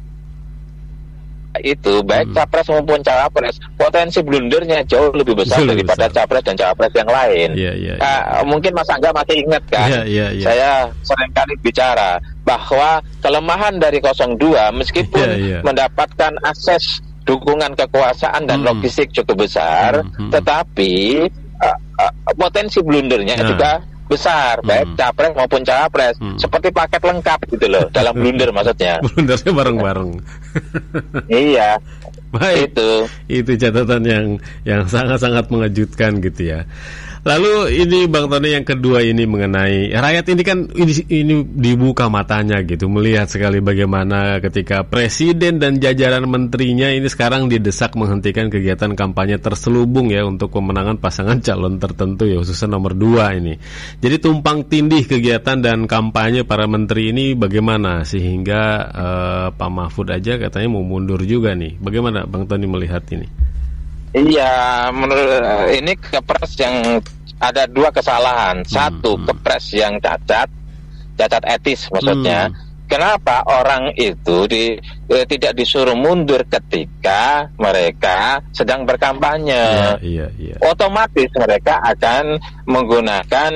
itu 1.63 2.03
baik 2.05 2.33
hmm. 2.33 2.37
capres 2.37 2.67
maupun 2.69 3.01
cawapres 3.01 3.57
potensi 3.77 4.21
blundernya 4.21 4.83
jauh 4.89 5.13
lebih 5.13 5.39
besar 5.39 5.63
Jauh 5.63 5.71
daripada 5.73 6.07
besar. 6.09 6.17
capres 6.25 6.43
dan 6.45 6.55
cawapres 6.59 6.93
yang 6.93 7.11
lain. 7.11 7.49
Yeah, 7.57 7.75
yeah, 7.77 7.97
yeah. 8.01 8.41
Uh, 8.41 8.45
mungkin 8.49 8.73
Mas 8.75 8.89
Angga 8.91 9.11
masih 9.13 9.37
ingat 9.45 9.65
kan? 9.71 9.89
Yeah, 9.89 10.05
yeah, 10.05 10.29
yeah. 10.33 10.47
Saya 10.47 10.71
sering 11.05 11.33
kali 11.33 11.55
bicara 11.61 12.21
bahwa 12.47 13.03
kelemahan 13.21 13.75
dari 13.81 13.99
02 13.99 14.39
meskipun 14.77 15.29
yeah, 15.35 15.59
yeah. 15.59 15.63
mendapatkan 15.65 16.33
akses 16.47 17.01
dukungan 17.27 17.75
kekuasaan 17.75 18.47
dan 18.47 18.63
hmm. 18.63 18.69
logistik 18.71 19.11
cukup 19.11 19.51
besar, 19.51 19.99
hmm, 20.01 20.15
hmm. 20.15 20.31
tetapi 20.31 21.27
uh, 21.59 21.79
uh, 21.99 22.13
potensi 22.39 22.79
blundernya 22.81 23.37
yeah. 23.43 23.49
juga 23.51 23.71
besar 24.07 24.63
hmm. 24.63 24.69
baik 24.69 24.87
capres 24.95 25.33
maupun 25.35 25.63
cawapres 25.67 26.17
hmm. 26.19 26.39
seperti 26.39 26.71
paket 26.71 27.03
lengkap 27.03 27.39
gitu 27.51 27.67
loh 27.67 27.85
dalam 27.91 28.15
blunder 28.15 28.51
maksudnya 28.55 28.99
blundernya 29.05 29.53
bareng-bareng 29.53 30.11
iya 31.31 31.79
Baik, 32.37 32.75
itu 32.75 32.91
itu 33.31 33.53
catatan 33.57 34.03
yang 34.03 34.27
yang 34.67 34.83
sangat-sangat 34.85 35.47
mengejutkan 35.49 36.19
gitu 36.21 36.53
ya. 36.53 36.61
Lalu 37.27 37.83
ini 37.83 38.07
Bang 38.07 38.31
Tony 38.31 38.55
yang 38.55 38.63
kedua 38.63 39.03
ini 39.03 39.27
mengenai 39.27 39.91
rakyat 39.91 40.31
ini 40.31 40.43
kan 40.47 40.71
ini, 40.79 40.93
ini 41.11 41.35
dibuka 41.43 42.07
matanya 42.07 42.63
gitu 42.63 42.87
melihat 42.87 43.27
sekali 43.27 43.59
bagaimana 43.59 44.39
ketika 44.39 44.87
presiden 44.87 45.59
dan 45.59 45.83
jajaran 45.83 46.23
menterinya 46.31 46.87
ini 46.87 47.11
sekarang 47.11 47.51
didesak 47.51 47.99
menghentikan 47.99 48.47
kegiatan 48.47 48.95
kampanye 48.95 49.43
terselubung 49.43 50.07
ya 50.15 50.23
untuk 50.23 50.55
pemenangan 50.55 51.03
pasangan 51.03 51.43
calon 51.43 51.83
tertentu 51.83 52.31
ya 52.31 52.39
khususnya 52.39 52.79
nomor 52.79 52.95
dua 52.95 53.35
ini. 53.35 53.59
Jadi 53.99 54.23
tumpang 54.23 54.63
tindih 54.71 55.03
kegiatan 55.11 55.59
dan 55.59 55.91
kampanye 55.91 56.47
para 56.47 56.71
menteri 56.71 57.11
ini 57.11 57.35
bagaimana 57.35 58.07
sehingga 58.07 58.63
uh, 58.95 59.47
Pak 59.51 59.71
Mahfud 59.75 60.15
aja 60.15 60.39
katanya 60.39 60.79
mau 60.79 60.87
mundur 60.87 61.27
juga 61.27 61.59
nih. 61.59 61.75
Bagaimana 61.83 62.23
Bang 62.23 62.47
Tony 62.47 62.71
melihat 62.71 63.03
ini? 63.11 63.27
Iya, 64.17 64.89
menurut 64.97 65.45
ini 65.77 65.93
kepres 65.99 66.57
yang 66.57 67.03
ada 67.41 67.69
dua 67.69 67.93
kesalahan. 67.93 68.65
Hmm, 68.65 68.69
Satu, 68.69 69.17
hmm. 69.17 69.25
kepres 69.29 69.67
yang 69.77 70.01
cacat, 70.01 70.49
cacat 71.17 71.43
etis 71.47 71.89
maksudnya. 71.93 72.51
Hmm. 72.51 72.65
kenapa 72.87 73.43
orang 73.51 73.91
itu 73.99 74.47
di, 74.47 74.79
eh, 75.11 75.27
tidak 75.27 75.59
disuruh 75.59 75.99
mundur 75.99 76.47
ketika 76.47 77.51
mereka 77.59 78.39
sedang 78.55 78.87
berkampanye. 78.87 79.99
Iya, 79.99 79.99
iya, 80.07 80.27
iya. 80.39 80.57
Otomatis 80.63 81.27
mereka 81.35 81.83
akan 81.83 82.39
menggunakan 82.71 83.53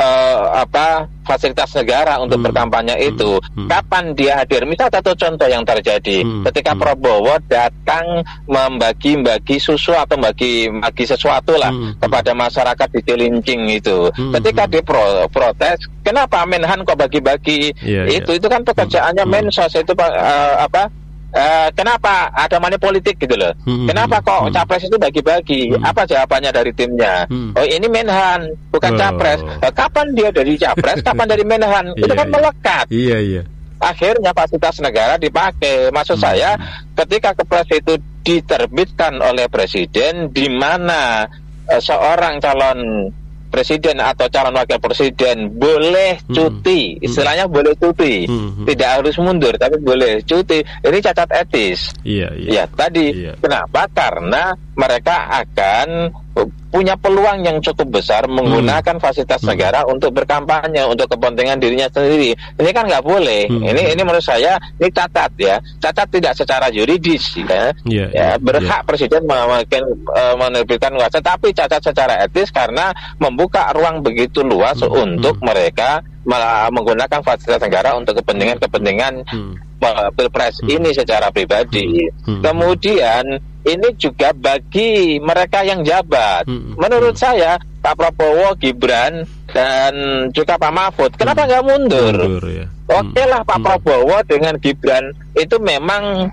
uh, 0.00 0.64
apa 0.64 1.04
fasilitas 1.28 1.70
negara 1.76 2.18
untuk 2.18 2.40
hmm. 2.40 2.46
berkampanye 2.50 2.96
hmm. 2.96 3.08
itu. 3.14 3.30
Hmm. 3.54 3.68
Kapan 3.70 4.04
dia 4.16 4.40
hadir? 4.40 4.64
Misal 4.66 4.90
satu 4.90 5.14
contoh 5.14 5.46
yang 5.46 5.62
terjadi 5.62 6.24
hmm. 6.24 6.42
ketika 6.50 6.74
hmm. 6.74 6.80
Prabowo 6.80 7.36
datang 7.46 8.24
membagi-bagi 8.48 9.60
susu 9.60 9.94
atau 9.94 10.18
bagi 10.18 10.66
bagi 10.72 11.04
sesuatu 11.06 11.54
lah 11.54 11.70
hmm. 11.70 12.02
kepada 12.02 12.32
masyarakat 12.34 12.88
di 12.90 13.00
Cilincing 13.04 13.62
itu. 13.70 14.10
Hmm. 14.10 14.32
Ketika 14.40 14.66
hmm. 14.66 14.72
dia 14.72 14.82
pro, 14.82 15.04
protes, 15.30 15.86
kenapa 16.02 16.42
Menhan 16.48 16.82
kok 16.82 16.98
bagi-bagi 16.98 17.70
yeah, 17.84 18.08
iya. 18.08 18.24
itu? 18.24 18.34
Yeah. 18.34 18.38
Itu 18.42 18.46
kan 18.50 18.66
pekerjaannya 18.66 19.24
hmm. 19.28 19.32
Mensos 19.32 19.72
itu 19.76 19.92
uh, 19.94 20.56
apa? 20.66 20.90
Uh, 21.30 21.70
kenapa 21.78 22.26
ada 22.34 22.58
money 22.58 22.74
politik 22.74 23.14
gitu 23.22 23.38
loh? 23.38 23.54
Hmm, 23.62 23.86
kenapa 23.86 24.18
kok 24.18 24.50
hmm. 24.50 24.54
capres 24.54 24.82
itu 24.90 24.98
bagi-bagi? 24.98 25.70
Hmm. 25.70 25.86
Apa 25.86 26.02
jawabannya 26.02 26.50
dari 26.50 26.74
timnya? 26.74 27.22
Hmm. 27.30 27.54
Oh 27.54 27.62
ini 27.62 27.86
Menhan, 27.86 28.50
bukan 28.74 28.94
oh. 28.94 28.98
capres. 28.98 29.38
Uh, 29.62 29.70
kapan 29.70 30.06
dia 30.18 30.34
dari 30.34 30.58
capres? 30.58 30.98
kapan 31.06 31.30
dari 31.30 31.46
Menhan? 31.46 31.94
itu 31.94 32.10
kan 32.10 32.26
iya. 32.26 32.34
melekat. 32.34 32.84
Iya 32.90 33.18
iya. 33.22 33.42
Akhirnya 33.78 34.34
fasilitas 34.34 34.82
negara 34.82 35.14
dipakai. 35.22 35.94
Maksud 35.94 36.18
hmm. 36.18 36.24
saya, 36.26 36.50
ketika 36.98 37.38
kepres 37.38 37.70
itu 37.70 37.94
diterbitkan 38.26 39.22
oleh 39.22 39.46
presiden, 39.46 40.34
di 40.34 40.50
mana 40.50 41.30
uh, 41.70 41.80
seorang 41.80 42.42
calon 42.42 43.06
presiden 43.50 43.98
atau 43.98 44.30
calon 44.30 44.54
wakil 44.54 44.78
presiden 44.78 45.50
boleh 45.52 46.22
hmm. 46.22 46.32
cuti, 46.32 46.96
hmm. 46.96 47.04
istilahnya 47.04 47.44
hmm. 47.50 47.54
boleh 47.54 47.72
cuti, 47.76 48.24
hmm. 48.24 48.64
tidak 48.70 48.88
harus 49.02 49.14
mundur 49.18 49.54
tapi 49.58 49.76
boleh 49.82 50.22
cuti. 50.22 50.62
Ini 50.62 50.98
cacat 51.02 51.28
etis. 51.34 51.92
Iya, 52.06 52.30
iya. 52.38 52.50
Ya, 52.62 52.64
tadi 52.70 53.10
iya. 53.26 53.34
kenapa? 53.36 53.90
Karena 53.90 54.54
mereka 54.78 55.28
akan 55.44 56.14
punya 56.70 56.94
peluang 56.94 57.42
yang 57.42 57.58
cukup 57.58 57.98
besar 57.98 58.30
menggunakan 58.30 58.96
hmm. 58.96 59.02
fasilitas 59.02 59.42
hmm. 59.42 59.50
negara 59.50 59.82
untuk 59.90 60.14
berkampanye 60.14 60.86
untuk 60.86 61.10
kepentingan 61.10 61.58
dirinya 61.58 61.90
sendiri. 61.90 62.32
Ini 62.56 62.70
kan 62.70 62.86
nggak 62.86 63.02
boleh. 63.02 63.50
Hmm. 63.50 63.66
Ini 63.66 63.98
ini 63.98 64.00
menurut 64.06 64.22
saya 64.22 64.54
ini 64.78 64.88
cacat 64.94 65.34
ya. 65.34 65.58
Cacat 65.82 66.06
tidak 66.08 66.32
secara 66.38 66.70
yuridis 66.70 67.34
ya. 67.42 67.74
Yeah, 67.84 68.08
ya 68.08 68.08
yeah, 68.14 68.32
berhak 68.38 68.82
yeah. 68.82 68.86
presiden 68.86 69.26
mungkin 69.26 69.82
uh, 70.14 70.34
menerbitkan 70.38 70.94
kuasa, 70.94 71.18
tapi 71.18 71.50
cacat 71.50 71.82
secara 71.82 72.22
etis 72.22 72.54
karena 72.54 72.94
membuka 73.18 73.74
ruang 73.74 74.06
begitu 74.06 74.46
luas 74.46 74.78
hmm. 74.78 74.94
untuk 74.94 75.36
hmm. 75.42 75.46
mereka 75.46 76.06
menggunakan 76.70 77.24
fasilitas 77.24 77.64
negara 77.64 77.96
untuk 77.96 78.20
kepentingan-kepentingan 78.20 79.24
hmm. 79.24 79.69
Pilpres 80.14 80.60
hmm. 80.60 80.68
ini 80.70 80.90
secara 80.92 81.32
pribadi. 81.32 82.06
Hmm. 82.22 82.38
Hmm. 82.38 82.42
Kemudian 82.44 83.24
ini 83.64 83.88
juga 84.00 84.32
bagi 84.32 85.20
mereka 85.20 85.64
yang 85.64 85.84
jabat. 85.84 86.48
Hmm. 86.48 86.76
Menurut 86.76 87.16
hmm. 87.16 87.22
saya 87.24 87.56
Pak 87.80 87.96
Prabowo, 87.96 88.52
Gibran 88.60 89.24
dan 89.50 89.92
juga 90.36 90.60
Pak 90.60 90.72
Mahfud, 90.72 91.10
kenapa 91.16 91.48
nggak 91.48 91.64
hmm. 91.64 91.68
mundur? 91.68 92.14
mundur 92.16 92.44
ya. 92.48 92.66
Oke 92.90 93.22
lah 93.24 93.40
Pak 93.44 93.58
hmm. 93.60 93.64
Prabowo 93.64 94.16
dengan 94.28 94.54
Gibran 94.60 95.04
itu 95.36 95.56
memang 95.60 96.28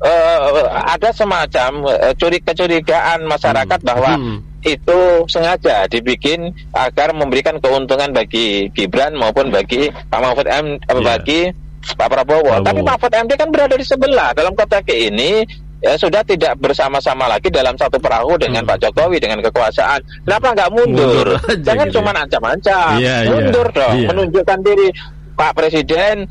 uh, 0.00 0.48
ada 0.88 1.10
semacam 1.12 1.70
uh, 1.88 2.12
kecurigaan 2.16 3.24
masyarakat 3.28 3.78
hmm. 3.80 3.88
bahwa 3.88 4.12
hmm. 4.16 4.38
itu 4.62 5.00
sengaja 5.26 5.88
dibikin 5.88 6.52
agar 6.72 7.12
memberikan 7.12 7.58
keuntungan 7.58 8.12
bagi 8.12 8.68
Gibran 8.76 9.16
maupun 9.16 9.48
bagi 9.48 9.88
Pak 9.90 10.20
Mahfud 10.20 10.48
M 10.48 10.78
yeah. 10.78 11.00
bagi 11.00 11.40
Pak 11.82 12.08
Prabowo. 12.08 12.62
Prabowo. 12.62 12.66
Tapi 12.66 12.80
Mahfud 12.80 13.12
MD 13.12 13.32
kan 13.34 13.48
berada 13.50 13.74
di 13.74 13.86
sebelah 13.86 14.30
dalam 14.32 14.54
konteks 14.54 14.94
ini 14.94 15.42
ya 15.82 15.98
sudah 15.98 16.22
tidak 16.22 16.54
bersama-sama 16.62 17.26
lagi 17.26 17.50
dalam 17.50 17.74
satu 17.74 17.98
perahu 17.98 18.38
dengan 18.38 18.62
hmm. 18.62 18.70
Pak 18.70 18.78
Jokowi 18.86 19.18
dengan 19.18 19.42
kekuasaan. 19.42 20.00
Kenapa 20.22 20.54
nggak 20.54 20.70
mundur? 20.70 21.26
mundur 21.34 21.58
Jangan 21.66 21.86
gitu 21.90 21.98
cuma 21.98 22.10
ya. 22.14 22.18
ancam-ancam. 22.22 22.94
Yeah, 23.02 23.18
iya. 23.26 23.30
mundur 23.34 23.66
yeah. 23.66 23.78
dong, 23.82 23.94
yeah. 23.98 24.08
menunjukkan 24.14 24.58
diri. 24.62 24.88
Pak 25.32 25.52
Presiden, 25.56 26.28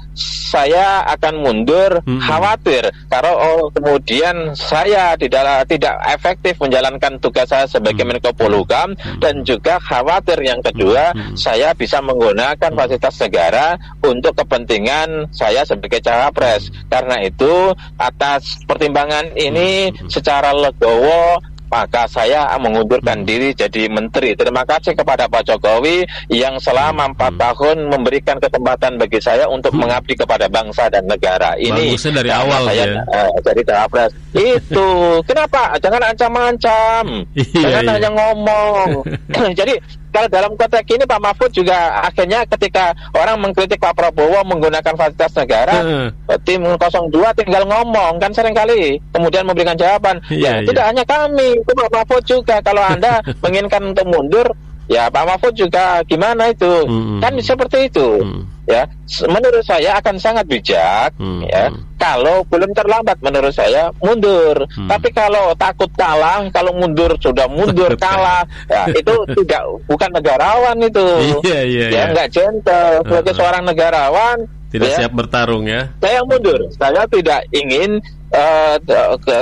saya 0.52 1.08
akan 1.08 1.40
mundur 1.40 2.04
hmm. 2.04 2.20
khawatir 2.20 2.92
kalau 3.08 3.34
oh, 3.40 3.64
kemudian 3.72 4.52
saya 4.52 5.16
tidak 5.16 5.64
tidak 5.72 5.96
efektif 6.12 6.60
menjalankan 6.60 7.16
tugas 7.24 7.48
saya 7.48 7.64
sebagai 7.66 8.04
hmm. 8.04 8.20
Menko 8.20 8.32
Polhukam 8.36 8.94
hmm. 8.94 9.24
dan 9.24 9.48
juga 9.48 9.80
khawatir 9.80 10.38
yang 10.44 10.60
kedua 10.60 11.16
hmm. 11.16 11.40
saya 11.40 11.72
bisa 11.72 12.04
menggunakan 12.04 12.60
hmm. 12.60 12.78
fasilitas 12.78 13.16
negara 13.24 13.80
untuk 14.04 14.36
kepentingan 14.36 15.32
saya 15.32 15.64
sebagai 15.64 16.04
cawapres. 16.04 16.68
Karena 16.92 17.24
itu 17.24 17.72
atas 17.96 18.60
pertimbangan 18.68 19.32
ini 19.40 19.92
hmm. 19.92 20.12
secara 20.12 20.52
legowo 20.52 21.40
maka 21.72 22.04
saya 22.12 22.52
mengundurkan 22.60 23.24
hmm. 23.24 23.28
diri 23.28 23.50
jadi 23.56 23.88
menteri. 23.88 24.36
Terima 24.36 24.68
kasih 24.68 24.92
kepada 24.92 25.32
Pak 25.32 25.48
Jokowi 25.48 26.04
yang 26.28 26.60
selama 26.60 27.08
hmm. 27.08 27.12
empat 27.16 27.34
hmm. 27.34 27.42
tahun 27.42 27.78
memberikan 27.88 28.38
kesempatan 28.44 29.00
bagi 29.00 29.24
saya 29.24 29.48
untuk 29.48 29.72
hmm. 29.72 29.88
mengabdi 29.88 30.20
kepada 30.20 30.52
bangsa 30.52 30.92
dan 30.92 31.08
negara. 31.08 31.56
Ini 31.56 31.96
Bagusnya 31.96 32.12
dari 32.20 32.32
awal 32.36 32.62
saya 32.68 32.84
ya. 32.84 33.02
uh, 33.08 33.30
jadi 33.40 33.62
cawapres. 33.64 34.12
Itu 34.36 34.90
kenapa? 35.24 35.80
Jangan 35.80 36.02
ancam-ancam. 36.12 37.06
Iya, 37.52 37.68
Jangan 37.68 37.84
iya. 37.84 37.94
hanya 37.96 38.10
ngomong. 38.12 38.90
jadi 39.60 39.74
kalau 40.12 40.28
dalam 40.28 40.52
konteks 40.60 40.88
ini 40.92 41.04
Pak 41.08 41.22
Mahfud 41.24 41.52
juga 41.56 42.04
akhirnya 42.04 42.44
ketika 42.46 42.92
orang 43.16 43.40
mengkritik 43.40 43.80
Pak 43.80 43.96
Prabowo 43.96 44.44
menggunakan 44.44 44.94
fasilitas 44.94 45.34
negara, 45.40 45.76
uh. 45.82 46.38
tim 46.44 46.62
02 46.68 47.40
tinggal 47.40 47.64
ngomong 47.66 48.20
kan 48.20 48.36
sering 48.36 48.54
kali 48.54 49.00
kemudian 49.16 49.48
memberikan 49.48 49.80
jawaban. 49.80 50.20
Yeah, 50.28 50.38
ya 50.38 50.48
yeah. 50.62 50.68
tidak 50.68 50.86
hanya 50.92 51.04
kami, 51.08 51.48
itu 51.58 51.72
Pak 51.72 51.92
Mahfud 51.92 52.24
juga. 52.28 52.56
Kalau 52.60 52.84
Anda 52.84 53.24
menginginkan 53.44 53.96
untuk 53.96 54.06
mundur, 54.06 54.48
ya 54.92 55.08
Pak 55.08 55.24
Mahfud 55.24 55.56
juga 55.56 56.04
gimana 56.04 56.52
itu? 56.52 56.68
Hmm. 56.68 57.24
Kan 57.24 57.40
seperti 57.40 57.88
itu. 57.88 58.20
Hmm 58.20 58.52
ya 58.72 58.84
menurut 59.28 59.64
saya 59.68 60.00
akan 60.00 60.16
sangat 60.16 60.46
bijak 60.48 61.12
hmm. 61.20 61.44
ya 61.50 61.68
hmm. 61.68 61.98
kalau 62.00 62.48
belum 62.48 62.72
terlambat 62.72 63.20
menurut 63.20 63.52
saya 63.52 63.92
mundur 64.00 64.64
hmm. 64.70 64.88
tapi 64.88 65.12
kalau 65.12 65.52
takut 65.60 65.92
kalah 65.98 66.48
kalau 66.56 66.72
mundur 66.80 67.12
sudah 67.20 67.52
mundur 67.52 67.92
kalah 68.00 68.48
ya 68.72 68.88
itu 69.00 69.14
tidak 69.44 69.64
bukan 69.90 70.10
negarawan 70.16 70.78
itu 70.80 71.08
iya, 71.44 71.60
iya, 71.68 71.86
ya 71.90 71.90
iya. 71.90 72.04
nggak 72.16 72.30
gentle 72.32 73.04
sebagai 73.04 73.34
uh, 73.34 73.38
seorang 73.38 73.64
negarawan 73.68 74.38
tidak 74.72 74.90
ya, 74.96 74.98
siap 75.04 75.12
bertarung 75.18 75.66
ya 75.68 75.92
saya 76.00 76.22
mundur 76.24 76.60
saya 76.78 77.04
tidak 77.12 77.44
ingin 77.52 78.00
uh, 78.32 78.76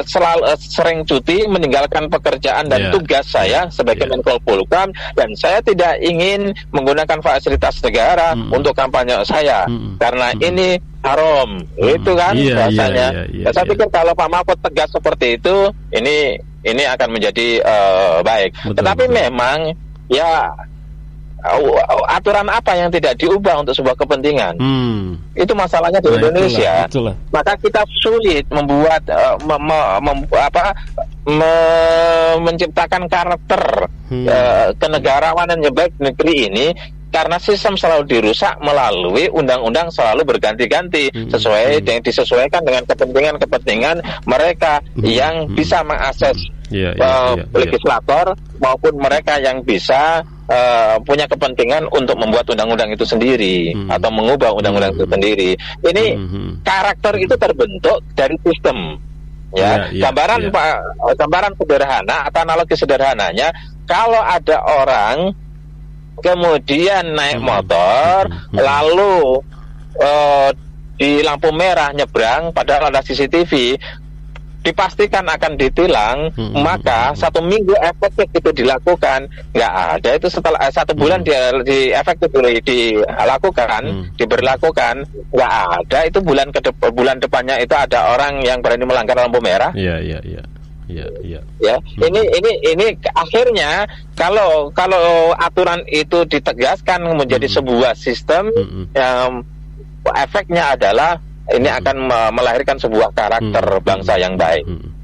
selalu 0.05 0.41
uh, 0.45 0.57
sering 0.57 1.05
cuti 1.05 1.45
meninggalkan 1.45 2.09
pekerjaan 2.09 2.67
dan 2.67 2.89
yeah. 2.89 2.93
tugas 2.93 3.25
saya 3.29 3.61
sebagai 3.69 4.09
yeah. 4.09 4.17
Menko 4.17 4.41
Polhukam 4.41 4.89
dan 5.13 5.29
saya 5.37 5.61
tidak 5.61 6.01
ingin 6.01 6.51
menggunakan 6.73 7.21
fasilitas 7.21 7.81
negara 7.85 8.33
mm. 8.33 8.49
untuk 8.53 8.73
kampanye 8.73 9.21
saya 9.25 9.65
mm. 9.69 10.01
karena 10.01 10.27
mm. 10.33 10.41
ini 10.41 10.69
haram 11.05 11.49
mm. 11.63 11.95
itu 11.95 12.11
kan 12.17 12.33
yeah, 12.35 12.57
rasanya. 12.65 13.07
Yeah, 13.13 13.25
yeah, 13.29 13.41
yeah, 13.45 13.51
saya 13.53 13.63
yeah. 13.65 13.71
pikir 13.71 13.87
kalau 13.93 14.13
Pak 14.17 14.29
Mahfud 14.29 14.59
tegas 14.59 14.89
seperti 14.91 15.39
itu 15.39 15.55
ini 15.93 16.37
ini 16.59 16.83
akan 16.83 17.09
menjadi 17.15 17.63
uh, 17.63 18.19
baik. 18.19 18.51
Betul, 18.51 18.75
Tetapi 18.83 19.03
betul. 19.07 19.15
memang 19.15 19.57
ya 20.11 20.51
aturan 22.09 22.47
apa 22.51 22.75
yang 22.75 22.91
tidak 22.91 23.15
diubah 23.15 23.63
untuk 23.63 23.71
sebuah 23.75 23.95
kepentingan? 23.95 24.59
Hmm. 24.59 25.15
Itu 25.33 25.55
masalahnya 25.55 26.03
di 26.03 26.11
nah, 26.11 26.17
Indonesia. 26.19 26.73
Itulah, 26.85 27.15
itulah. 27.15 27.15
Maka 27.31 27.53
kita 27.59 27.81
sulit 28.03 28.43
membuat 28.51 29.07
uh, 29.07 29.39
me, 29.47 29.55
me, 29.55 29.79
mem, 30.03 30.17
apa 30.35 30.75
me, 31.27 31.53
menciptakan 32.43 33.07
karakter 33.07 33.87
hmm. 34.11 34.27
uh, 34.27 34.67
kenegarawanan 34.75 35.63
yang 35.63 35.75
baik 35.75 35.95
negeri 35.99 36.51
ini 36.51 36.67
karena 37.09 37.41
sistem 37.41 37.73
selalu 37.73 38.05
dirusak 38.05 38.61
melalui 38.61 39.25
undang-undang 39.33 39.89
selalu 39.89 40.29
berganti-ganti 40.29 41.09
hmm. 41.09 41.29
sesuai 41.33 41.81
hmm. 41.81 41.85
yang 41.89 41.99
disesuaikan 42.05 42.61
dengan 42.61 42.85
kepentingan-kepentingan 42.85 43.97
mereka 44.29 44.77
hmm. 44.93 45.09
yang 45.09 45.49
hmm. 45.49 45.57
bisa 45.57 45.81
mengakses 45.81 46.37
yeah, 46.69 46.93
yeah, 46.93 47.01
uh, 47.01 47.33
yeah, 47.33 47.45
legislator 47.57 48.25
yeah. 48.37 48.61
maupun 48.61 48.93
mereka 49.01 49.41
yang 49.41 49.65
bisa 49.65 50.21
uh, 50.49 50.97
punya 51.05 51.29
kepentingan 51.29 51.87
untuk 51.93 52.17
membuat 52.17 52.49
undang-undang 52.49 52.89
itu 52.91 53.05
sendiri 53.05 53.71
hmm. 53.77 53.89
atau 53.93 54.09
mengubah 54.09 54.51
undang-undang 54.57 54.91
hmm. 54.93 54.99
itu 54.99 55.05
sendiri. 55.07 55.51
Ini 55.85 56.05
hmm. 56.17 56.51
karakter 56.65 57.13
itu 57.21 57.35
terbentuk 57.37 58.01
dari 58.17 58.35
sistem. 58.43 58.97
Ya, 59.49 59.65
yeah, 59.65 59.77
yeah, 59.89 60.03
gambaran 60.05 60.39
yeah. 60.45 60.53
Pak, 60.53 60.77
gambaran 61.17 61.51
sederhana 61.57 62.17
atau 62.29 62.39
analogi 62.45 62.75
sederhananya, 62.77 63.49
kalau 63.89 64.21
ada 64.21 64.61
orang 64.61 65.33
kemudian 66.21 67.15
naik 67.15 67.39
hmm. 67.41 67.47
motor 67.47 68.29
hmm. 68.29 68.57
lalu 68.59 69.41
uh, 69.97 70.51
di 70.99 71.23
lampu 71.23 71.49
merah 71.55 71.95
nyebrang 71.95 72.51
padahal 72.51 72.91
ada 72.91 72.99
CCTV 72.99 73.79
dipastikan 74.59 75.23
akan 75.23 75.55
ditilang, 75.55 76.35
hmm. 76.35 76.59
maka 76.59 77.15
satu 77.15 77.39
minggu 77.39 77.71
efektif 77.79 78.27
itu 78.35 78.51
dilakukan, 78.63 79.31
nggak 79.55 79.73
ada 79.99 80.09
itu 80.19 80.27
setelah 80.27 80.59
eh, 80.59 80.73
satu 80.73 80.91
bulan 80.95 81.23
hmm. 81.23 81.27
dia 81.27 81.41
di 81.63 81.79
efektif 81.95 82.27
dilakukan, 82.67 83.81
hmm. 83.87 84.03
diberlakukan, 84.19 84.95
nggak 85.31 85.53
ada 85.79 85.99
itu 86.03 86.19
bulan 86.19 86.51
ke 86.51 86.59
bulan 86.91 87.23
depannya 87.23 87.55
itu 87.63 87.71
ada 87.71 88.11
orang 88.11 88.43
yang 88.43 88.59
berani 88.59 88.83
melanggar 88.83 89.15
lampu 89.15 89.39
merah. 89.39 89.71
Iya 89.71 90.03
iya 90.03 90.19
iya. 90.27 90.43
Ya, 90.89 91.05
ya. 91.21 91.41
ya. 91.61 91.77
Hmm. 91.77 92.09
ini 92.09 92.21
ini 92.33 92.51
ini 92.73 92.85
akhirnya 93.13 93.85
kalau 94.17 94.73
kalau 94.73 95.37
aturan 95.37 95.85
itu 95.85 96.25
ditegaskan 96.25 97.05
menjadi 97.13 97.45
hmm. 97.45 97.55
sebuah 97.61 97.93
sistem 97.93 98.49
hmm. 98.49 98.89
yang 98.97 99.45
efeknya 100.09 100.73
adalah 100.73 101.21
ini 101.55 101.69
hmm. 101.69 101.79
akan 101.81 101.97
melahirkan 102.33 102.77
sebuah 102.77 103.09
karakter 103.13 103.65
hmm. 103.65 103.85
bangsa 103.85 104.13
yang 104.19 104.35
baik. 104.37 104.65
Hmm. 104.65 104.99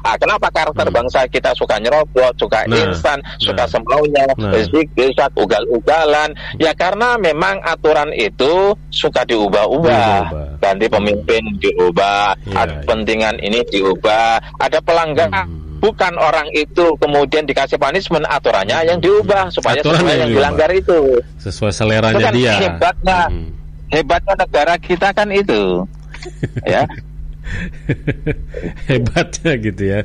Ah, 0.00 0.16
kenapa 0.16 0.48
karakter 0.48 0.88
hmm. 0.88 0.96
bangsa 0.96 1.20
kita 1.28 1.52
suka 1.52 1.76
nyerobot, 1.76 2.32
suka 2.40 2.64
nah, 2.64 2.80
instan, 2.80 3.20
nah, 3.20 3.36
suka 3.36 3.64
semaunya, 3.68 4.24
nah. 4.40 4.56
bisa 4.96 5.28
ugal-ugalan? 5.36 6.32
Ya 6.56 6.72
karena 6.72 7.20
memang 7.20 7.60
aturan 7.60 8.08
itu 8.16 8.72
suka 8.88 9.28
diubah-ubah. 9.28 10.56
Ganti 10.64 10.86
pemimpin 10.88 11.44
diubah, 11.60 12.32
ya, 12.48 12.64
ya. 12.64 12.80
kepentingan 12.80 13.36
ini 13.44 13.60
diubah, 13.68 14.40
ada 14.56 14.80
pelanggaran. 14.80 15.44
Hmm 15.44 15.66
bukan 15.76 16.16
orang 16.16 16.48
itu 16.56 16.96
kemudian 16.96 17.44
dikasih 17.44 17.76
punishment 17.76 18.24
aturannya 18.26 18.80
yang 18.88 18.98
diubah 18.98 19.52
supaya 19.52 19.84
Aturan 19.84 20.02
yang, 20.08 20.18
yang 20.26 20.30
dilanggar 20.40 20.70
itu 20.72 21.20
sesuai 21.36 21.72
seleranya 21.72 22.16
itu 22.16 22.24
kan 22.24 22.34
dia 22.34 22.54
hebatnya 22.64 23.20
hmm. 23.28 23.50
Hebatnya 23.92 24.34
negara 24.38 24.74
kita 24.78 25.10
kan 25.12 25.28
itu. 25.32 25.84
Ya. 26.66 26.82
Hebatnya 28.90 29.52
gitu 29.62 29.82
ya 29.86 30.00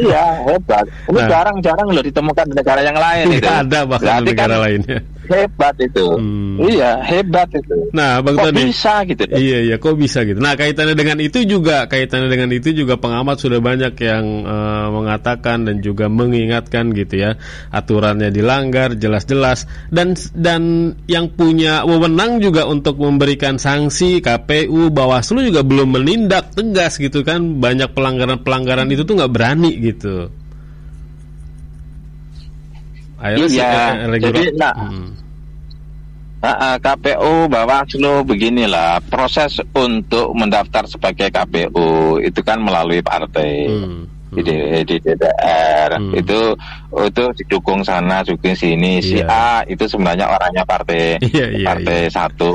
iya 0.00 0.24
hebat 0.48 0.84
ini 0.88 1.20
nah. 1.20 1.28
jarang-jarang 1.28 1.86
loh 1.92 2.04
ditemukan 2.04 2.44
di 2.48 2.54
negara 2.56 2.80
yang 2.80 2.98
lain 2.98 3.24
itu 3.36 3.50
ada 3.50 3.80
bahkan 3.84 4.24
di 4.24 4.32
negara 4.32 4.56
kan, 4.56 4.64
lainnya 4.64 4.98
hebat 5.30 5.74
itu. 5.78 6.06
Hmm. 6.18 6.58
Iya, 6.60 7.00
hebat 7.02 7.48
itu. 7.54 7.76
Nah, 7.94 8.20
Bang 8.20 8.36
kok 8.38 8.50
Tony. 8.50 8.68
bisa 8.68 9.02
gitu. 9.06 9.22
Ya? 9.26 9.36
Iya, 9.38 9.58
iya, 9.70 9.76
kok 9.78 9.96
bisa 9.96 10.26
gitu. 10.26 10.38
Nah, 10.38 10.54
kaitannya 10.58 10.96
dengan 10.98 11.18
itu 11.22 11.42
juga, 11.46 11.86
kaitannya 11.86 12.28
dengan 12.28 12.50
itu 12.50 12.74
juga 12.74 12.98
pengamat 12.98 13.36
sudah 13.38 13.60
banyak 13.62 13.94
yang 14.02 14.24
uh, 14.44 14.88
mengatakan 14.92 15.64
dan 15.66 15.80
juga 15.80 16.10
mengingatkan 16.10 16.90
gitu 16.92 17.22
ya, 17.22 17.30
aturannya 17.70 18.28
dilanggar 18.34 18.94
jelas-jelas 18.98 19.64
dan 19.88 20.14
dan 20.34 20.94
yang 21.06 21.32
punya 21.32 21.86
wewenang 21.86 22.42
juga 22.42 22.66
untuk 22.66 22.98
memberikan 22.98 23.56
sanksi 23.56 24.20
KPU, 24.20 24.90
Bawaslu 24.90 25.46
juga 25.46 25.62
belum 25.62 25.98
menindak 26.00 26.54
tegas 26.54 26.98
gitu 26.98 27.22
kan. 27.22 27.62
Banyak 27.62 27.94
pelanggaran-pelanggaran 27.94 28.88
itu 28.90 29.06
tuh 29.06 29.18
nggak 29.18 29.32
berani 29.32 29.78
gitu. 29.82 30.30
Akhirnya 33.18 33.46
iya, 33.50 33.74
eh, 34.06 34.18
jadi 34.18 34.42
nah, 34.54 34.74
hmm. 34.74 35.08
uh, 36.42 36.76
KPU 36.78 37.46
Bawaslu 37.50 38.26
beginilah 38.26 39.02
proses 39.06 39.62
untuk 39.74 40.34
mendaftar 40.34 40.86
sebagai 40.86 41.30
KPU 41.30 42.18
itu 42.22 42.40
kan 42.42 42.58
melalui 42.62 43.02
partai. 43.02 43.66
Hmm 43.66 44.21
di, 44.40 44.56
di 44.88 44.96
DPR 44.96 46.00
hmm. 46.00 46.16
itu 46.16 46.40
itu 46.92 47.24
didukung 47.44 47.84
sana 47.84 48.24
dukung 48.24 48.56
sini 48.56 49.00
yeah. 49.00 49.04
si 49.04 49.16
iya. 49.20 49.26
A 49.28 49.48
itu 49.68 49.84
sebenarnya 49.84 50.28
orangnya 50.28 50.64
partai 50.64 51.20
yeah, 51.36 51.48
yeah, 51.52 51.66
partai 51.68 52.08
yeah. 52.08 52.12
satu 52.12 52.52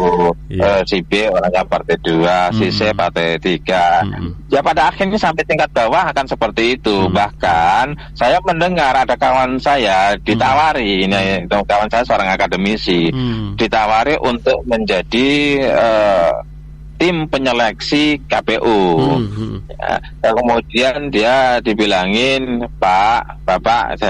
yeah. 0.49 0.81
uh, 0.81 0.81
si 0.85 1.05
B 1.05 1.29
orangnya 1.29 1.61
partai 1.65 1.95
dua 2.01 2.49
hmm. 2.49 2.57
si 2.57 2.67
C 2.73 2.89
hmm. 2.89 2.97
partai 2.97 3.37
tiga 3.37 4.01
hmm. 4.01 4.49
ya 4.49 4.61
pada 4.65 4.89
akhirnya 4.89 5.21
sampai 5.21 5.45
tingkat 5.45 5.69
bawah 5.69 6.09
akan 6.09 6.25
seperti 6.25 6.81
itu 6.81 7.05
hmm. 7.05 7.13
bahkan 7.13 7.93
saya 8.17 8.41
mendengar 8.41 8.97
ada 8.97 9.13
kawan 9.13 9.61
saya 9.61 10.17
ditawari 10.17 11.05
hmm. 11.05 11.05
ini 11.05 11.21
kawan 11.45 11.89
saya 11.93 12.03
seorang 12.05 12.29
akademisi 12.33 13.13
hmm. 13.13 13.53
ditawari 13.57 14.17
untuk 14.21 14.61
menjadi 14.65 15.29
uh, 15.69 16.56
tim 16.97 17.29
penyeleksi 17.29 18.17
KPU. 18.25 18.81
Hmm, 18.97 19.25
hmm. 19.29 19.57
Ya, 20.25 20.31
kemudian 20.33 20.97
dia 21.13 21.35
dibilangin 21.61 22.65
Pak, 22.81 23.45
Bapak, 23.45 24.01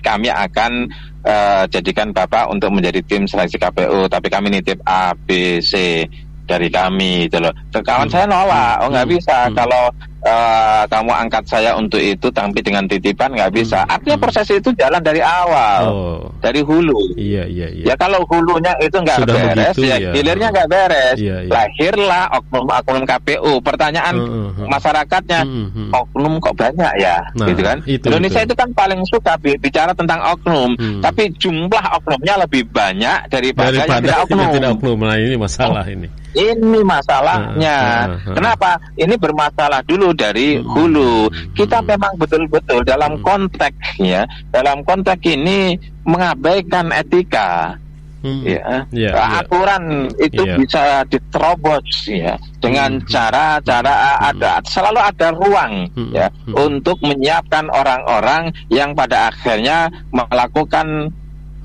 kami 0.00 0.28
akan 0.32 0.88
uh, 1.24 1.64
jadikan 1.68 2.10
Bapak 2.10 2.48
untuk 2.48 2.72
menjadi 2.72 3.04
tim 3.04 3.28
seleksi 3.28 3.60
KPU, 3.60 4.08
tapi 4.08 4.32
kami 4.32 4.48
nitip 4.50 4.80
A, 4.88 5.12
B, 5.12 5.60
C 5.60 6.04
dari 6.44 6.68
kami 6.68 7.28
itu 7.28 7.40
loh. 7.40 7.52
Kawan 7.72 8.08
hmm. 8.08 8.12
saya 8.12 8.26
nolak, 8.28 8.74
oh 8.84 8.88
nggak 8.92 9.06
hmm. 9.08 9.14
bisa 9.16 9.36
hmm. 9.48 9.54
kalau 9.56 9.84
uh, 10.24 10.82
kamu 10.88 11.12
angkat 11.12 11.44
saya 11.46 11.76
untuk 11.76 12.00
itu 12.00 12.32
tapi 12.32 12.60
dengan 12.64 12.88
titipan 12.88 13.32
nggak 13.36 13.52
bisa. 13.52 13.84
Hmm. 13.84 13.94
Artinya 14.00 14.18
proses 14.18 14.48
itu 14.50 14.70
jalan 14.74 15.00
dari 15.04 15.20
awal, 15.20 15.82
oh. 15.92 16.20
dari 16.40 16.64
hulu. 16.64 17.14
Iya 17.14 17.44
iya 17.46 17.68
iya. 17.70 17.84
Ya 17.92 17.94
kalau 17.94 18.24
hulunya 18.26 18.72
itu 18.80 18.96
nggak 18.96 19.28
beres, 19.28 19.76
begitu, 19.76 19.80
ya, 19.86 19.96
ya 20.00 20.10
hilirnya 20.16 20.48
nggak 20.50 20.68
beres. 20.68 21.16
Iya, 21.20 21.36
iya. 21.46 21.50
Lahirlah 21.52 22.24
oknum-oknum 22.40 23.04
KPU. 23.04 23.52
Pertanyaan 23.60 24.14
uh, 24.16 24.24
uh, 24.24 24.60
uh. 24.64 24.68
masyarakatnya, 24.68 25.40
uh, 25.44 25.68
uh. 25.92 26.00
oknum 26.02 26.40
kok 26.40 26.54
banyak 26.56 26.92
ya, 26.98 27.16
nah, 27.36 27.46
gitu 27.48 27.62
kan? 27.62 27.78
Itu, 27.84 28.06
Indonesia 28.08 28.40
itu. 28.42 28.48
itu 28.52 28.54
kan 28.56 28.68
paling 28.72 29.00
suka 29.06 29.36
bicara 29.38 29.92
tentang 29.92 30.20
oknum, 30.24 30.74
hmm. 30.74 31.00
tapi 31.04 31.30
jumlah 31.36 31.84
oknumnya 32.00 32.34
lebih 32.40 32.64
banyak 32.72 33.28
daripada, 33.28 33.70
daripada 33.70 34.00
yang 34.00 34.02
tidak 34.02 34.18
oknum. 34.24 34.52
tidak 34.56 34.70
oknum. 34.80 34.98
Nah 35.04 35.16
ini 35.20 35.36
masalah 35.36 35.84
oh. 35.84 35.94
ini. 35.94 36.08
Ini 36.34 36.80
masalahnya. 36.82 37.78
Uh, 37.78 38.10
uh, 38.10 38.26
uh, 38.26 38.34
Kenapa? 38.34 38.70
Ini 38.98 39.14
bermasalah 39.14 39.86
dulu 39.86 40.10
dari 40.16 40.58
hmm. 40.58 40.66
hulu. 40.66 41.28
Kita 41.52 41.82
hmm. 41.82 41.86
memang 41.94 42.12
betul-betul 42.18 42.80
dalam 42.86 43.20
hmm. 43.20 43.24
konteks 43.24 44.00
ya, 44.00 44.22
dalam 44.50 44.82
konteks 44.86 45.22
ini 45.26 45.78
mengabaikan 46.06 46.90
etika. 46.94 47.78
Hmm. 48.24 48.40
Ya, 48.40 48.88
yeah, 48.88 49.12
ya. 49.20 49.44
aturan 49.44 50.08
itu 50.16 50.48
yeah. 50.48 50.56
bisa 50.56 51.04
diterobos 51.12 52.08
ya 52.08 52.40
dengan 52.56 52.96
cara-cara 53.04 54.16
hmm. 54.16 54.28
ada 54.32 54.50
selalu 54.64 54.96
ada 54.96 55.28
ruang 55.36 55.92
hmm. 55.92 56.08
ya 56.16 56.32
hmm. 56.32 56.56
untuk 56.56 56.96
menyiapkan 57.04 57.68
orang-orang 57.68 58.48
yang 58.72 58.96
pada 58.96 59.28
akhirnya 59.28 59.92
melakukan 60.08 61.12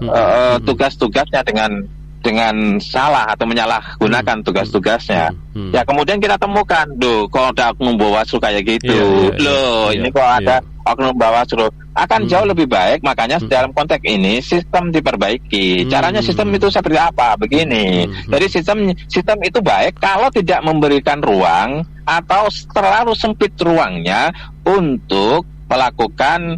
hmm. 0.04 0.12
uh, 0.12 0.60
tugas-tugasnya 0.68 1.48
dengan 1.48 1.88
dengan 2.20 2.78
salah 2.84 3.32
atau 3.32 3.48
menyalahgunakan 3.48 4.44
hmm. 4.44 4.46
tugas-tugasnya. 4.46 5.32
Hmm. 5.56 5.72
Ya 5.72 5.82
kemudian 5.88 6.20
kita 6.20 6.36
temukan, 6.36 6.86
do 7.00 7.26
kok 7.32 7.56
ada 7.56 7.72
oknum 7.72 7.96
Bawaslu 7.96 8.38
kayak 8.44 8.64
gitu. 8.68 8.92
Yeah, 8.92 9.08
yeah, 9.08 9.34
iya. 9.36 9.44
Loh, 9.44 9.84
yeah, 9.90 9.98
ini 10.00 10.08
kok 10.12 10.24
yeah. 10.24 10.40
ada 10.44 10.56
oknum 10.84 11.16
Bawaslu. 11.16 11.68
Akan 11.96 12.24
hmm. 12.24 12.30
jauh 12.32 12.48
lebih 12.48 12.68
baik, 12.68 13.00
makanya 13.04 13.40
hmm. 13.40 13.48
dalam 13.48 13.72
konteks 13.72 14.04
ini 14.04 14.44
sistem 14.44 14.92
diperbaiki. 14.92 15.88
Hmm. 15.88 15.90
Caranya 15.92 16.22
sistem 16.24 16.52
itu 16.52 16.68
seperti 16.68 17.00
apa? 17.00 17.40
Begini. 17.40 18.08
Hmm. 18.08 18.32
Jadi 18.36 18.46
sistem 18.52 18.78
sistem 19.08 19.38
itu 19.44 19.60
baik 19.64 20.00
kalau 20.00 20.28
tidak 20.32 20.60
memberikan 20.64 21.24
ruang 21.24 21.84
atau 22.04 22.48
terlalu 22.76 23.14
sempit 23.16 23.54
ruangnya 23.60 24.34
untuk 24.68 25.48
melakukan 25.70 26.58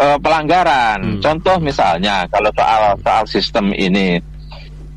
uh, 0.00 0.18
pelanggaran. 0.18 0.98
Hmm. 0.98 1.20
Contoh 1.20 1.56
misalnya 1.60 2.24
kalau 2.32 2.50
soal 2.56 2.96
soal 3.04 3.24
sistem 3.28 3.70
ini 3.76 4.18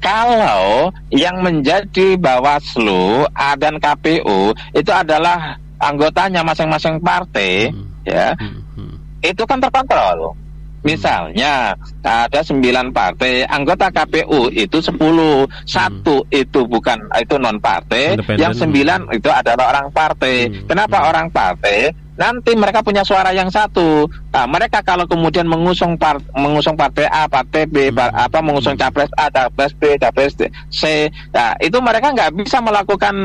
kalau 0.03 0.91
yang 1.09 1.39
menjadi 1.39 2.19
Bawaslu 2.19 3.23
dan 3.55 3.79
KPU 3.79 4.51
itu 4.75 4.91
adalah 4.91 5.55
anggotanya 5.79 6.43
masing-masing 6.43 6.99
partai 6.99 7.71
hmm. 7.71 8.03
ya 8.03 8.35
hmm. 8.35 8.59
Hmm. 8.75 8.95
itu 9.23 9.43
kan 9.47 9.63
terkontrol 9.63 10.35
Misalnya 10.83 11.79
ada 12.03 12.43
sembilan 12.43 12.91
partai, 12.91 13.47
anggota 13.47 13.87
KPU 13.87 14.51
itu 14.51 14.83
sepuluh, 14.83 15.47
satu 15.63 16.27
hmm. 16.27 16.41
itu 16.43 16.67
bukan 16.67 17.07
itu 17.15 17.39
non 17.39 17.55
partai, 17.63 18.19
yang 18.35 18.51
sembilan 18.51 19.07
itu 19.15 19.31
adalah 19.31 19.71
orang 19.71 19.87
partai. 19.95 20.51
Hmm. 20.51 20.67
Kenapa 20.67 20.99
hmm. 20.99 21.07
orang 21.07 21.27
partai? 21.31 22.02
Nanti 22.13 22.53
mereka 22.53 22.85
punya 22.85 23.01
suara 23.01 23.33
yang 23.33 23.49
satu. 23.49 24.05
Nah, 24.29 24.45
mereka 24.45 24.85
kalau 24.85 25.09
kemudian 25.09 25.49
mengusung 25.49 25.97
part, 25.97 26.21
mengusung 26.37 26.77
partai 26.77 27.09
A, 27.09 27.25
partai 27.25 27.65
B, 27.65 27.89
hmm. 27.89 27.97
apa 27.97 28.37
mengusung 28.41 28.77
capres 28.77 29.09
A, 29.17 29.33
capres 29.33 29.73
B, 29.73 29.97
capres 29.97 30.37
C, 30.69 31.09
nah, 31.33 31.57
itu 31.57 31.77
mereka 31.81 32.13
nggak 32.13 32.37
bisa 32.37 32.61
melakukan 32.61 33.15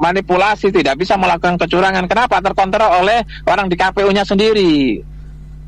manipulasi, 0.00 0.72
tidak 0.72 0.96
bisa 0.96 1.20
melakukan 1.20 1.60
kecurangan. 1.60 2.08
Kenapa? 2.08 2.40
Terkontrol 2.40 3.04
oleh 3.04 3.24
orang 3.44 3.68
di 3.68 3.76
KPU-nya 3.76 4.24
sendiri. 4.24 5.04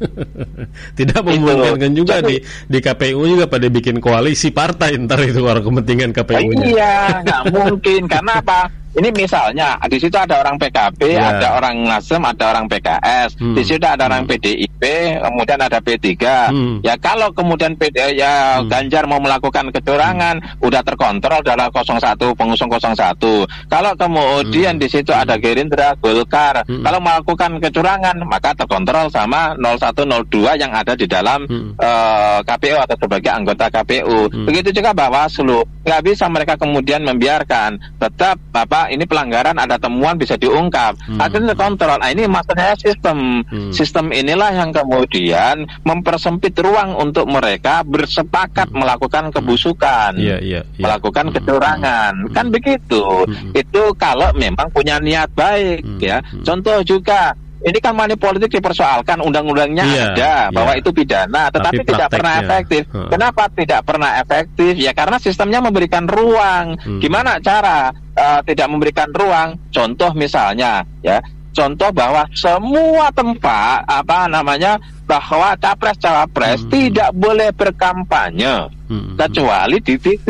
Tidak 0.98 1.22
memungkinkan 1.22 1.92
juga 1.94 2.18
Jadi, 2.18 2.42
di 2.42 2.78
di 2.78 2.78
KPU 2.82 3.22
juga 3.22 3.46
pada 3.46 3.70
bikin 3.70 4.02
koalisi 4.02 4.50
partai 4.50 4.98
ntar 4.98 5.22
itu 5.22 5.46
orang 5.46 5.62
kepentingan 5.62 6.10
KPU-nya. 6.10 6.64
Iya, 6.66 6.96
nggak 7.22 7.42
mungkin 7.54 8.10
karena 8.10 8.42
apa? 8.42 8.60
ini 8.92 9.08
misalnya 9.14 9.80
di 9.88 9.96
situ 9.96 10.16
ada 10.16 10.44
orang 10.44 10.60
PKB, 10.60 11.00
Ya. 11.16 11.32
ada 11.32 11.48
orang 11.56 11.80
Nasdem, 11.80 12.20
ada 12.24 12.44
orang 12.52 12.68
PKS, 12.68 13.40
Hmm. 13.40 13.56
di 13.56 13.62
situ 13.64 13.84
ada 13.84 14.04
orang 14.04 14.28
PDIP, 14.28 14.82
kemudian 15.20 15.60
ada 15.60 15.78
P3. 15.80 16.08
Hmm. 16.52 16.76
Ya 16.84 16.94
kalau 17.00 17.32
kemudian 17.32 17.72
PD, 17.76 18.20
ya 18.20 18.60
Ganjar 18.68 19.08
mau 19.08 19.16
melakukan 19.16 19.72
kecurangan, 19.72 20.60
udah 20.60 20.82
terkontrol 20.84 21.40
adalah 21.40 21.72
01 21.72 22.36
pengusung 22.36 22.68
01. 22.68 23.48
Kalau 23.72 23.96
kemudian 23.96 24.76
di 24.76 24.88
situ 24.92 25.10
ada 25.12 25.40
Gerindra, 25.40 25.96
Golkar, 25.96 26.64
kalau 26.68 27.00
melakukan 27.00 27.58
kecurangan 27.62 28.16
maka 28.28 28.52
terkontrol 28.52 29.08
sama 29.08 29.56
0102 29.56 30.56
yang 30.56 30.72
ada 30.72 30.92
di 30.92 31.08
dalam 31.08 31.44
eh, 31.80 32.38
KPU 32.44 32.76
atau 32.76 32.96
sebagai 33.00 33.30
anggota 33.32 33.72
KPU. 33.72 34.28
Begitu 34.44 34.74
juga 34.74 34.92
Bawaslu, 34.92 35.64
nggak 35.82 36.02
bisa 36.04 36.28
mereka 36.28 36.54
kemudian 36.60 37.02
membiarkan 37.02 37.76
tetap 37.98 38.36
apa 38.52 38.81
ini 38.88 39.04
pelanggaran 39.04 39.58
ada 39.58 39.76
temuan 39.76 40.16
bisa 40.16 40.34
diungkap. 40.38 40.96
Akhirnya 41.20 41.52
terkontrol. 41.52 42.00
Nah, 42.00 42.10
ini 42.10 42.26
maksudnya 42.26 42.74
sistem. 42.78 43.44
Sistem 43.70 44.10
inilah 44.10 44.50
yang 44.54 44.70
kemudian 44.72 45.68
mempersempit 45.86 46.56
ruang 46.58 46.96
untuk 46.96 47.28
mereka 47.28 47.84
bersepakat 47.84 48.72
melakukan 48.72 49.30
kebusukan 49.30 50.16
Iya, 50.16 50.38
iya, 50.40 50.60
iya. 50.64 50.82
melakukan 50.82 51.30
kecurangan. 51.30 52.32
Kan 52.32 52.50
begitu. 52.50 53.26
Itu 53.52 53.94
kalau 54.00 54.32
memang 54.34 54.72
punya 54.72 54.98
niat 54.98 55.30
baik 55.36 55.84
ya. 56.02 56.24
Contoh 56.42 56.80
juga 56.82 57.36
ini 57.62 57.78
kan 57.78 57.94
money 57.94 58.14
politik 58.14 58.50
dipersoalkan 58.52 59.18
undang-undangnya 59.18 59.84
Iya, 59.84 60.04
ada 60.08 60.32
bahwa 60.50 60.72
iya. 60.74 60.80
itu 60.80 60.90
pidana 60.90 61.42
tetapi 61.48 61.76
Tapi 61.78 61.88
tidak 61.88 62.08
pernah 62.10 62.32
efektif 62.36 62.82
heeh. 62.86 63.08
kenapa 63.08 63.42
tidak 63.48 63.80
pernah 63.82 64.10
efektif 64.18 64.72
ya 64.74 64.92
karena 64.92 65.16
sistemnya 65.16 65.58
memberikan 65.58 66.04
ruang 66.04 66.74
Hmm. 66.82 66.98
gimana 66.98 67.38
cara 67.38 67.90
eh, 68.12 68.40
tidak 68.44 68.66
memberikan 68.66 69.08
ruang 69.10 69.58
contoh 69.68 70.10
misalnya 70.12 70.82
ya 71.00 71.22
contoh 71.52 71.90
bahwa 71.92 72.24
semua 72.32 73.12
tempat 73.12 73.84
apa 73.84 74.26
namanya 74.26 74.76
bahwa 75.04 75.52
capres 75.56 75.96
cawapres 75.96 76.64
tidak 76.66 77.12
boleh 77.12 77.52
berkampanye 77.52 78.68
Hmm. 78.92 79.16
kecuali 79.16 79.80
di 79.80 79.96
TV. 79.96 80.26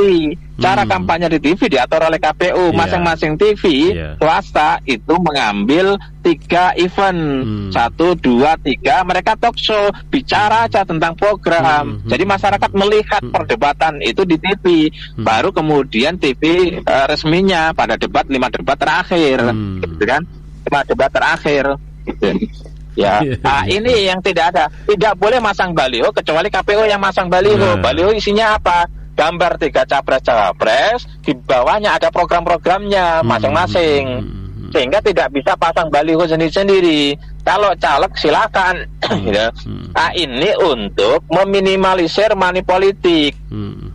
Cara 0.55 0.87
kampanye 0.87 1.27
di 1.27 1.43
TV 1.43 1.67
diatur 1.67 2.07
oleh 2.07 2.23
KPU. 2.23 2.71
Iya. 2.71 2.79
Masing-masing 2.79 3.35
TV 3.35 3.91
Iya. 3.91 4.15
swasta 4.15 4.79
itu 4.87 5.19
mengambil 5.19 5.99
tiga 6.23 6.71
event, 6.79 7.19
Hmm. 7.43 7.71
satu, 7.75 8.15
dua, 8.15 8.55
tiga. 8.63 9.03
Mereka 9.03 9.35
talk 9.35 9.59
show 9.59 9.91
bicara 10.07 10.71
aja 10.71 10.87
tentang 10.87 11.19
program. 11.19 11.99
Hmm. 11.99 12.07
Jadi 12.07 12.23
masyarakat 12.23 12.71
melihat 12.71 13.23
perdebatan 13.27 13.99
itu 13.99 14.23
di 14.23 14.39
TV. 14.39 14.95
Hmm. 15.19 15.27
Baru 15.27 15.51
kemudian 15.51 16.15
TV 16.15 16.43
eh, 16.79 17.05
resminya 17.11 17.75
pada 17.75 17.99
debat 17.99 18.23
lima 18.31 18.47
debat 18.47 18.79
terakhir, 18.79 19.43
Hmm. 19.43 19.83
gitu 19.83 20.07
kan? 20.07 20.23
Lima 20.73 20.89
debat 20.89 21.13
terakhir. 21.13 21.77
Gitu. 22.09 22.49
Ya, 22.97 23.21
Iya, 23.25 23.41
ah, 23.45 23.65
iya. 23.65 23.81
ini 23.81 23.93
yang 24.09 24.25
tidak 24.25 24.57
ada. 24.57 24.73
Tidak 24.89 25.17
boleh 25.21 25.37
masang 25.41 25.77
baliho 25.77 26.09
kecuali 26.13 26.49
KPU 26.49 26.89
yang 26.89 27.01
masang 27.01 27.29
baliho. 27.29 27.77
Nah. 27.77 27.81
Baliho 27.81 28.13
isinya 28.13 28.57
apa? 28.57 28.89
Gambar 29.13 29.61
tiga 29.61 29.85
capres 29.85 30.25
cawapres, 30.25 31.05
di 31.21 31.37
bawahnya 31.37 32.01
ada 32.01 32.09
program-programnya 32.09 33.21
masing-masing. 33.21 34.25
Sehingga 34.73 35.05
tidak 35.05 35.29
bisa 35.37 35.53
pasang 35.57 35.93
baliho 35.93 36.25
sendiri-sendiri. 36.25 37.17
Kalau 37.43 37.75
caleg 37.77 38.13
silakan. 38.17 38.77
gitu. 39.27 39.47
Nah, 39.93 40.09
ini 40.17 40.57
untuk 40.57 41.21
meminimalisir 41.29 42.33
money 42.33 42.65
politik. 42.65 43.37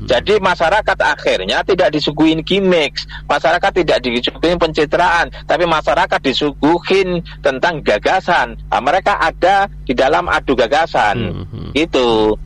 Jadi 0.06 0.38
masyarakat 0.38 0.94
akhirnya 1.02 1.66
tidak 1.66 1.90
disuguhin 1.90 2.46
gimmicks, 2.46 3.10
masyarakat 3.26 3.72
tidak 3.82 3.98
disuguhin 4.06 4.62
pencitraan, 4.62 5.34
tapi 5.50 5.66
masyarakat 5.66 6.22
disuguhin 6.22 7.26
tentang 7.42 7.82
gagasan. 7.82 8.62
Nah, 8.70 8.78
mereka 8.78 9.18
ada 9.18 9.66
di 9.84 9.98
dalam 9.98 10.30
adu 10.30 10.54
gagasan, 10.54 11.18
gitu. 11.74 12.38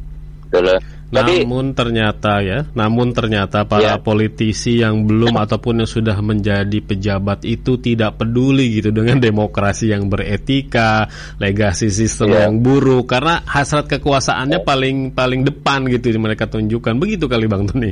Gitu 0.48 0.60
loh. 0.64 0.80
Jadi 1.12 1.44
namun 1.44 1.76
ternyata 1.76 2.40
ya, 2.40 2.64
namun 2.72 3.12
ternyata 3.12 3.68
para 3.68 3.82
Ya. 3.82 4.00
politisi 4.00 4.80
yang 4.80 5.04
belum 5.04 5.36
ataupun 5.44 5.84
yang 5.84 5.92
sudah 5.92 6.16
menjadi 6.24 6.80
pejabat 6.80 7.44
itu 7.44 7.76
tidak 7.84 8.16
peduli 8.16 8.80
gitu 8.80 8.96
dengan 8.96 9.20
demokrasi 9.28 9.92
yang 9.92 10.08
beretika, 10.08 11.12
legasi 11.36 11.92
sistem 11.92 12.32
Ya. 12.32 12.48
yang 12.48 12.64
buruk 12.64 13.12
karena 13.12 13.44
hasrat 13.44 13.92
kekuasaannya 13.92 14.64
paling 14.64 15.12
paling 15.12 15.44
depan 15.44 15.84
gitu 15.92 16.16
yang 16.16 16.24
mereka 16.24 16.48
tunjukkan. 16.48 16.96
Begitu 16.96 17.28
kali 17.28 17.46
Bang 17.52 17.68
Tony. 17.68 17.92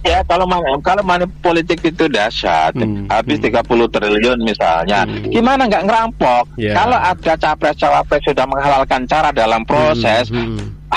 ya 0.00 0.24
kalau 0.26 0.48
mana 0.48 0.66
kalau 0.82 1.04
money 1.04 1.28
politik 1.44 1.78
itu 1.84 2.08
dahsyat, 2.10 2.74
habis 3.06 3.38
30 3.38 3.62
triliun 3.86 4.40
misalnya, 4.42 5.04
gimana 5.30 5.68
nggak 5.70 5.84
ngerampok? 5.86 6.44
Ya. 6.58 6.74
Kalau 6.74 6.98
ada 6.98 7.32
capres 7.38 7.76
cawapres 7.78 8.24
sudah 8.26 8.48
menghalalkan 8.50 9.06
cara 9.06 9.30
dalam 9.30 9.62
proses, 9.62 10.26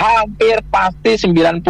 hampir 0.03 0.57
pasti 0.67 1.11
99,9 1.15 1.63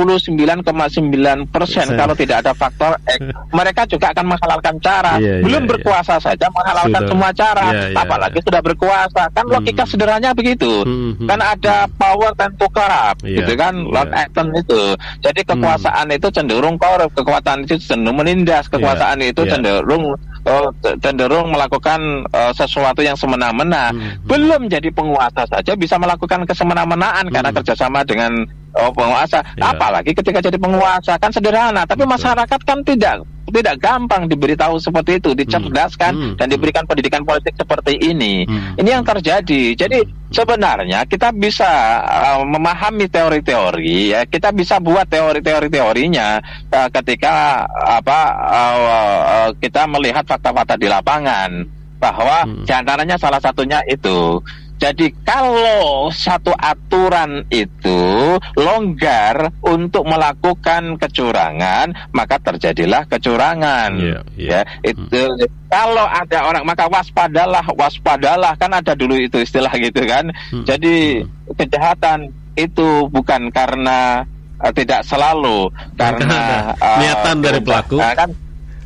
persen 1.49 1.85
Persen. 1.85 1.85
kalau 1.99 2.13
tidak 2.17 2.45
ada 2.45 2.51
faktor 2.57 2.97
X. 3.05 3.19
Mereka 3.57 3.85
juga 3.85 4.11
akan 4.11 4.25
menghalalkan 4.33 4.75
cara. 4.81 5.21
Iya, 5.21 5.45
belum 5.45 5.63
iya, 5.65 5.69
berkuasa 5.69 6.17
saja 6.17 6.49
menghalalkan 6.49 7.01
Sudah. 7.05 7.09
semua 7.09 7.31
cara 7.33 7.67
Iya, 7.73 7.83
iya, 7.93 7.97
apalagi 8.01 8.39
sudah 8.43 8.61
berkuasa. 8.61 9.23
Kan 9.31 9.45
logika 9.47 9.83
sederhananya 9.85 10.31
begitu. 10.33 10.83
Kan 11.23 11.39
ada 11.39 11.87
power 11.95 12.31
dan 12.35 12.51
corrupt 12.57 13.21
Iya, 13.23 13.37
gitu 13.43 13.53
kan? 13.55 13.73
Lord 13.87 14.11
iya. 14.11 14.25
Acton 14.27 14.47
itu. 14.57 14.81
Jadi 15.21 15.41
kekuasaan 15.47 16.07
itu 16.11 16.27
cenderung 16.33 16.75
korup 16.81 17.11
kekuasaan 17.13 17.65
itu 17.65 17.75
cenderung 17.79 18.17
menindas 18.19 18.67
kekuasaan 18.67 19.21
itu 19.21 19.41
iya. 19.45 19.51
cenderung 19.55 20.17
oh, 20.45 20.71
c- 20.83 20.97
cenderung 20.99 21.51
melakukan 21.51 22.27
eh, 22.27 22.51
sesuatu 22.55 22.99
yang 23.03 23.15
semena-mena. 23.15 23.91
Belum 24.23 24.67
jadi 24.67 24.89
penguasa 24.91 25.47
saja 25.47 25.73
bisa 25.75 25.95
melakukan 25.99 26.43
kesemena-menaan 26.47 27.31
karena 27.31 27.51
kerjasama 27.51 28.03
dengan 28.07 28.43
oh, 28.75 28.91
penguasa. 28.93 29.43
Iya. 29.55 29.75
apalagi 29.75 30.11
ketika 30.15 30.39
jadi 30.41 30.57
penguasa 30.57 31.15
kan 31.19 31.29
sederhana 31.29 31.85
tapi 31.85 32.03
masyarakat 32.03 32.59
kan 32.65 32.79
tidak 32.83 33.21
tidak 33.53 33.77
gampang 33.77 34.25
diberitahu 34.25 34.81
seperti 34.81 35.21
itu 35.21 35.37
dicerdaskan 35.37 36.35
dan 36.35 36.47
diberikan 36.49 36.89
pendidikan 36.89 37.21
politik 37.21 37.53
seperti 37.53 38.01
ini. 38.01 38.43
Ini 38.75 38.89
yang 38.89 39.05
terjadi. 39.05 39.77
Jadi 39.77 40.01
sebenarnya 40.33 41.05
kita 41.05 41.29
bisa 41.29 41.69
uh, 42.01 42.41
memahami 42.41 43.05
teori-teori 43.05 44.17
ya. 44.17 44.25
Kita 44.25 44.49
bisa 44.49 44.81
buat 44.81 45.05
teori-teori 45.05 45.69
teorinya 45.69 46.41
uh, 46.73 46.89
ketika 46.89 47.63
apa 47.69 48.19
uh, 48.49 48.79
uh, 48.81 49.49
kita 49.61 49.85
melihat 49.85 50.25
fakta-fakta 50.25 50.73
di 50.75 50.89
lapangan 50.89 51.83
bahwa 52.01 52.43
di 52.67 52.73
antaranya 52.75 53.15
salah 53.15 53.39
satunya 53.39 53.79
itu 53.87 54.43
jadi 54.83 55.15
kalau 55.23 56.11
satu 56.11 56.51
aturan 56.59 57.47
itu 57.47 58.35
longgar 58.59 59.55
untuk 59.63 60.03
melakukan 60.03 60.99
kecurangan, 60.99 62.11
maka 62.11 62.35
terjadilah 62.43 63.07
kecurangan. 63.07 63.95
Iya, 63.95 64.19
Ya, 64.35 64.61
itu 64.83 65.23
kalau 65.71 66.03
ada 66.03 66.51
orang 66.51 66.67
maka 66.67 66.91
waspadalah, 66.91 67.63
waspadalah 67.79 68.59
kan 68.59 68.75
ada 68.75 68.91
dulu 68.91 69.15
itu 69.15 69.39
istilah 69.39 69.71
gitu 69.79 70.03
kan. 70.03 70.27
Jadi 70.67 71.23
kejahatan 71.55 72.35
itu 72.59 73.07
bukan 73.07 73.55
karena 73.55 74.27
eh, 74.59 74.73
tidak 74.75 75.07
selalu 75.07 75.71
karena 75.95 76.75
ada 76.75 76.97
niatan 76.99 77.37
dari 77.39 77.59
eh, 77.59 77.65
pelaku. 77.65 77.97
nah, 77.97 78.13
kan 78.13 78.29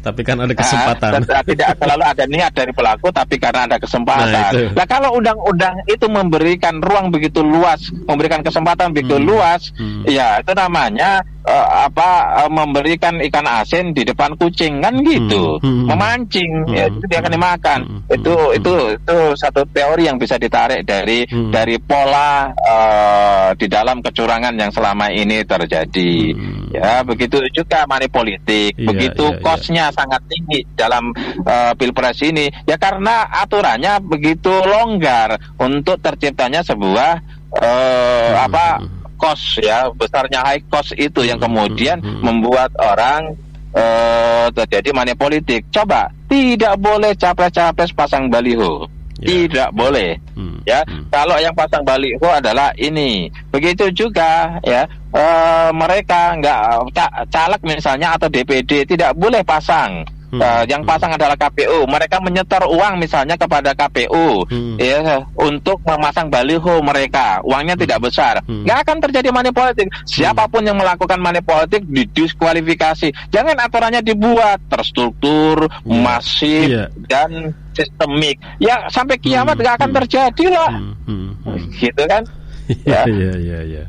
Tapi 0.08 0.22
kan 0.24 0.38
ada 0.40 0.54
kesempatan. 0.56 1.10
tidak, 1.20 1.42
tidak 1.52 1.70
selalu 1.76 2.04
ada 2.08 2.24
niat 2.26 2.52
dari 2.56 2.72
pelaku, 2.72 3.08
tapi 3.12 3.36
karena 3.36 3.68
ada 3.68 3.76
Nah, 3.76 3.82
kesempatan. 3.84 4.52
itu. 4.56 4.64
Nah, 4.72 4.86
kalau 4.88 5.10
undang-undang 5.20 5.76
itu 5.84 6.06
memberikan 6.08 6.80
ruang 6.80 7.12
begitu 7.12 7.44
luas, 7.44 7.92
memberikan 8.08 8.40
kesempatan 8.40 8.96
begitu 8.96 9.20
Hmm. 9.20 9.28
luas, 9.28 9.62
ya 10.08 10.40
itu 10.40 10.52
namanya 10.56 11.20
eh, 11.48 11.68
apa 11.88 12.10
eh, 12.44 12.52
memberikan 12.52 13.24
ikan 13.24 13.48
asin 13.48 13.96
di 13.96 14.04
depan 14.04 14.36
kucing 14.36 14.84
kan 14.84 15.00
gitu, 15.00 15.56
Hmm. 15.64 15.88
memancing, 15.88 16.68
ya, 16.68 16.92
itu 16.92 17.08
dia 17.08 17.24
akan 17.24 17.32
dimakan. 17.32 17.80
Itu 18.12 18.36
itu 18.52 18.72
itu 19.00 19.16
satu 19.32 19.64
teori 19.72 20.12
yang 20.12 20.20
bisa 20.20 20.36
ditarik 20.36 20.84
dari 20.84 21.24
Hmm. 21.24 21.48
dari 21.48 21.80
pola 21.80 22.52
eh, 22.52 23.50
di 23.56 23.68
dalam 23.68 24.04
kecurangan 24.04 24.60
yang 24.60 24.72
selama 24.72 25.08
ini 25.08 25.40
terjadi. 25.44 26.36
Ya, 26.68 27.00
begitu 27.02 27.40
juga 27.56 27.88
money 27.88 28.12
politik, 28.12 28.76
Hmm. 28.76 28.84
Iya, 28.84 28.88
begitu 28.92 29.26
iya, 29.26 29.36
iya. 29.40 29.42
kosnya 29.42 29.86
sangat 29.98 30.22
tinggi 30.30 30.62
dalam 30.78 31.10
eh, 31.42 31.74
pilpres 31.74 32.22
ini. 32.22 32.46
Ya 32.70 32.78
karena 32.78 33.26
aturannya 33.42 33.98
begitu 34.06 34.54
longgar 34.54 35.42
untuk 35.58 35.98
terciptanya 35.98 36.62
sebuah 36.62 37.38
Hmm, 37.48 38.34
apa 38.38 38.84
kos 39.16 39.58
ya 39.64 39.90
besarnya 39.96 40.44
high 40.46 40.62
cost 40.68 40.94
itu 40.94 41.24
yang 41.26 41.40
kemudian 41.40 41.98
membuat 42.04 42.70
orang 42.78 43.34
eh, 43.72 44.48
terjadi 44.52 44.94
money 44.94 45.16
politik. 45.16 45.66
Coba 45.72 46.12
tidak 46.28 46.76
boleh 46.78 47.16
capres-capres 47.16 47.96
pasang 47.96 48.28
baliho 48.28 48.97
tidak 49.22 49.70
boleh 49.74 50.20
ya 50.68 50.86
kalau 51.10 51.38
yang 51.42 51.56
pasang 51.58 51.82
baliho 51.82 52.28
adalah 52.28 52.70
ini 52.78 53.32
begitu 53.50 53.90
juga 53.90 54.62
ya 54.62 54.86
eh, 55.14 55.70
mereka 55.74 56.38
nggak 56.38 56.62
ca- 56.94 57.16
caleg 57.32 57.62
misalnya 57.66 58.14
atau 58.14 58.30
DPD 58.30 58.86
tidak 58.86 59.18
boleh 59.18 59.42
pasang 59.42 60.06
hmm. 60.32 60.42
uh, 60.42 60.64
yang 60.68 60.84
pasang 60.84 61.14
adalah 61.16 61.36
KPU. 61.40 61.88
Mereka 61.88 62.20
menyetor 62.20 62.68
uang 62.68 63.00
misalnya 63.00 63.40
kepada 63.40 63.72
KPU 63.74 64.44
hmm. 64.48 64.76
ya 64.80 65.24
untuk 65.40 65.80
memasang 65.84 66.28
baliho 66.28 66.84
mereka. 66.84 67.40
Uangnya 67.44 67.76
hmm. 67.80 67.84
tidak 67.88 68.00
besar. 68.04 68.34
Hmm. 68.44 68.68
Nggak 68.68 68.80
akan 68.88 68.98
terjadi 69.08 69.30
money 69.32 69.52
politik. 69.56 69.88
Siapa 70.04 70.48
pun 70.52 70.64
hmm. 70.64 70.70
yang 70.74 70.78
melakukan 70.78 71.20
money 71.20 71.42
politik 71.44 71.84
didiskualifikasi. 71.88 73.32
Jangan 73.32 73.56
aturannya 73.60 74.02
dibuat 74.04 74.60
terstruktur, 74.68 75.68
yeah. 75.68 76.02
masif 76.04 76.68
yeah. 76.68 76.88
dan 77.08 77.56
sistemik. 77.78 78.42
Ya 78.58 78.90
sampai 78.90 79.22
kiamat 79.22 79.54
hmm. 79.56 79.62
nggak 79.62 79.74
hmm. 79.78 79.82
akan 79.86 79.92
terjadi 80.04 80.46
lah. 80.50 80.72
Hmm. 80.74 80.94
Hmm. 81.06 81.30
Hmm. 81.46 81.66
Gitu 81.78 82.04
kan? 82.10 82.24
ya. 82.90 83.02
ya, 83.06 83.34
ya, 83.38 83.60
ya. 83.64 83.86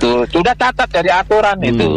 Tuh, 0.00 0.24
sudah 0.32 0.56
catat 0.56 0.88
dari 0.88 1.12
aturan 1.12 1.60
hmm. 1.60 1.70
itu. 1.76 1.90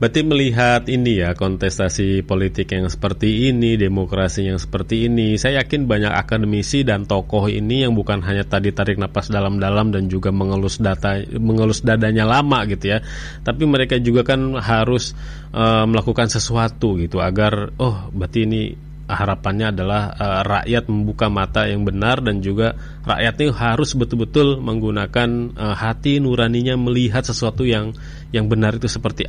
Berarti 0.00 0.20
melihat 0.24 0.88
ini 0.88 1.20
ya 1.20 1.36
kontestasi 1.36 2.24
politik 2.24 2.72
yang 2.72 2.88
seperti 2.88 3.52
ini, 3.52 3.76
demokrasi 3.76 4.48
yang 4.48 4.56
seperti 4.56 5.04
ini, 5.06 5.36
saya 5.36 5.60
yakin 5.60 5.84
banyak 5.84 6.08
akademisi 6.08 6.80
dan 6.80 7.04
tokoh 7.04 7.52
ini 7.52 7.84
yang 7.84 7.92
bukan 7.92 8.24
hanya 8.24 8.48
tadi 8.48 8.72
tarik 8.72 8.96
napas 8.96 9.28
dalam-dalam 9.28 9.92
dan 9.92 10.08
juga 10.08 10.32
mengelus 10.32 10.80
data 10.80 11.20
mengelus 11.36 11.84
dadanya 11.84 12.24
lama 12.24 12.64
gitu 12.64 12.96
ya. 12.96 13.04
Tapi 13.44 13.68
mereka 13.68 14.00
juga 14.00 14.24
kan 14.24 14.56
harus 14.56 15.12
uh, 15.52 15.84
melakukan 15.84 16.32
sesuatu 16.32 16.96
gitu 16.96 17.20
agar 17.20 17.76
oh 17.76 18.08
berarti 18.16 18.48
ini 18.48 18.89
harapannya 19.10 19.74
adalah 19.74 20.14
uh, 20.14 20.42
rakyat 20.46 20.86
membuka 20.86 21.26
mata 21.26 21.66
yang 21.66 21.82
benar 21.82 22.22
dan 22.22 22.38
juga 22.38 22.78
rakyat 23.02 23.34
ini 23.42 23.50
harus 23.50 23.90
betul-betul 23.98 24.62
menggunakan 24.62 25.28
uh, 25.58 25.74
hati 25.74 26.22
nuraninya 26.22 26.78
melihat 26.78 27.26
sesuatu 27.26 27.66
yang 27.66 27.92
yang 28.30 28.46
benar 28.46 28.78
itu 28.78 28.86
seperti 28.86 29.26